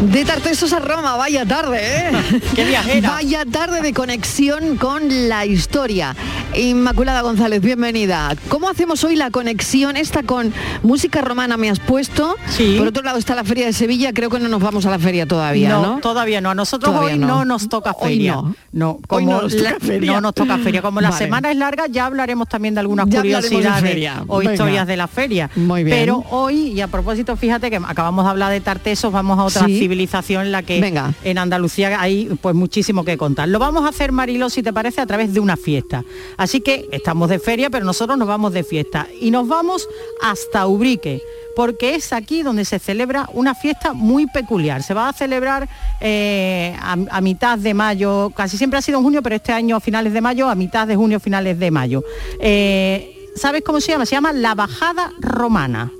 De 0.00 0.24
Tartesos 0.24 0.72
a 0.72 0.78
Roma, 0.80 1.16
vaya 1.16 1.44
tarde, 1.44 1.78
¿eh? 1.82 2.10
Qué 2.56 2.64
viajera. 2.64 3.10
Vaya 3.10 3.44
tarde 3.44 3.82
de 3.82 3.92
conexión 3.92 4.76
con 4.76 5.28
la 5.28 5.44
historia. 5.44 6.16
Inmaculada 6.54 7.20
González, 7.20 7.60
bienvenida. 7.60 8.34
¿Cómo 8.48 8.68
hacemos 8.70 9.04
hoy 9.04 9.14
la 9.14 9.30
conexión 9.30 9.96
esta 9.98 10.22
con 10.22 10.52
música 10.82 11.20
romana 11.20 11.56
me 11.58 11.68
has 11.70 11.78
puesto? 11.80 12.34
Sí. 12.48 12.76
Por 12.78 12.88
otro 12.88 13.02
lado 13.02 13.18
está 13.18 13.34
la 13.34 13.44
Feria 13.44 13.66
de 13.66 13.72
Sevilla, 13.74 14.12
creo 14.14 14.30
que 14.30 14.38
no 14.40 14.48
nos 14.48 14.60
vamos 14.62 14.86
a 14.86 14.90
la 14.90 14.98
feria 14.98 15.26
todavía, 15.26 15.68
¿no? 15.68 15.82
no, 15.82 15.98
todavía 16.00 16.40
no. 16.40 16.50
A 16.50 16.54
nosotros 16.54 16.92
Todavía 16.92 17.14
hoy 17.14 17.18
no. 17.20 17.26
no. 17.26 17.44
nos 17.44 17.68
toca 17.68 17.92
Hoy 18.00 18.14
feria. 18.14 18.32
no. 18.32 18.54
No, 18.72 18.90
Hoy 18.92 19.24
como 19.24 19.32
no 19.32 19.42
nos 19.42 19.56
toca 19.56 19.70
la- 19.72 19.78
feria. 19.80 20.12
no 20.14 20.20
nos 20.22 20.34
toca 20.34 20.58
feria. 20.58 20.80
Como 20.82 21.00
la 21.02 21.10
Vale. 21.10 21.24
semana 21.24 21.50
es 21.50 21.56
larga, 21.58 21.86
ya 21.88 22.06
hablaremos 22.06 22.48
también 22.48 22.74
de 22.74 22.80
algunas 22.80 23.06
Ya 23.08 23.18
hablaremos 23.20 23.42
de 23.50 23.56
curiosidades 23.56 23.82
feria. 23.90 24.24
o 24.26 24.38
Venga. 24.38 24.52
historias 24.52 24.86
de 24.86 24.96
la 24.96 25.06
feria. 25.08 25.50
Muy 25.56 25.84
bien. 25.84 25.96
Pero 25.98 26.24
hoy, 26.30 26.68
y 26.72 26.80
a 26.80 26.88
propósito, 26.88 27.36
fíjate 27.36 27.68
que 27.70 27.76
acabamos 27.76 28.24
de 28.24 28.30
hablar 28.30 28.50
de 28.50 28.60
Tartesos, 28.60 29.12
vamos 29.12 29.38
a 29.38 29.44
otra 29.44 29.66
Sí. 29.66 29.78
Civilización 29.90 30.46
en 30.46 30.52
la 30.52 30.62
que 30.62 30.80
Venga. 30.80 31.12
en 31.24 31.36
Andalucía 31.36 32.00
hay 32.00 32.26
pues 32.40 32.54
muchísimo 32.54 33.04
que 33.04 33.18
contar. 33.18 33.48
Lo 33.48 33.58
vamos 33.58 33.84
a 33.84 33.88
hacer, 33.88 34.12
Marilo, 34.12 34.48
si 34.48 34.62
te 34.62 34.72
parece, 34.72 35.00
a 35.00 35.06
través 35.06 35.34
de 35.34 35.40
una 35.40 35.56
fiesta. 35.56 36.04
Así 36.36 36.60
que 36.60 36.88
estamos 36.92 37.28
de 37.28 37.40
feria, 37.40 37.70
pero 37.70 37.84
nosotros 37.84 38.16
nos 38.16 38.28
vamos 38.28 38.52
de 38.52 38.62
fiesta. 38.62 39.08
Y 39.20 39.32
nos 39.32 39.48
vamos 39.48 39.88
hasta 40.22 40.66
Ubrique, 40.68 41.20
porque 41.56 41.96
es 41.96 42.12
aquí 42.12 42.42
donde 42.42 42.64
se 42.64 42.78
celebra 42.78 43.28
una 43.32 43.56
fiesta 43.56 43.92
muy 43.92 44.26
peculiar. 44.28 44.84
Se 44.84 44.94
va 44.94 45.08
a 45.08 45.12
celebrar 45.12 45.68
eh, 46.00 46.76
a, 46.80 46.96
a 47.10 47.20
mitad 47.20 47.58
de 47.58 47.74
mayo, 47.74 48.30
casi 48.36 48.56
siempre 48.56 48.78
ha 48.78 48.82
sido 48.82 48.98
en 48.98 49.04
junio, 49.04 49.22
pero 49.22 49.34
este 49.34 49.52
año 49.52 49.74
a 49.74 49.80
finales 49.80 50.12
de 50.12 50.20
mayo, 50.20 50.48
a 50.48 50.54
mitad 50.54 50.86
de 50.86 50.94
junio, 50.94 51.18
finales 51.18 51.58
de 51.58 51.70
mayo. 51.72 52.04
Eh, 52.38 53.28
¿Sabes 53.34 53.62
cómo 53.64 53.80
se 53.80 53.90
llama? 53.90 54.06
Se 54.06 54.14
llama 54.14 54.32
la 54.32 54.54
Bajada 54.54 55.12
Romana. 55.18 55.90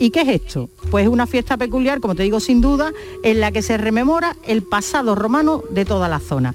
¿Y 0.00 0.10
qué 0.10 0.22
es 0.22 0.28
esto? 0.28 0.70
Pues 0.90 1.04
es 1.04 1.10
una 1.10 1.26
fiesta 1.26 1.56
peculiar, 1.56 2.00
como 2.00 2.14
te 2.14 2.24
digo, 2.24 2.40
sin 2.40 2.60
duda, 2.60 2.92
en 3.22 3.40
la 3.40 3.52
que 3.52 3.62
se 3.62 3.76
rememora 3.76 4.36
el 4.46 4.62
pasado 4.62 5.14
romano 5.14 5.62
de 5.70 5.84
toda 5.84 6.08
la 6.08 6.18
zona. 6.18 6.54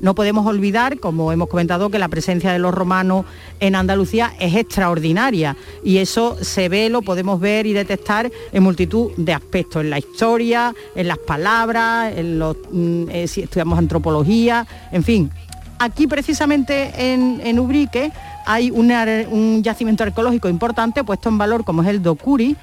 No 0.00 0.14
podemos 0.14 0.46
olvidar, 0.46 1.00
como 1.00 1.32
hemos 1.32 1.48
comentado, 1.48 1.90
que 1.90 1.98
la 1.98 2.08
presencia 2.08 2.52
de 2.52 2.58
los 2.58 2.72
romanos 2.72 3.24
en 3.60 3.74
Andalucía 3.74 4.34
es 4.38 4.54
extraordinaria 4.54 5.56
y 5.82 5.98
eso 5.98 6.36
se 6.42 6.68
ve, 6.68 6.90
lo 6.90 7.02
podemos 7.02 7.40
ver 7.40 7.66
y 7.66 7.72
detectar 7.72 8.30
en 8.52 8.62
multitud 8.62 9.12
de 9.16 9.32
aspectos, 9.32 9.82
en 9.82 9.90
la 9.90 9.98
historia, 9.98 10.74
en 10.94 11.08
las 11.08 11.18
palabras, 11.18 12.12
en 12.14 12.38
los, 12.38 12.56
mm, 12.70 13.04
eh, 13.10 13.26
si 13.26 13.42
estudiamos 13.42 13.78
antropología, 13.78 14.66
en 14.92 15.02
fin. 15.02 15.30
Aquí 15.78 16.06
precisamente 16.06 16.92
en, 17.12 17.40
en 17.42 17.58
Ubrique 17.58 18.12
hay 18.46 18.70
un 18.70 19.62
yacimiento 19.62 20.04
arqueológico 20.04 20.48
importante 20.48 21.04
puesto 21.04 21.28
en 21.28 21.36
valor 21.36 21.64
como 21.64 21.82
es 21.82 21.88
el 21.88 22.02
Docuri 22.02 22.56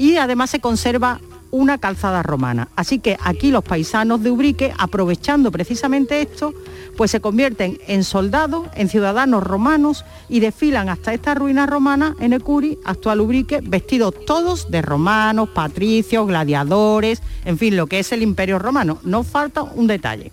y 0.00 0.16
además 0.16 0.48
se 0.48 0.60
conserva 0.60 1.20
una 1.50 1.76
calzada 1.76 2.22
romana. 2.22 2.68
Así 2.74 3.00
que 3.00 3.18
aquí 3.22 3.50
los 3.50 3.62
paisanos 3.62 4.22
de 4.22 4.30
Ubrique, 4.30 4.72
aprovechando 4.78 5.52
precisamente 5.52 6.22
esto, 6.22 6.54
pues 6.96 7.10
se 7.10 7.20
convierten 7.20 7.78
en 7.86 8.02
soldados, 8.02 8.68
en 8.74 8.88
ciudadanos 8.88 9.44
romanos 9.44 10.06
y 10.30 10.40
desfilan 10.40 10.88
hasta 10.88 11.12
esta 11.12 11.34
ruina 11.34 11.66
romana 11.66 12.16
en 12.18 12.32
Ecuri, 12.32 12.78
actual 12.84 13.20
Ubrique, 13.20 13.60
vestidos 13.62 14.14
todos 14.24 14.70
de 14.70 14.80
romanos, 14.80 15.50
patricios, 15.50 16.26
gladiadores, 16.26 17.22
en 17.44 17.58
fin, 17.58 17.76
lo 17.76 17.86
que 17.86 17.98
es 17.98 18.10
el 18.12 18.22
imperio 18.22 18.58
romano. 18.58 19.00
No 19.02 19.22
falta 19.22 19.62
un 19.62 19.86
detalle. 19.86 20.32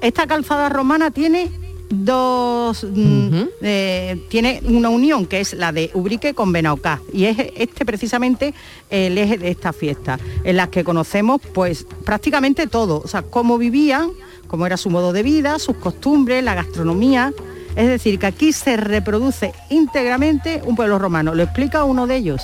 Esta 0.00 0.26
calzada 0.26 0.68
romana 0.68 1.12
tiene 1.12 1.65
dos 1.88 2.84
mm, 2.84 3.42
eh, 3.62 4.20
tiene 4.28 4.60
una 4.64 4.88
unión 4.88 5.26
que 5.26 5.40
es 5.40 5.54
la 5.54 5.72
de 5.72 5.90
Ubrique 5.94 6.34
con 6.34 6.52
Benaucaz 6.52 7.00
y 7.12 7.24
es 7.24 7.36
este 7.56 7.84
precisamente 7.84 8.54
el 8.90 9.16
eje 9.18 9.38
de 9.38 9.50
esta 9.50 9.72
fiesta 9.72 10.18
en 10.44 10.56
las 10.56 10.68
que 10.68 10.84
conocemos 10.84 11.40
pues 11.52 11.86
prácticamente 12.04 12.66
todo. 12.66 13.00
O 13.04 13.08
sea 13.08 13.22
cómo 13.22 13.58
vivían 13.58 14.10
cómo 14.48 14.66
era 14.66 14.76
su 14.76 14.90
modo 14.90 15.12
de 15.12 15.22
vida 15.22 15.58
sus 15.58 15.76
costumbres 15.76 16.42
la 16.42 16.54
gastronomía. 16.54 17.32
Es 17.76 17.88
decir 17.88 18.18
que 18.18 18.26
aquí 18.26 18.52
se 18.52 18.78
reproduce 18.78 19.52
íntegramente 19.68 20.62
un 20.64 20.76
pueblo 20.76 20.98
romano. 20.98 21.34
Lo 21.34 21.42
explica 21.42 21.84
uno 21.84 22.06
de 22.06 22.16
ellos 22.16 22.42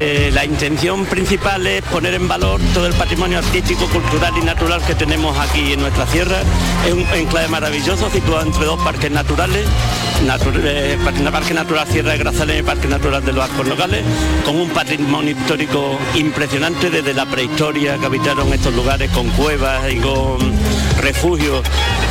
Eh, 0.00 0.30
la 0.34 0.44
intención 0.44 1.06
principal 1.06 1.64
es 1.68 1.80
poner 1.82 2.14
en 2.14 2.26
valor 2.26 2.60
todo 2.74 2.86
el 2.86 2.94
patrimonio 2.94 3.38
artístico, 3.38 3.86
cultural 3.88 4.34
y 4.36 4.44
natural 4.44 4.82
que 4.84 4.94
tenemos 4.96 5.38
aquí 5.38 5.72
en 5.72 5.80
nuestra 5.80 6.04
sierra. 6.08 6.38
Es 6.84 6.92
un 6.92 7.06
enclave 7.14 7.46
maravilloso 7.46 8.10
situado 8.10 8.42
entre 8.42 8.64
dos 8.64 8.80
parques 8.82 9.10
naturales, 9.12 9.64
natu- 10.26 10.52
eh, 10.64 10.98
Parque 11.30 11.54
Natural 11.54 11.86
Sierra 11.86 12.10
de 12.12 12.18
Grazalén 12.18 12.58
y 12.58 12.62
Parque 12.62 12.88
Natural 12.88 13.24
de 13.24 13.32
los 13.32 13.44
Arcos 13.48 13.66
Nogales, 13.68 14.04
con 14.44 14.56
un 14.56 14.68
patrimonio 14.70 15.30
histórico 15.30 15.96
impresionante 16.16 16.90
desde 16.90 17.14
la 17.14 17.26
prehistoria 17.26 17.96
que 17.96 18.06
habitaron 18.06 18.52
estos 18.52 18.74
lugares 18.74 19.10
con 19.12 19.28
cuevas 19.30 19.90
y 19.92 19.98
con 19.98 20.38
refugios. 21.00 21.62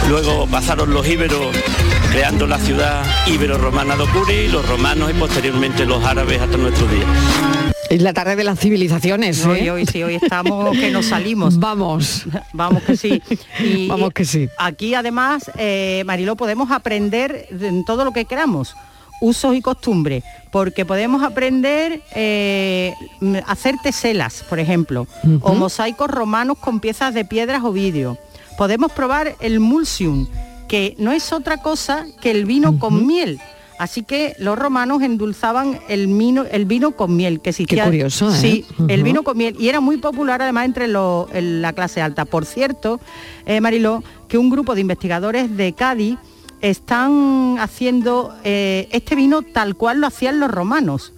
Luego 0.07 0.47
pasaron 0.47 0.93
los 0.93 1.05
íberos 1.05 1.47
creando 2.11 2.47
la 2.47 2.59
ciudad 2.59 3.03
ibero-romana 3.27 3.97
de 3.97 4.03
Ocuri, 4.03 4.47
los 4.47 4.65
romanos 4.67 5.11
y 5.11 5.13
posteriormente 5.19 5.85
los 5.85 6.03
árabes 6.05 6.41
hasta 6.41 6.57
nuestros 6.57 6.89
días. 6.89 7.07
Es 7.93 8.01
la 8.01 8.11
tarde 8.13 8.35
de 8.35 8.43
las 8.43 8.59
civilizaciones. 8.59 9.45
Hoy, 9.45 9.59
¿eh? 9.59 9.71
hoy 9.71 9.85
sí, 9.85 10.01
hoy 10.01 10.15
estamos 10.15 10.75
que 10.75 10.89
nos 10.89 11.05
salimos. 11.05 11.59
Vamos. 11.59 12.23
Vamos 12.51 12.81
que 12.81 12.97
sí. 12.97 13.21
Y 13.59 13.87
Vamos 13.87 14.11
que 14.13 14.25
sí. 14.25 14.49
Aquí 14.57 14.95
además, 14.95 15.51
eh, 15.57 16.01
Mariló, 16.05 16.35
podemos 16.35 16.71
aprender 16.71 17.47
en 17.51 17.85
todo 17.85 18.03
lo 18.03 18.11
que 18.11 18.25
queramos 18.25 18.75
usos 19.21 19.55
y 19.55 19.61
costumbres, 19.61 20.23
porque 20.51 20.85
podemos 20.85 21.21
aprender 21.23 22.01
eh, 22.15 22.93
m- 23.21 23.43
hacer 23.45 23.75
teselas, 23.81 24.43
por 24.49 24.59
ejemplo, 24.59 25.07
o 25.41 25.53
mosaicos 25.53 26.09
romanos 26.09 26.57
con 26.57 26.79
piezas 26.79 27.13
de 27.13 27.23
piedras 27.25 27.61
o 27.63 27.71
vidrio. 27.71 28.17
Podemos 28.57 28.91
probar 28.91 29.35
el 29.39 29.59
mulsium, 29.59 30.27
que 30.67 30.95
no 30.97 31.11
es 31.11 31.31
otra 31.31 31.57
cosa 31.57 32.05
que 32.21 32.31
el 32.31 32.45
vino 32.45 32.79
con 32.79 33.05
miel. 33.05 33.39
Así 33.79 34.03
que 34.03 34.35
los 34.39 34.57
romanos 34.57 35.01
endulzaban 35.01 35.79
el 35.89 36.07
vino, 36.07 36.45
el 36.51 36.65
vino 36.65 36.91
con 36.91 37.15
miel, 37.15 37.41
que 37.41 37.49
existía. 37.49 37.85
curioso, 37.85 38.29
¿eh? 38.33 38.37
Sí, 38.37 38.65
el 38.87 39.03
vino 39.03 39.23
con 39.23 39.37
miel. 39.37 39.55
Y 39.59 39.67
era 39.69 39.79
muy 39.81 39.97
popular 39.97 40.41
además 40.41 40.65
entre 40.65 40.87
lo- 40.87 41.27
en 41.33 41.61
la 41.61 41.73
clase 41.73 42.01
alta. 42.01 42.25
Por 42.25 42.45
cierto, 42.45 42.99
eh, 43.45 43.59
Mariló, 43.61 44.03
que 44.27 44.37
un 44.37 44.49
grupo 44.49 44.75
de 44.75 44.81
investigadores 44.81 45.55
de 45.57 45.73
Cádiz 45.73 46.17
están 46.61 47.57
haciendo 47.59 48.33
eh, 48.43 48.87
este 48.91 49.15
vino 49.15 49.41
tal 49.41 49.75
cual 49.75 49.99
lo 50.01 50.07
hacían 50.07 50.39
los 50.39 50.49
romanos. 50.49 51.13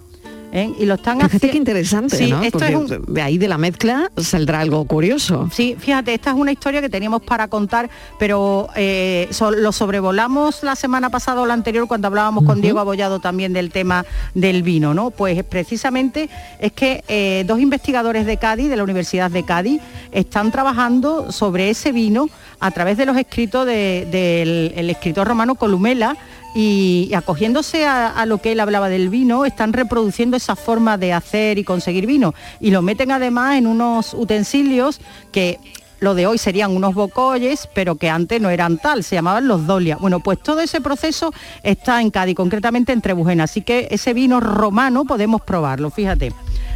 ¿Eh? 0.52 0.72
Y 0.78 0.86
lo 0.86 0.94
están 0.94 1.16
Fíjate 1.18 1.36
haciendo. 1.36 1.52
qué 1.52 1.58
interesante, 1.58 2.16
Sí, 2.16 2.30
¿no? 2.30 2.42
esto 2.42 2.58
Porque 2.58 2.72
es 2.72 2.78
un- 2.78 3.14
de 3.14 3.22
ahí 3.22 3.38
de 3.38 3.48
la 3.48 3.58
mezcla 3.58 4.10
saldrá 4.16 4.60
algo 4.60 4.84
curioso. 4.84 5.48
Sí, 5.52 5.76
fíjate, 5.78 6.14
esta 6.14 6.30
es 6.30 6.36
una 6.36 6.52
historia 6.52 6.80
que 6.80 6.88
teníamos 6.88 7.22
para 7.22 7.48
contar, 7.48 7.90
pero 8.18 8.68
eh, 8.76 9.28
so- 9.30 9.50
lo 9.50 9.72
sobrevolamos 9.72 10.62
la 10.62 10.76
semana 10.76 11.10
pasada 11.10 11.40
o 11.42 11.46
la 11.46 11.54
anterior 11.54 11.86
cuando 11.88 12.08
hablábamos 12.08 12.44
con 12.44 12.60
Diego 12.60 12.78
Abollado 12.80 13.20
también 13.20 13.52
del 13.52 13.70
tema 13.70 14.04
del 14.34 14.62
vino, 14.62 14.94
¿no? 14.94 15.10
Pues 15.10 15.42
precisamente 15.44 16.28
es 16.60 16.72
que 16.72 17.04
eh, 17.08 17.44
dos 17.46 17.60
investigadores 17.60 18.26
de 18.26 18.36
Cádiz, 18.36 18.68
de 18.68 18.76
la 18.76 18.84
Universidad 18.84 19.30
de 19.30 19.44
Cádiz, 19.44 19.80
están 20.12 20.50
trabajando 20.52 21.32
sobre 21.32 21.70
ese 21.70 21.92
vino 21.92 22.28
a 22.60 22.70
través 22.70 22.96
de 22.96 23.06
los 23.06 23.16
escritos 23.16 23.66
de- 23.66 24.06
del 24.10 24.72
el 24.76 24.90
escritor 24.90 25.26
romano 25.28 25.54
Columela 25.56 26.16
y, 26.58 27.12
acogiéndose 27.14 27.84
a, 27.84 28.24
lo 28.24 28.38
que 28.38 28.52
él 28.52 28.60
hablaba 28.60 28.88
del 28.88 29.10
vino, 29.10 29.44
están 29.44 29.74
reproduciendo 29.74 30.38
esa 30.38 30.56
forma 30.56 30.96
de 30.96 31.12
hacer 31.12 31.58
y 31.58 31.64
conseguir 31.64 32.06
vino. 32.06 32.34
Y 32.60 32.70
lo 32.70 32.80
meten 32.80 33.12
además 33.12 33.56
en 33.56 33.66
unos 33.66 34.14
utensilios 34.14 35.02
que 35.32 35.60
lo 36.00 36.14
de 36.14 36.26
hoy 36.26 36.38
serían 36.38 36.74
unos 36.74 36.94
bocolles, 36.94 37.68
pero 37.74 37.96
que 37.96 38.08
antes 38.08 38.40
no 38.40 38.48
eran 38.48 38.78
tal, 38.78 39.04
se 39.04 39.16
llamaban 39.16 39.46
los 39.46 39.66
dolia. 39.66 39.98
Bueno, 40.00 40.20
pues 40.20 40.42
todo 40.42 40.60
ese 40.60 40.80
proceso 40.80 41.30
está 41.62 42.00
en 42.00 42.10
Cádiz, 42.10 42.36
concretamente 42.36 42.94
en 42.94 43.02
Trebujena, 43.02 43.44
así 43.44 43.60
que 43.60 43.88
ese 43.90 44.14
vino 44.14 44.40
romano 44.40 45.04
podemos 45.04 45.42
probarlo, 45.42 45.90
fíjate. 45.90 46.32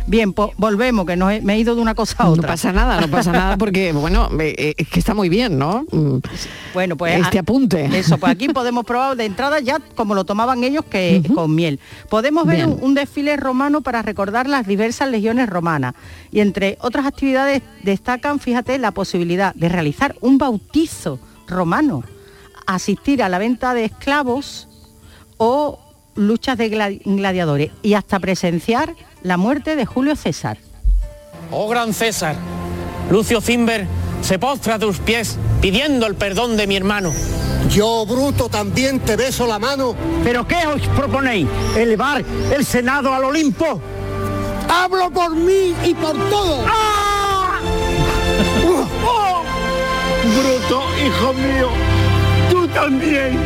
Bien, 0.06 0.32
pues 0.32 0.50
volvemos, 0.56 1.06
que 1.06 1.16
no 1.16 1.30
he- 1.30 1.40
me 1.40 1.54
he 1.54 1.58
ido 1.58 1.76
de 1.76 1.80
una 1.82 1.94
cosa 1.94 2.16
a 2.18 2.24
No 2.24 2.30
otra. 2.32 2.48
pasa 2.48 2.72
nada, 2.72 3.00
no 3.00 3.08
pasa 3.08 3.30
nada 3.30 3.56
porque, 3.56 3.92
bueno, 3.92 4.28
eh, 4.40 4.74
es 4.76 4.88
que 4.88 4.98
está 4.98 5.14
muy 5.14 5.28
bien, 5.28 5.56
¿no? 5.58 5.84
Mm, 5.92 6.18
Bueno, 6.74 6.96
pues 6.96 7.20
Este 7.20 7.38
a- 7.38 7.42
apunte. 7.42 7.86
Eso, 7.96 8.18
pues 8.18 8.32
aquí 8.32 8.48
podemos 8.52 8.84
probar 8.84 9.16
de 9.16 9.24
entrada 9.26 9.60
ya 9.60 9.78
como 9.94 10.14
lo 10.16 10.24
tomaban 10.24 10.64
ellos 10.64 10.84
que 10.84 11.22
con 11.34 11.54
miel. 11.54 11.78
Podemos 12.08 12.44
ver 12.46 12.66
un, 12.66 12.78
un 12.82 12.94
desfile 12.94 13.36
romano 13.36 13.82
para 13.82 14.02
recordar 14.02 14.48
las 14.48 14.66
diversas 14.66 15.08
legiones 15.10 15.48
romanas. 15.48 15.94
Y 16.32 16.40
entre 16.40 16.76
otras 16.80 17.06
actividades 17.06 17.62
destacan, 17.84 18.40
fíjate, 18.40 18.78
la 18.78 18.90
posibilidad 18.90 19.54
de 19.54 19.68
realizar 19.68 20.16
un 20.20 20.38
bautizo 20.38 21.20
romano, 21.46 22.02
asistir 22.66 23.22
a 23.22 23.28
la 23.28 23.38
venta 23.38 23.74
de 23.74 23.84
esclavos 23.84 24.66
o 25.36 25.78
luchas 26.16 26.58
de 26.58 26.70
gla- 26.70 27.00
gladiadores 27.04 27.70
y 27.82 27.94
hasta 27.94 28.18
presenciar 28.18 28.94
la 29.22 29.36
muerte 29.36 29.76
de 29.76 29.86
Julio 29.86 30.16
César. 30.16 30.58
Oh 31.50 31.68
gran 31.68 31.92
César, 31.94 32.36
Lucio 33.10 33.40
Cimber 33.40 33.86
se 34.22 34.38
postra 34.38 34.76
a 34.76 34.78
tus 34.78 34.98
pies 34.98 35.38
pidiendo 35.60 36.06
el 36.06 36.14
perdón 36.14 36.56
de 36.56 36.66
mi 36.66 36.76
hermano. 36.76 37.12
Yo, 37.70 38.04
Bruto, 38.06 38.48
también 38.48 39.00
te 39.00 39.16
beso 39.16 39.46
la 39.46 39.58
mano. 39.58 39.94
¿Pero 40.24 40.46
qué 40.46 40.66
os 40.66 40.80
proponéis? 40.88 41.46
¿Elevar 41.76 42.24
el 42.52 42.64
Senado 42.64 43.12
al 43.14 43.24
Olimpo? 43.24 43.80
Hablo 44.68 45.10
por 45.10 45.34
mí 45.34 45.74
y 45.84 45.94
por 45.94 46.16
todos. 46.30 46.64
Bruto, 50.22 50.82
hijo 51.04 51.32
mío, 51.34 51.68
tú 52.50 52.68
también. 52.68 53.38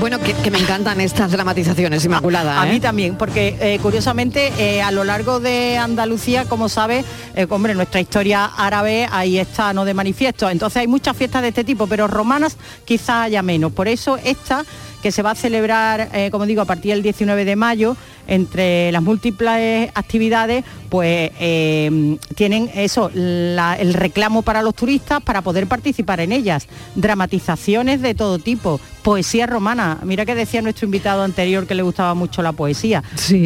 Bueno, 0.00 0.20
que, 0.20 0.32
que 0.32 0.50
me 0.52 0.58
encantan 0.60 1.00
estas 1.00 1.32
dramatizaciones, 1.32 2.04
Inmaculada. 2.04 2.62
A 2.62 2.68
¿eh? 2.68 2.72
mí 2.72 2.78
también, 2.80 3.16
porque 3.16 3.56
eh, 3.60 3.80
curiosamente 3.82 4.52
eh, 4.56 4.80
a 4.80 4.92
lo 4.92 5.02
largo 5.02 5.40
de 5.40 5.76
Andalucía, 5.76 6.44
como 6.44 6.68
sabes, 6.68 7.04
eh, 7.34 7.46
hombre, 7.50 7.74
nuestra 7.74 8.00
historia 8.00 8.44
árabe 8.44 9.08
ahí 9.10 9.38
está, 9.40 9.72
no 9.72 9.84
de 9.84 9.94
manifiesto. 9.94 10.48
Entonces 10.48 10.76
hay 10.82 10.86
muchas 10.86 11.16
fiestas 11.16 11.42
de 11.42 11.48
este 11.48 11.64
tipo, 11.64 11.88
pero 11.88 12.06
romanas 12.06 12.56
quizá 12.84 13.24
haya 13.24 13.42
menos. 13.42 13.72
Por 13.72 13.88
eso 13.88 14.16
esta 14.22 14.64
que 15.02 15.12
se 15.12 15.22
va 15.22 15.32
a 15.32 15.34
celebrar, 15.36 16.08
eh, 16.12 16.28
como 16.32 16.44
digo, 16.46 16.60
a 16.62 16.64
partir 16.64 16.92
del 16.92 17.02
19 17.04 17.44
de 17.44 17.54
mayo, 17.56 17.96
entre 18.26 18.90
las 18.92 19.00
múltiples 19.02 19.90
actividades, 19.94 20.64
pues 20.88 21.30
eh, 21.38 22.18
tienen 22.34 22.68
eso, 22.74 23.10
la- 23.14 23.76
el 23.78 23.94
reclamo 23.94 24.42
para 24.42 24.60
los 24.62 24.74
turistas 24.74 25.22
para 25.22 25.40
poder 25.42 25.66
participar 25.68 26.18
en 26.20 26.32
ellas. 26.32 26.66
Dramatizaciones 26.96 28.02
de 28.02 28.14
todo 28.14 28.38
tipo, 28.40 28.80
poesía 29.08 29.46
romana. 29.46 29.96
Mira 30.02 30.26
que 30.26 30.34
decía 30.34 30.60
nuestro 30.60 30.84
invitado 30.84 31.22
anterior 31.22 31.66
que 31.66 31.74
le 31.74 31.80
gustaba 31.80 32.12
mucho 32.12 32.42
la 32.42 32.52
poesía. 32.52 33.02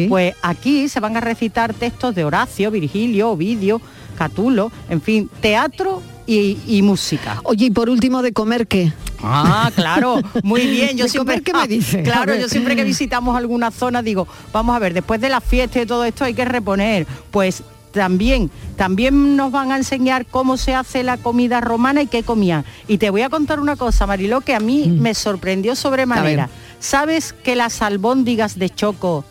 Pues 0.09 0.35
aquí 0.41 0.89
se 0.89 0.99
van 0.99 1.15
a 1.15 1.21
recitar 1.21 1.73
textos 1.73 2.13
de 2.15 2.25
Horacio, 2.25 2.69
Virgilio, 2.69 3.29
Ovidio, 3.29 3.79
Catulo, 4.17 4.73
en 4.89 5.01
fin, 5.01 5.29
teatro 5.39 6.01
y, 6.27 6.57
y 6.67 6.81
música. 6.81 7.39
Oye, 7.45 7.67
y 7.67 7.71
por 7.71 7.89
último, 7.89 8.21
¿de 8.21 8.33
comer 8.33 8.67
qué? 8.67 8.91
Ah, 9.21 9.71
claro, 9.73 10.19
muy 10.43 10.67
bien. 10.67 10.97
Yo 10.97 11.05
¿De 11.05 11.09
siempre, 11.09 11.41
comer 11.41 11.43
qué 11.43 11.53
me 11.53 11.67
dice? 11.73 12.03
Claro, 12.03 12.35
yo 12.35 12.49
siempre 12.49 12.75
que 12.75 12.83
visitamos 12.83 13.37
alguna 13.37 13.71
zona 13.71 14.03
digo, 14.03 14.27
vamos 14.51 14.75
a 14.75 14.79
ver, 14.79 14.93
después 14.93 15.21
de 15.21 15.29
la 15.29 15.39
fiesta 15.39 15.81
y 15.81 15.85
todo 15.85 16.03
esto 16.03 16.25
hay 16.25 16.33
que 16.33 16.43
reponer. 16.43 17.07
Pues 17.31 17.63
también, 17.93 18.49
también 18.75 19.37
nos 19.37 19.51
van 19.51 19.71
a 19.71 19.77
enseñar 19.77 20.25
cómo 20.25 20.57
se 20.57 20.73
hace 20.73 21.03
la 21.03 21.17
comida 21.17 21.61
romana 21.61 22.01
y 22.01 22.07
qué 22.07 22.23
comían. 22.23 22.65
Y 22.87 22.97
te 22.97 23.11
voy 23.11 23.21
a 23.21 23.29
contar 23.29 23.59
una 23.59 23.75
cosa, 23.75 24.07
Mariló, 24.07 24.41
que 24.41 24.55
a 24.55 24.59
mí 24.59 24.87
me 24.87 25.13
sorprendió 25.13 25.75
sobremanera. 25.75 26.47
Mm. 26.47 26.49
¿Sabes 26.79 27.31
que 27.31 27.55
las 27.55 27.81
albóndigas 27.81 28.57
de 28.57 28.69
choco 28.69 29.23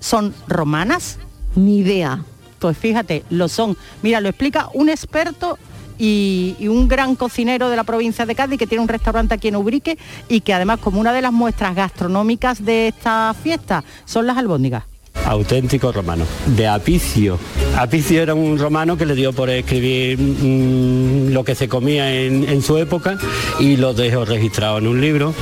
son 0.00 0.32
romanas? 0.46 1.18
Ni 1.56 1.78
idea. 1.78 2.24
Pues 2.60 2.78
fíjate, 2.78 3.24
lo 3.30 3.48
son. 3.48 3.76
Mira, 4.02 4.20
lo 4.20 4.28
explica 4.28 4.68
un 4.72 4.88
experto 4.88 5.58
y, 5.98 6.56
y 6.58 6.68
un 6.68 6.88
gran 6.88 7.16
cocinero 7.16 7.68
de 7.68 7.76
la 7.76 7.84
provincia 7.84 8.24
de 8.26 8.34
Cádiz 8.34 8.58
que 8.58 8.66
tiene 8.66 8.82
un 8.82 8.88
restaurante 8.88 9.34
aquí 9.34 9.48
en 9.48 9.56
Ubrique 9.56 9.98
y 10.28 10.40
que 10.40 10.54
además 10.54 10.78
como 10.78 11.00
una 11.00 11.12
de 11.12 11.20
las 11.20 11.32
muestras 11.32 11.74
gastronómicas 11.74 12.64
de 12.64 12.88
esta 12.88 13.34
fiesta 13.34 13.84
son 14.04 14.26
las 14.26 14.38
albóndigas. 14.38 14.84
Auténtico 15.24 15.92
romano, 15.92 16.24
de 16.46 16.66
Apicio. 16.66 17.38
Apicio 17.76 18.22
era 18.22 18.34
un 18.34 18.58
romano 18.58 18.96
que 18.96 19.06
le 19.06 19.14
dio 19.14 19.32
por 19.32 19.50
escribir 19.50 20.18
mm, 20.18 21.32
lo 21.32 21.44
que 21.44 21.54
se 21.54 21.68
comía 21.68 22.12
en, 22.14 22.62
su 22.62 22.78
época 22.78 23.18
y 23.58 23.76
lo 23.76 23.94
dejó 23.94 24.24
registrado 24.24 24.78
en 24.78 24.86
un 24.86 25.00
libro, 25.00 25.34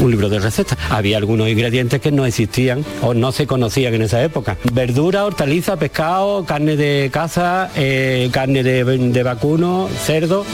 un 0.00 0.10
libro 0.10 0.28
de 0.28 0.38
recetas. 0.38 0.78
Había 0.90 1.16
algunos 1.16 1.48
ingredientes 1.48 2.00
que 2.00 2.12
no 2.12 2.26
existían 2.26 2.84
o 3.02 3.14
no 3.14 3.32
se 3.32 3.46
conocían 3.46 3.94
en 3.94 4.02
esa 4.02 4.22
época. 4.22 4.56
Verdura, 4.72 5.24
hortaliza, 5.24 5.76
pescado, 5.76 6.44
carne 6.44 6.76
de 6.76 7.10
caza, 7.12 7.70
eh, 7.76 8.28
carne 8.32 8.62
de, 8.62 8.84
de 8.84 9.22
vacuno, 9.22 9.88
cerdo, 10.04 10.44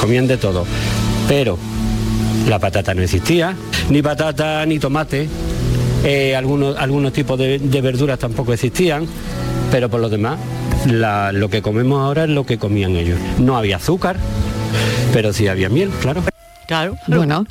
comían 0.00 0.26
de 0.26 0.36
todo. 0.36 0.64
Pero 1.28 1.58
la 2.48 2.58
patata 2.58 2.94
no 2.94 3.02
existía, 3.02 3.56
ni 3.90 4.02
patata 4.02 4.64
ni 4.66 4.78
tomate, 4.78 5.28
eh, 6.04 6.36
algunos, 6.36 6.76
algunos 6.76 7.12
tipos 7.12 7.38
de, 7.38 7.58
de 7.58 7.80
verduras 7.80 8.18
tampoco 8.18 8.52
existían, 8.52 9.06
pero 9.70 9.88
por 9.88 10.00
lo 10.00 10.08
demás, 10.08 10.38
la- 10.86 11.32
lo 11.32 11.48
que 11.50 11.62
comemos 11.62 12.00
ahora 12.02 12.24
es 12.24 12.30
lo 12.30 12.44
que 12.46 12.58
comían 12.58 12.96
ellos. 12.96 13.18
No 13.38 13.56
había 13.56 13.76
azúcar, 13.76 14.16
pero 15.12 15.32
sí 15.32 15.48
había 15.48 15.68
miel, 15.68 15.90
claro. 16.00 16.22
Claro. 16.68 16.96
Bueno, 17.06 17.46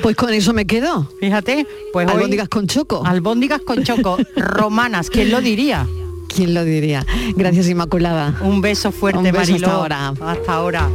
pues 0.00 0.14
con 0.14 0.32
eso 0.32 0.52
me 0.52 0.64
quedo. 0.64 1.08
Fíjate, 1.20 1.66
pues 1.92 2.06
hoy- 2.08 2.14
albóndigas 2.14 2.48
con 2.48 2.66
choco. 2.68 3.02
Albóndigas 3.04 3.60
con 3.62 3.82
choco, 3.82 4.16
romanas, 4.36 5.10
¿quién 5.10 5.30
lo 5.32 5.40
diría? 5.40 5.86
¿Quién 6.32 6.54
lo 6.54 6.64
diría? 6.64 7.04
Gracias 7.34 7.68
Inmaculada. 7.68 8.36
Un 8.42 8.60
beso 8.60 8.92
fuerte, 8.92 9.18
Un 9.18 9.24
beso 9.24 9.36
Mariló. 9.38 9.66
hasta 9.66 9.76
ahora. 9.76 10.08
Hasta 10.24 10.52
ahora. 10.54 10.88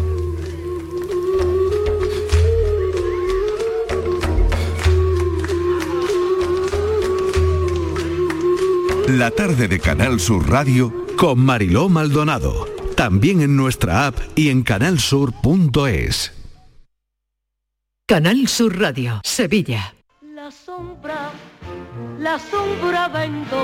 La 9.08 9.30
tarde 9.30 9.68
de 9.68 9.80
Canal 9.80 10.20
Sur 10.20 10.50
Radio 10.50 10.92
con 11.16 11.40
Mariló 11.40 11.90
Maldonado. 11.90 12.68
También 12.98 13.42
en 13.42 13.56
nuestra 13.56 14.08
app 14.08 14.18
y 14.36 14.50
en 14.50 14.64
canalsur.es. 14.64 16.34
Canal 18.08 18.48
Sur 18.48 18.80
Radio, 18.80 19.22
Sevilla. 19.24 19.94
La 20.34 20.50
sombra, 20.50 21.32
la 22.18 22.40
sombra 22.40 23.08
vendo. 23.10 23.64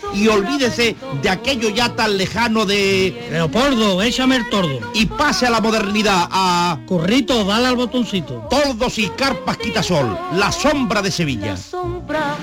Y 0.13 0.27
olvídese 0.27 0.95
de 1.21 1.29
aquello 1.29 1.69
ya 1.69 1.95
tan 1.95 2.17
lejano 2.17 2.65
de... 2.65 3.27
Leopoldo, 3.31 4.01
échame 4.01 4.35
el 4.37 4.49
tordo. 4.49 4.79
Y 4.93 5.05
pase 5.05 5.47
a 5.47 5.49
la 5.49 5.61
modernidad, 5.61 6.27
a... 6.29 6.79
Corrito, 6.87 7.43
dale 7.45 7.67
al 7.67 7.75
botoncito. 7.75 8.47
Tordos 8.49 8.97
y 8.99 9.07
carpas 9.09 9.57
quitasol, 9.57 10.17
la 10.35 10.51
sombra 10.51 11.01
de 11.01 11.11
Sevilla. 11.11 11.55
Sombra, 11.55 12.35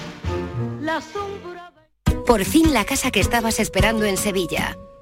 la 0.81 1.01
sombra. 1.01 1.73
Por 2.27 2.45
fin 2.45 2.73
la 2.73 2.85
casa 2.85 3.11
que 3.11 3.21
estabas 3.21 3.61
esperando 3.61 4.05
en 4.05 4.17
Sevilla. 4.17 4.77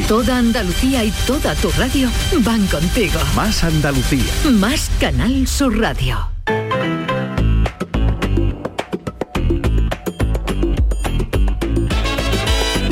Toda 0.00 0.38
Andalucía 0.38 1.04
y 1.04 1.10
toda 1.26 1.54
tu 1.56 1.70
radio 1.72 2.08
van 2.40 2.66
contigo. 2.68 3.20
Más 3.36 3.62
Andalucía. 3.62 4.24
Más 4.52 4.90
Canal 4.98 5.46
Sur 5.46 5.78
Radio. 5.78 6.28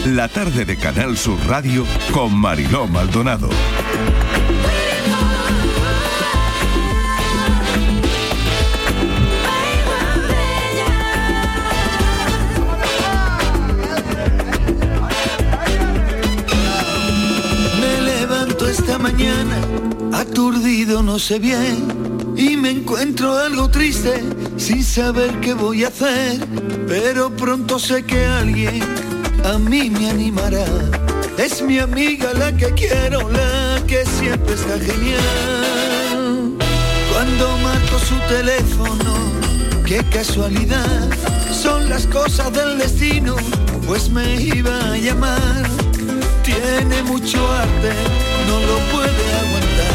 La 0.04 0.28
tarde 0.28 0.64
de 0.64 0.76
Canal 0.76 1.16
Sur 1.16 1.38
Radio 1.46 1.86
con 2.12 2.34
Mariló 2.34 2.86
Maldonado. 2.86 3.48
Esta 18.70 18.98
mañana, 18.98 19.58
aturdido 20.12 21.02
no 21.02 21.18
sé 21.18 21.40
bien, 21.40 22.34
y 22.36 22.56
me 22.56 22.70
encuentro 22.70 23.36
algo 23.36 23.68
triste, 23.68 24.22
sin 24.56 24.84
saber 24.84 25.40
qué 25.40 25.54
voy 25.54 25.82
a 25.82 25.88
hacer, 25.88 26.38
pero 26.86 27.34
pronto 27.34 27.80
sé 27.80 28.04
que 28.04 28.24
alguien 28.24 28.80
a 29.44 29.58
mí 29.58 29.90
me 29.90 30.08
animará. 30.08 30.66
Es 31.36 31.62
mi 31.62 31.80
amiga 31.80 32.32
la 32.34 32.56
que 32.56 32.72
quiero, 32.74 33.28
la 33.30 33.82
que 33.88 34.06
siempre 34.06 34.54
está 34.54 34.78
genial. 34.78 36.54
Cuando 37.12 37.56
marco 37.58 37.98
su 37.98 38.16
teléfono, 38.28 39.14
qué 39.84 40.04
casualidad, 40.12 41.08
son 41.52 41.88
las 41.90 42.06
cosas 42.06 42.52
del 42.52 42.78
destino, 42.78 43.34
pues 43.86 44.10
me 44.10 44.40
iba 44.40 44.92
a 44.92 44.96
llamar. 44.96 45.89
Tiene 46.50 47.02
mucho 47.04 47.38
arte, 47.52 47.92
no 48.48 48.58
lo 48.58 48.78
puede 48.92 49.24
aguantar. 49.42 49.94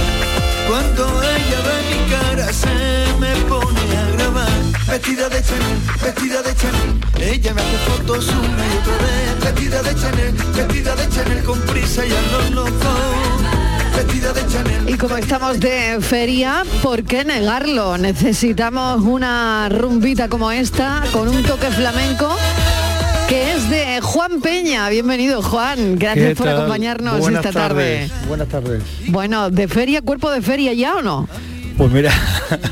Cuando 0.69 1.03
ella 1.21 1.59
ve 1.67 1.77
mi 1.91 1.99
cara 2.09 2.53
se 2.53 2.67
me 3.19 3.35
pone 3.49 3.97
a 3.97 4.11
grabar. 4.15 4.47
Vestida 4.87 5.27
de 5.27 5.43
Chanel, 5.43 5.79
vestida 6.01 6.41
de 6.41 6.55
Chanel, 6.55 7.33
ella 7.33 7.53
me 7.53 7.61
hace 7.61 7.77
fotos 7.89 8.27
una 8.29 8.65
y 8.65 8.77
otra 8.77 8.97
vez. 9.05 9.43
Vestida 9.43 9.83
de 9.83 9.95
Chanel, 9.95 10.33
vestida 10.55 10.95
de 10.95 11.09
Chanel 11.09 11.43
con 11.43 11.59
prisa 11.61 12.05
y 12.05 12.11
a 12.11 12.21
los 12.31 12.51
locos. 12.51 13.35
Y 14.87 14.97
como 14.97 15.17
estamos 15.17 15.59
de 15.59 15.99
feria, 16.01 16.63
¿por 16.83 17.03
qué 17.03 17.25
negarlo? 17.25 17.97
Necesitamos 17.97 19.01
una 19.01 19.67
rumbita 19.69 20.27
como 20.29 20.51
esta, 20.51 21.03
con 21.11 21.27
un 21.27 21.43
toque 21.43 21.67
flamenco, 21.67 22.35
de 23.95 24.01
Juan 24.01 24.41
Peña. 24.41 24.89
Bienvenido, 24.89 25.41
Juan. 25.41 25.97
Gracias 25.97 26.29
¿Qué 26.29 26.35
por 26.35 26.49
acompañarnos 26.49 27.19
Buenas 27.19 27.45
esta 27.45 27.57
tarde. 27.57 28.09
Buenas 28.27 28.49
tardes. 28.49 28.83
Bueno, 29.07 29.49
¿de 29.49 29.69
feria, 29.69 30.01
cuerpo 30.01 30.29
de 30.31 30.41
feria 30.41 30.73
ya 30.73 30.97
o 30.97 31.01
no? 31.01 31.29
Pues 31.77 31.91
mira, 31.91 32.11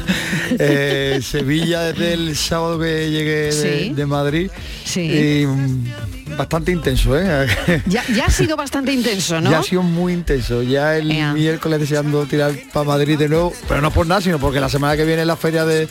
eh, 0.59 1.19
Sevilla 1.21 1.81
desde 1.81 2.13
el 2.13 2.35
sábado 2.35 2.77
que 2.79 3.09
llegué 3.09 3.31
de, 3.31 3.51
Sí. 3.53 3.93
de 3.93 4.05
Madrid. 4.05 4.51
Sí. 4.83 5.01
y, 5.01 5.45
bastante 6.37 6.71
intenso, 6.71 7.17
¿eh? 7.17 7.47
Ya, 7.87 8.03
ya 8.13 8.25
ha 8.25 8.31
sido 8.31 8.55
bastante 8.55 8.91
intenso, 8.93 9.39
¿no? 9.41 9.51
Ya 9.51 9.59
ha 9.59 9.63
sido 9.63 9.83
muy 9.83 10.13
intenso. 10.13 10.63
Ya 10.63 10.97
el 10.97 11.05
miércoles 11.33 11.79
deseando 11.79 12.25
tirar 12.25 12.53
para 12.73 12.85
Madrid 12.85 13.17
de 13.17 13.29
nuevo, 13.29 13.53
pero 13.67 13.81
no 13.81 13.91
por 13.91 14.07
nada, 14.07 14.21
sino 14.21 14.39
porque 14.39 14.59
la 14.59 14.69
semana 14.69 14.95
que 14.97 15.05
viene 15.05 15.21
es 15.21 15.27
la 15.27 15.35
feria 15.37 15.65
de, 15.65 15.87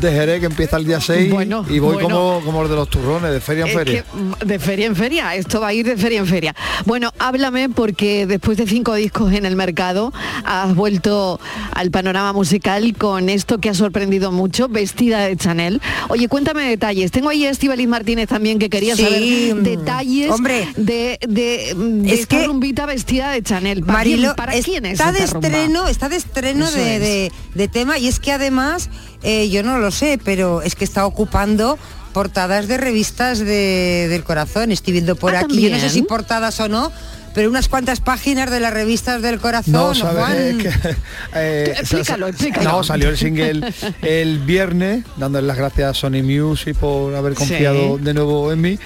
de 0.00 0.10
Jerez, 0.12 0.40
que 0.40 0.46
empieza 0.46 0.76
el 0.78 0.86
día 0.86 1.00
6, 1.00 1.30
Bueno, 1.30 1.64
y 1.68 1.78
voy 1.78 1.94
bueno. 1.94 2.08
como, 2.08 2.40
como 2.44 2.60
los 2.62 2.70
de 2.70 2.76
los 2.76 2.88
turrones, 2.88 3.30
de 3.30 3.40
feria 3.40 3.64
en 3.64 3.68
Es 3.70 3.74
feria. 3.76 4.04
que, 4.40 4.46
de 4.46 4.58
feria 4.58 4.86
en 4.86 4.96
feria, 4.96 5.34
esto 5.34 5.60
va 5.60 5.68
a 5.68 5.74
ir 5.74 5.84
de 5.86 5.96
feria 5.96 6.18
en 6.20 6.26
feria. 6.26 6.54
Bueno, 6.86 7.12
háblame 7.18 7.68
porque 7.68 8.26
después 8.26 8.56
de 8.56 8.66
cinco 8.66 8.94
discos 8.94 9.32
en 9.32 9.44
el 9.44 9.54
mercado 9.56 10.12
has 10.44 10.74
vuelto 10.74 11.38
al 11.74 11.90
panorama 11.90 12.32
musical 12.32 12.94
con 12.96 13.28
esto 13.28 13.58
que 13.58 13.68
ha 13.68 13.74
sorprendido 13.74 14.32
mucho, 14.32 14.68
vestida 14.68 15.26
de 15.26 15.36
Chanel. 15.36 15.80
Oye, 16.08 16.26
cuéntame 16.28 16.68
detalles. 16.68 17.10
Tengo 17.10 17.28
ahí 17.28 17.44
a 17.44 17.50
Estíbaliz 17.50 17.86
Martínez 17.88 18.28
también 18.28 18.58
que 18.58 18.70
quería 18.70 18.96
Sí, 18.96 19.02
saber 19.02 19.54
mm, 19.56 19.62
detalles 19.76 20.30
hombre, 20.30 20.68
de, 20.76 21.18
de, 21.26 21.74
de 21.76 22.12
es 22.12 22.20
esta 22.20 22.38
que- 22.40 22.46
rumbita 22.46 22.86
vestida 22.86 23.30
de 23.30 23.42
Chanel. 23.42 23.82
¿Para, 23.84 24.02
quién, 24.02 24.16
Marilo, 24.20 24.36
para 24.36 24.52
quién 24.52 24.84
es 24.86 24.92
está 24.92 25.12
de 25.12 25.26
rumba? 25.26 25.46
estreno, 25.48 25.88
está 25.88 26.08
de 26.08 26.16
estreno 26.16 26.70
de, 26.70 26.94
es. 26.96 27.00
de- 27.00 27.32
de 27.54 27.68
tema 27.68 27.98
y 27.98 28.08
es 28.08 28.18
que 28.20 28.32
además, 28.32 28.88
eh, 29.22 29.48
yo 29.50 29.62
no 29.62 29.78
lo 29.78 29.90
sé, 29.90 30.18
pero 30.24 30.62
es 30.62 30.74
que 30.74 30.84
está 30.84 31.04
ocupando 31.06 31.78
portadas 32.12 32.68
de 32.68 32.76
revistas 32.76 33.38
de- 33.38 34.06
del 34.10 34.22
corazón. 34.24 34.70
Estoy 34.72 34.92
viendo 34.92 35.16
por 35.16 35.34
Ah, 35.34 35.40
aquí, 35.40 35.60
yo 35.62 35.70
no 35.70 35.78
sé 35.78 35.88
si 35.90 36.02
portadas 36.02 36.60
o 36.60 36.68
no, 36.68 36.92
pero 37.34 37.48
unas 37.48 37.68
cuantas 37.68 38.00
páginas 38.00 38.50
de 38.50 38.60
las 38.60 38.72
revistas 38.72 39.22
del 39.22 39.38
corazón. 39.40 39.72
No, 39.72 39.94
¿sabes? 39.94 40.16
Juan. 40.24 40.36
Es 40.36 40.56
que, 40.58 40.96
eh, 41.34 41.74
Explícalo, 41.78 42.28
explícalo. 42.28 42.70
No, 42.70 42.84
salió 42.84 43.08
el 43.08 43.16
single 43.16 43.72
el 44.02 44.38
viernes, 44.40 45.04
dándole 45.16 45.46
las 45.46 45.56
gracias 45.56 45.90
a 45.90 45.94
Sony 45.94 46.22
Music 46.22 46.76
por 46.76 47.14
haber 47.14 47.34
confiado 47.34 47.96
Sí. 47.98 48.04
de 48.04 48.14
nuevo 48.14 48.52
en 48.52 48.60
mí. 48.60 48.78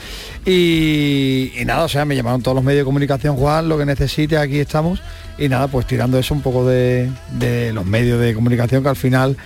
Y, 0.45 1.53
y 1.61 1.65
nada, 1.65 1.85
o 1.85 1.89
sea, 1.89 2.05
me 2.05 2.15
llamaron 2.15 2.41
todos 2.41 2.55
los 2.55 2.63
medios 2.65 2.83
de 2.83 2.85
comunicación, 2.85 3.37
Juan, 3.37 3.69
lo 3.69 3.77
que 3.77 3.85
necesites, 3.85 4.39
aquí 4.39 4.61
estamos. 4.61 5.03
Y 5.39 5.49
nada, 5.49 5.67
pues 5.69 5.87
tirando 5.87 6.19
eso 6.19 6.33
un 6.35 6.41
poco 6.41 6.67
de, 6.67 7.11
de 7.33 7.73
los 7.73 7.85
medios 7.85 8.21
de 8.21 8.33
comunicación, 8.33 8.83
que 8.83 8.89
al 8.89 8.97
final, 8.97 9.37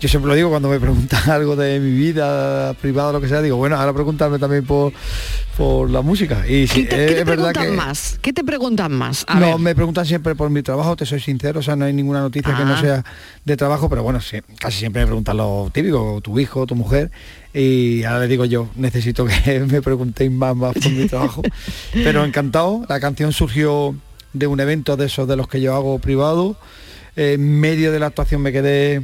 yo 0.00 0.08
siempre 0.08 0.28
lo 0.30 0.34
digo 0.34 0.48
cuando 0.48 0.68
me 0.70 0.80
preguntan 0.80 1.20
algo 1.30 1.54
de 1.56 1.78
mi 1.78 1.90
vida 1.92 2.72
privada, 2.74 3.12
lo 3.12 3.20
que 3.20 3.28
sea, 3.28 3.42
digo, 3.42 3.56
bueno, 3.56 3.76
ahora 3.76 3.92
preguntarme 3.92 4.38
también 4.38 4.64
por, 4.64 4.92
por 5.56 5.90
la 5.90 6.00
música. 6.00 6.44
Y 6.48 6.66
¿Qué 6.66 6.84
te, 6.84 7.04
es, 7.04 7.10
qué 7.10 7.14
te 7.14 7.20
es 7.20 7.26
verdad 7.26 7.52
preguntan 7.52 7.70
que... 7.70 7.76
más? 7.76 8.18
¿Qué 8.22 8.32
te 8.32 8.42
preguntan 8.42 8.92
más? 8.92 9.24
A 9.28 9.38
no, 9.38 9.46
ver. 9.46 9.58
me 9.58 9.74
preguntan 9.74 10.06
siempre 10.06 10.34
por 10.34 10.48
mi 10.48 10.62
trabajo, 10.62 10.96
te 10.96 11.04
soy 11.04 11.20
sincero, 11.20 11.60
o 11.60 11.62
sea, 11.62 11.76
no 11.76 11.84
hay 11.84 11.92
ninguna 11.92 12.20
noticia 12.20 12.56
que 12.56 12.64
no 12.64 12.70
Ah. 12.74 12.80
sea 12.80 13.04
de 13.44 13.56
trabajo, 13.56 13.90
pero 13.90 14.02
bueno, 14.02 14.20
sí, 14.20 14.38
casi 14.58 14.78
siempre 14.78 15.02
me 15.02 15.06
preguntan 15.06 15.36
lo 15.36 15.70
típico, 15.72 16.20
tu 16.22 16.38
hijo, 16.38 16.66
tu 16.66 16.74
mujer, 16.74 17.10
y 17.52 18.02
ahora 18.04 18.20
le 18.20 18.28
digo 18.28 18.44
yo, 18.46 18.68
necesito 18.76 19.26
que 19.26 19.60
me 19.70 19.82
preguntéis 19.82 20.30
más, 20.30 20.56
más 20.56 20.72
por 20.74 20.90
mi 20.90 21.06
trabajo. 21.08 21.42
pero 21.92 22.24
encantado, 22.24 22.86
la 22.88 23.00
canción 23.00 23.32
surgió 23.32 23.94
de 24.32 24.46
un 24.46 24.60
evento 24.60 24.96
de 24.96 25.06
esos 25.06 25.28
de 25.28 25.36
los 25.36 25.46
que 25.48 25.60
yo 25.60 25.74
hago 25.74 25.98
privado, 25.98 26.56
en 27.16 27.60
medio 27.60 27.92
de 27.92 27.98
la 27.98 28.06
actuación 28.06 28.40
me 28.40 28.52
quedé 28.52 29.02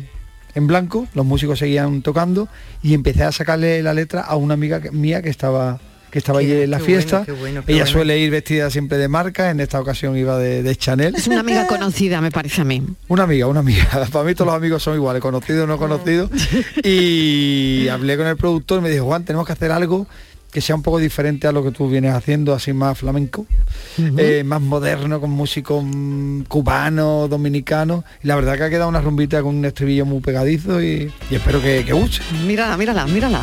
en 0.56 0.66
blanco, 0.66 1.06
los 1.14 1.24
músicos 1.24 1.58
seguían 1.60 2.02
tocando 2.02 2.48
y 2.82 2.94
empecé 2.94 3.22
a 3.22 3.30
sacarle 3.30 3.80
la 3.82 3.94
letra 3.94 4.22
a 4.22 4.34
una 4.36 4.54
amiga 4.54 4.80
que- 4.80 4.90
mía 4.90 5.22
que 5.22 5.28
estaba 5.30 5.78
que 6.10 6.20
estaba 6.20 6.38
allí 6.38 6.52
en 6.52 6.70
la 6.70 6.78
qué 6.78 6.84
fiesta. 6.84 7.18
bueno, 7.18 7.26
qué 7.34 7.40
bueno, 7.40 7.62
qué 7.66 7.72
Ella 7.72 7.82
bueno. 7.82 7.92
suele 7.92 8.18
ir 8.18 8.30
vestida 8.30 8.70
siempre 8.70 8.96
de 8.96 9.06
marca, 9.08 9.50
en 9.50 9.60
esta 9.60 9.78
ocasión 9.80 10.16
iba 10.16 10.38
de, 10.38 10.62
de 10.62 10.76
Chanel. 10.76 11.14
Es 11.14 11.26
una 11.26 11.40
amiga 11.40 11.66
conocida, 11.68 12.22
me 12.22 12.30
parece 12.30 12.62
a 12.62 12.64
mí. 12.64 12.82
Una 13.08 13.24
amiga, 13.24 13.46
una 13.48 13.60
amiga. 13.60 13.86
Para 14.12 14.24
mí 14.24 14.34
todos 14.34 14.46
los 14.46 14.54
amigos 14.56 14.82
son 14.82 14.94
iguales, 14.94 15.20
conocidos 15.20 15.64
o 15.64 15.66
no 15.66 15.76
conocidos. 15.76 16.30
Y 16.82 17.88
hablé 17.88 18.16
con 18.16 18.26
el 18.28 18.36
productor 18.36 18.78
y 18.78 18.82
me 18.84 18.90
dijo, 18.90 19.04
Juan, 19.04 19.24
tenemos 19.24 19.46
que 19.46 19.52
hacer 19.52 19.70
algo 19.72 20.06
que 20.50 20.60
sea 20.60 20.74
un 20.74 20.82
poco 20.82 20.98
diferente 20.98 21.46
a 21.46 21.52
lo 21.52 21.62
que 21.62 21.70
tú 21.70 21.88
vienes 21.88 22.14
haciendo, 22.14 22.54
así 22.54 22.72
más 22.72 22.96
flamenco, 22.98 23.46
eh, 24.16 24.42
más 24.44 24.60
moderno, 24.62 25.20
con 25.20 25.30
músicos 25.30 25.84
mm, 25.84 26.42
cubanos, 26.42 27.28
dominicanos. 27.28 28.04
Y 28.22 28.26
la 28.28 28.36
verdad 28.36 28.56
que 28.56 28.62
ha 28.64 28.70
quedado 28.70 28.88
una 28.88 29.00
rumbita 29.02 29.42
con 29.42 29.54
un 29.56 29.64
estribillo 29.64 30.06
muy 30.06 30.20
pegadizo 30.20 30.82
y, 30.82 31.12
y 31.30 31.34
espero 31.34 31.60
que, 31.60 31.84
que 31.84 31.92
guste. 31.92 32.18
Mírala, 32.46 32.76
mírala, 32.76 33.06
mírala. 33.06 33.42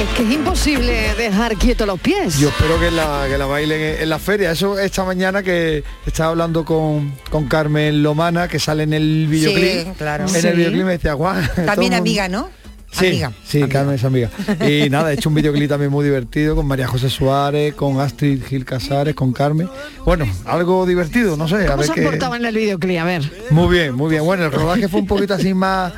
Es 0.00 0.08
que 0.16 0.22
es 0.24 0.32
imposible 0.32 1.14
dejar 1.16 1.56
quietos 1.56 1.86
los 1.86 2.00
pies. 2.00 2.38
Yo 2.38 2.48
espero 2.48 2.78
que 2.80 2.90
la, 2.90 3.26
que 3.28 3.38
la 3.38 3.46
bailen 3.46 3.80
en, 3.80 4.02
en 4.02 4.08
la 4.08 4.18
feria. 4.18 4.50
Eso 4.50 4.78
esta 4.78 5.04
mañana 5.04 5.42
que 5.42 5.84
estaba 6.06 6.30
hablando 6.30 6.64
con, 6.64 7.14
con 7.30 7.46
Carmen 7.46 8.02
Lomana, 8.02 8.48
que 8.48 8.58
sale 8.58 8.82
en 8.82 8.92
el 8.94 9.26
videoclip. 9.28 9.96
claro. 9.96 10.24
En 10.24 10.28
Sí. 10.30 10.46
el 10.46 10.56
videoclip 10.56 10.84
me 10.84 10.92
decía, 10.92 11.12
el 11.56 11.66
También 11.66 11.92
mundo- 11.92 11.96
amiga, 11.98 12.28
¿no? 12.28 12.48
Sí, 12.92 13.06
Amiga. 13.06 13.32
sí, 13.42 13.62
Carmen 13.68 13.94
es 13.94 14.04
amiga. 14.04 14.28
Y 14.68 14.88
nada, 14.90 15.10
he 15.10 15.14
hecho 15.14 15.30
un 15.30 15.34
videoclip 15.34 15.68
también 15.68 15.90
muy 15.90 16.04
divertido 16.04 16.54
con 16.54 16.66
María 16.66 16.86
José 16.86 17.08
Suárez, 17.08 17.74
con 17.74 17.98
Astrid 18.00 18.44
Gil 18.44 18.64
Casares, 18.66 19.14
con 19.14 19.32
Carmen. 19.32 19.68
Bueno, 20.04 20.26
algo 20.44 20.84
divertido, 20.84 21.36
no 21.38 21.48
sé, 21.48 21.56
a 21.56 21.66
¿Cómo 21.68 21.78
ver 21.78 21.86
se 21.86 21.92
han 21.92 22.04
portado 22.04 22.34
en 22.34 22.44
el 22.44 22.54
videoclip? 22.54 22.98
A 23.00 23.04
ver. 23.04 23.22
Muy 23.50 23.74
bien, 23.74 23.94
muy 23.94 24.10
bien. 24.10 24.24
Bueno, 24.24 24.44
el 24.44 24.52
rodaje 24.52 24.88
fue 24.88 25.00
un 25.00 25.06
poquito 25.06 25.32
así 25.34 25.54
más 25.54 25.92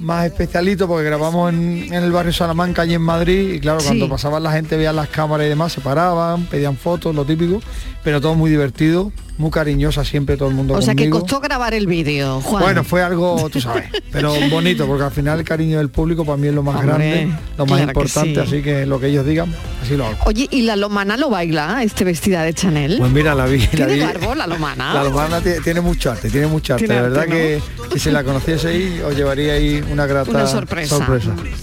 más 0.00 0.26
especialito 0.26 0.86
porque 0.86 1.04
grabamos 1.04 1.52
en, 1.52 1.88
en 1.92 1.94
el 2.04 2.12
barrio 2.12 2.32
Salamanca 2.32 2.84
y 2.86 2.94
en 2.94 3.02
Madrid 3.02 3.54
y 3.54 3.60
claro, 3.60 3.80
Sí. 3.80 3.86
cuando 3.86 4.08
pasaban 4.08 4.42
la 4.42 4.52
gente 4.52 4.76
veían 4.76 4.96
las 4.96 5.08
cámaras 5.08 5.46
y 5.46 5.48
demás, 5.48 5.72
se 5.72 5.80
paraban, 5.80 6.44
pedían 6.46 6.76
fotos, 6.76 7.14
lo 7.14 7.24
típico, 7.24 7.60
pero 8.04 8.20
todo 8.20 8.34
muy 8.34 8.50
divertido, 8.50 9.12
muy 9.38 9.50
cariñosa 9.50 10.02
siempre 10.04 10.36
todo 10.38 10.48
el 10.48 10.54
mundo 10.54 10.74
O 10.74 10.80
sea 10.82 10.94
que 10.94 11.10
costó 11.10 11.40
grabar 11.40 11.74
el 11.74 11.86
vídeo, 11.86 12.40
Juan. 12.40 12.62
Bueno, 12.62 12.84
fue 12.84 13.02
algo, 13.02 13.48
tú 13.50 13.60
sabes, 13.60 13.84
pero 14.10 14.32
bonito, 14.50 14.86
porque 14.86 15.04
al 15.04 15.10
final 15.10 15.38
el 15.40 15.44
cariño 15.44 15.78
del 15.78 15.90
público 15.90 16.24
para 16.24 16.36
mí 16.38 16.48
es 16.48 16.54
lo 16.54 16.62
más 16.62 16.76
Hombre, 16.76 16.88
grande, 16.88 17.22
lo 17.58 17.66
más 17.66 17.76
claro 17.76 17.90
importante, 17.90 18.34
sí. 18.34 18.40
así 18.40 18.62
que 18.62 18.86
lo 18.86 18.98
que 19.00 19.08
ellos 19.08 19.26
digan, 19.26 19.54
así 19.82 19.96
lo 19.96 20.06
hago. 20.06 20.16
Oye, 20.24 20.48
¿y 20.50 20.62
la 20.62 20.76
lomana 20.76 21.16
lo 21.16 21.28
baila, 21.30 21.82
este 21.82 22.04
vestida 22.04 22.42
de 22.44 22.54
Chanel? 22.54 22.96
Pues 22.98 23.10
mira, 23.12 23.34
la 23.34 23.46
vi. 23.46 23.58
la 23.60 23.86
¿Tiene 23.86 23.92
vi- 23.94 24.00
la 24.36 24.46
lomana? 24.46 24.94
La 24.94 25.04
lomana 25.04 25.40
tiene, 25.40 25.80
mucho 25.80 26.10
arte, 26.10 26.30
tiene 26.30 26.46
mucho 26.46 26.74
arte. 26.74 26.86
Tiene 26.86 27.02
de 27.02 27.08
verdad 27.08 27.22
arte, 27.24 27.60
que 27.92 27.98
si 27.98 28.10
la 28.10 28.24
conociese 28.24 28.68
ahí 28.68 29.00
os 29.04 29.14
llevaría 29.16 29.54
ahí 29.54 29.82
una 29.90 30.06
grata 30.06 30.30
Una 30.30 30.46
sorpresa. 30.46 30.98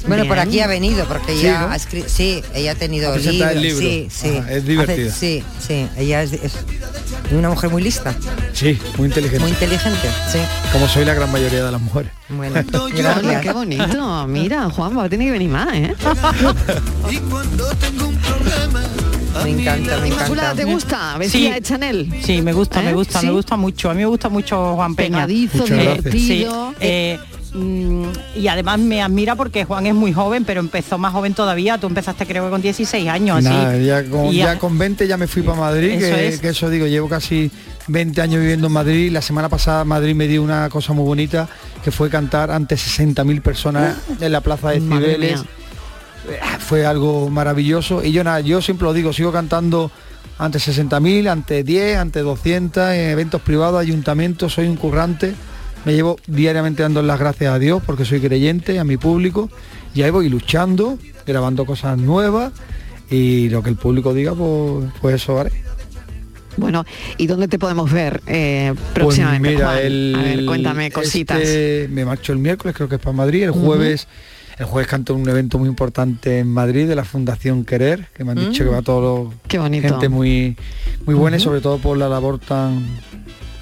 Bueno, 0.07 0.25
por 0.25 0.39
aquí 0.39 0.59
ha 0.59 0.67
venido, 0.67 1.05
porque 1.05 1.33
Sí, 1.33 1.41
ella 1.41 1.59
¿no? 1.61 1.69
ha 1.71 1.75
escrito, 1.75 2.07
sí, 2.09 2.41
ella 2.53 2.71
ha 2.71 2.75
tenido 2.75 3.09
Ha 3.11 3.13
presentado 3.13 3.51
el 3.51 3.61
libros, 3.61 3.81
libro. 3.81 4.09
sí, 4.11 4.29
sí. 4.29 4.37
Ajá, 4.37 4.51
es 4.53 4.65
divertida. 4.65 5.09
Hace- 5.09 5.19
sí, 5.19 5.43
sí, 5.67 5.87
ella 5.97 6.23
es, 6.23 6.33
es 6.33 6.53
una 7.31 7.49
mujer 7.49 7.69
muy 7.69 7.81
lista, 7.81 8.13
Sí, 8.53 8.77
muy 8.97 9.07
inteligente. 9.07 9.39
muy 9.41 9.51
inteligente, 9.51 10.07
sí. 10.31 10.39
Como 10.71 10.87
soy 10.87 11.05
la 11.05 11.13
gran 11.13 11.31
mayoría 11.31 11.63
de 11.65 11.71
las 11.71 11.81
mujeres. 11.81 12.11
Bueno, 12.29 12.53
gracias. 12.95 13.41
qué 13.41 13.51
bonito. 13.51 14.27
Mira, 14.27 14.69
Juan, 14.69 14.97
va 14.97 15.03
a 15.05 15.09
tener 15.09 15.27
que 15.27 15.31
venir 15.33 15.49
más, 15.49 15.73
¿eh? 15.73 15.93
Me 19.43 19.49
encanta, 19.49 19.97
me 19.97 20.07
encanta. 20.07 20.53
¿te 20.53 20.63
gusta? 20.63 21.17
Vestida 21.17 21.47
Sí. 21.49 21.53
de 21.55 21.61
Chanel. 21.61 22.13
Sí, 22.23 22.41
me 22.41 22.53
gusta, 22.53 22.81
¿Eh? 22.81 22.85
me 22.85 22.93
gusta, 22.93 23.19
¿Sí? 23.19 23.25
me 23.25 23.31
gusta 23.33 23.57
mucho. 23.57 23.89
A 23.89 23.93
mí 23.93 23.99
me 24.01 24.05
gusta 24.05 24.29
mucho 24.29 24.75
Juan 24.75 24.95
Peña. 24.95 25.25
Pegadizo, 25.25 25.65
divertido. 25.65 26.69
Sí, 26.71 26.77
eh, 26.79 27.19
mm, 27.19 27.42
y 27.55 28.47
además 28.47 28.79
me 28.79 29.01
admira 29.01 29.35
porque 29.35 29.63
Juan 29.65 29.85
es 29.85 29.93
muy 29.93 30.11
joven, 30.11 30.43
pero 30.43 30.59
empezó 30.59 30.97
más 30.97 31.13
joven 31.13 31.33
todavía. 31.33 31.77
Tú 31.77 31.87
empezaste 31.87 32.25
creo 32.25 32.45
que 32.45 32.49
con 32.49 32.61
16 32.61 33.07
años. 33.07 33.45
así. 33.45 33.85
Ya, 33.85 34.03
con, 34.09 34.31
ya 34.31 34.57
con 34.57 34.77
20 34.77 35.07
ya 35.07 35.17
me 35.17 35.27
fui 35.27 35.43
para 35.43 35.59
Madrid, 35.59 35.91
Eso 35.91 36.15
que, 36.15 36.27
es. 36.29 36.39
que 36.39 36.49
eso 36.49 36.69
digo, 36.69 36.87
llevo 36.87 37.07
casi 37.09 37.51
20 37.87 38.21
años 38.21 38.41
viviendo 38.41 38.67
en 38.67 38.73
Madrid. 38.73 39.11
La 39.11 39.21
semana 39.21 39.49
pasada 39.49 39.85
Madrid 39.85 40.15
me 40.15 40.27
dio 40.27 40.41
una 40.41 40.67
cosa 40.69 40.93
muy 40.93 41.05
bonita, 41.05 41.47
que 41.83 41.91
fue 41.91 42.09
cantar 42.09 42.49
ante 42.49 42.75
60.000 42.75 43.41
personas 43.41 43.97
en 44.19 44.31
la 44.31 44.41
Plaza 44.41 44.71
de 44.71 44.79
Cibeles. 44.79 45.41
Eh, 46.29 46.39
Fue 46.59 46.85
algo 46.85 47.29
maravilloso. 47.29 48.03
Y 48.03 48.11
yo 48.13 48.23
nada, 48.23 48.39
yo 48.39 48.61
siempre 48.61 48.85
lo 48.85 48.93
digo, 48.93 49.13
sigo 49.13 49.31
cantando 49.31 49.91
ante 50.39 50.57
60.000, 50.57 51.29
ante 51.29 51.63
10, 51.63 51.97
ante 51.97 52.21
200, 52.21 52.89
en 52.91 53.09
eventos 53.11 53.41
privados, 53.41 53.79
ayuntamientos, 53.79 54.53
soy 54.53 54.67
un 54.67 54.75
currante. 54.77 55.35
Me 55.85 55.93
llevo 55.93 56.17
diariamente 56.27 56.81
dando 56.83 57.01
las 57.01 57.19
gracias 57.19 57.53
a 57.53 57.59
Dios 57.59 57.81
porque 57.85 58.05
soy 58.05 58.19
creyente, 58.21 58.79
a 58.79 58.83
mi 58.83 58.97
público. 58.97 59.49
Y 59.93 60.01
ahí 60.03 60.11
voy 60.11 60.29
luchando, 60.29 60.97
grabando 61.27 61.65
cosas 61.65 61.97
nuevas 61.97 62.51
y 63.09 63.49
lo 63.49 63.61
que 63.61 63.69
el 63.69 63.75
público 63.75 64.13
diga, 64.13 64.33
pues, 64.33 64.85
pues 65.01 65.15
eso 65.15 65.39
haré. 65.39 65.51
Bueno, 66.55 66.85
¿y 67.17 67.27
dónde 67.27 67.47
te 67.47 67.57
podemos 67.57 67.91
ver 67.91 68.21
eh, 68.27 68.73
Pues 68.75 68.93
próximamente, 68.93 69.49
mira, 69.55 69.65
Juan? 69.71 69.79
el, 69.79 70.15
A 70.17 70.21
ver, 70.21 70.45
cuéntame 70.45 70.91
cositas. 70.91 71.41
este, 71.41 71.87
me 71.91 72.05
marcho 72.05 72.31
el 72.31 72.37
miércoles, 72.39 72.75
creo 72.75 72.87
que 72.87 72.95
es 72.95 73.01
para 73.01 73.15
Madrid, 73.17 73.43
el 73.43 73.51
jueves, 73.51 74.07
el 74.57 74.59
El 74.59 74.65
jueves 74.67 74.87
canto 74.87 75.15
en 75.15 75.21
un 75.21 75.29
evento 75.29 75.57
muy 75.57 75.67
importante 75.67 76.39
en 76.39 76.47
Madrid 76.47 76.87
de 76.87 76.95
la 76.95 77.03
Fundación 77.05 77.65
Querer, 77.65 78.07
que 78.15 78.23
me 78.23 78.31
han 78.33 78.37
dicho 78.39 78.63
Mm. 78.63 78.67
que 78.67 78.71
va 78.71 78.81
todo 78.83 79.33
Qué 79.47 79.57
bonito. 79.57 79.87
gente 79.89 80.09
muy 80.09 80.55
muy 81.07 81.15
buena 81.15 81.37
y 81.37 81.39
sobre 81.39 81.59
todo 81.59 81.79
por 81.79 81.97
la 81.97 82.07
labor 82.07 82.37
tan 82.39 82.85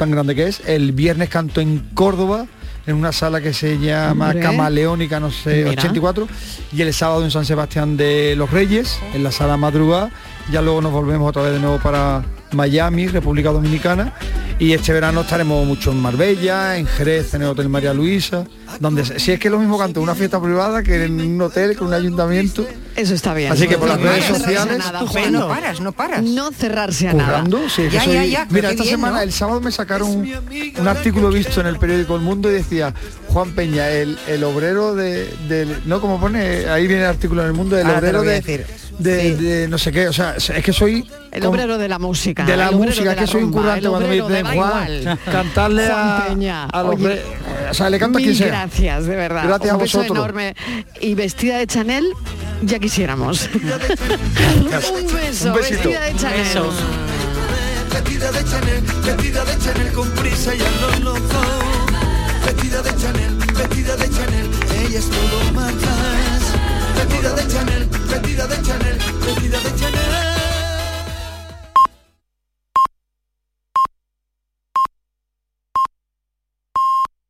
tan 0.02 0.10
grande 0.10 0.34
que 0.34 0.48
es. 0.48 0.64
El 0.66 0.94
viernes 0.94 1.30
canto 1.30 1.62
en 1.62 1.78
Córdoba 1.94 2.48
en 2.88 2.96
una 2.96 3.12
sala 3.12 3.40
que 3.40 3.54
se 3.54 3.78
llama 3.78 4.30
Hombre. 4.30 4.42
Camaleónica, 4.42 5.20
no 5.20 5.30
sé, 5.30 5.58
Mira. 5.58 5.80
84, 5.80 6.28
y 6.74 6.82
el 6.82 6.92
sábado 6.92 7.24
en 7.24 7.30
San 7.30 7.46
Sebastián 7.46 7.98
de 7.98 8.34
los 8.36 8.50
Reyes, 8.50 8.98
en 9.14 9.24
la 9.24 9.32
sala 9.32 9.58
madrugada, 9.58 10.10
ya 10.52 10.62
luego 10.62 10.82
nos 10.82 10.92
volvemos 10.92 11.30
otra 11.30 11.44
vez 11.44 11.54
de 11.54 11.60
nuevo 11.60 11.80
para 11.80 12.24
Miami, 12.54 13.08
República 13.08 13.52
Dominicana, 13.52 14.14
y 14.60 14.74
este 14.74 14.94
verano 14.94 15.22
estaremos 15.22 15.66
mucho 15.66 15.92
en 15.92 16.00
Marbella, 16.02 16.78
en 16.78 16.86
Jerez, 16.86 17.34
en 17.34 17.42
el 17.44 17.48
Hotel 17.50 17.68
María 17.70 17.94
Luisa, 17.94 18.46
donde 18.80 19.04
si 19.20 19.32
es 19.32 19.40
que 19.40 19.48
es 19.48 19.52
lo 19.52 19.58
mismo 19.60 19.78
canto 19.80 20.00
en 20.00 20.04
una 20.04 20.16
fiesta 20.16 20.40
privada 20.42 20.84
que 20.84 21.04
en 21.06 21.20
un 21.20 21.42
hotel, 21.42 21.72
que 21.72 21.80
en 21.82 21.88
un 21.88 21.94
ayuntamiento. 21.94 22.66
Eso 22.96 23.14
está 23.16 23.34
bien. 23.34 23.52
Así 23.54 23.68
que 23.68 23.78
por 23.78 23.88
las 23.88 23.98
No 24.00 24.06
redes 24.06 24.26
sociales, 24.26 24.78
nada. 24.78 25.00
Juan. 25.08 25.32
No 25.32 25.48
paras, 25.48 25.80
no 25.80 25.92
paras. 25.94 26.22
No 26.24 26.52
cerrarse 26.52 27.08
a 27.08 27.14
nada. 27.14 27.44
sí, 27.70 27.84
que 27.84 27.90
Ya, 27.92 28.04
soy- 28.04 28.14
ya, 28.14 28.26
ya, 28.26 28.48
Mira, 28.50 28.70
esta 28.72 28.84
bien, 28.84 28.96
semana, 28.96 29.16
¿no? 29.18 29.22
el 29.24 29.32
sábado 29.32 29.62
me 29.62 29.72
sacaron 29.72 30.10
un, 30.10 30.32
un 30.80 30.88
artículo 30.88 31.30
visto 31.30 31.62
en 31.62 31.68
el 31.68 31.78
periódico 31.78 32.16
El 32.18 32.22
Mundo 32.22 32.50
y 32.50 32.54
decía 32.54 32.94
Juan 33.30 33.52
Peña, 33.56 33.90
el, 33.90 34.20
el 34.28 34.44
obrero 34.44 34.94
de, 34.94 35.34
del- 35.48 35.82
no 35.86 36.02
como 36.02 36.20
pone, 36.20 36.66
ahí 36.70 36.86
viene 36.86 37.04
el 37.04 37.10
artículo 37.10 37.42
en 37.42 37.48
el 37.48 37.54
mundo, 37.54 37.78
el 37.80 37.88
te 37.88 37.94
obrero 37.94 38.12
lo 38.12 38.20
voy 38.20 38.28
a 38.28 38.32
de, 38.34 38.42
decir. 38.42 38.66
De, 39.04 39.36
de 39.36 39.68
no 39.68 39.78
sé 39.78 39.92
qué, 39.92 40.08
o 40.08 40.14
sea, 40.14 40.36
es 40.38 40.52
que 40.64 40.74
soy 40.74 41.08
El 41.32 41.42
con- 41.42 41.50
obrero 41.52 41.78
de 41.78 41.88
la 41.88 42.00
música. 42.00 42.44
de 42.46 42.58
la 42.58 42.72
música, 42.72 43.10
de 43.12 43.16
que 43.16 43.22
la 43.22 43.28
soy 43.28 43.44
un 43.44 43.52
currante 43.52 43.88
cuando 43.90 44.08
me 44.08 44.16
dicen 44.16 44.46
Juan, 44.46 44.54
igual". 44.54 45.20
cantarle 45.32 45.88
Juan 45.88 46.00
a, 46.10 46.26
Peña, 46.28 46.66
a 46.66 46.84
los 46.84 46.96
oye, 46.96 47.22
o 47.70 47.74
sea, 47.74 47.90
le 47.90 48.00
canto 48.00 48.18
a 48.18 48.22
quien 48.22 48.30
Mil 48.32 48.38
sea. 48.38 48.48
gracias, 48.48 49.06
de 49.06 49.16
verdad. 49.16 49.44
Gracias 49.46 49.74
un 49.74 49.80
a 49.80 49.84
beso 49.84 49.98
vosotros. 50.00 50.18
enorme. 50.18 50.56
Y 51.00 51.16
vestida 51.16 51.58
de 51.58 51.68
Chanel, 51.68 52.06
ya 52.64 52.80
quisiéramos. 52.80 53.50
un 53.54 55.14
beso, 55.14 55.50
Un 55.50 55.54
besito. 55.54 55.54
vestida 55.54 56.02
de 56.02 56.16
Chanel. 56.16 56.48
Vestida 57.94 58.32
de 58.32 58.44
Chanel, 58.46 58.82
vestida 59.06 59.46
de 59.46 59.58
Chanel 59.60 59.92
con 59.94 60.10
prisa 60.12 60.56
y 60.56 60.60
a 60.62 60.72
lo 60.82 61.14
loco. 61.14 61.42
Vestida 62.46 62.82
de 62.82 62.90
Chanel, 62.96 63.36
vestida 63.58 63.96
de 63.98 64.10
Chanel, 64.10 64.50
ella 64.88 65.00
es 65.00 65.10
todo 65.10 65.52
más. 65.54 65.74
Vestida 66.96 67.34
de 67.34 67.48
Chanel, 67.48 67.90
vestida 68.12 68.46
de 68.48 68.56
Chanel, 68.66 68.98
vestida 69.22 69.60
de 69.60 69.80
Chanel. 69.80 70.31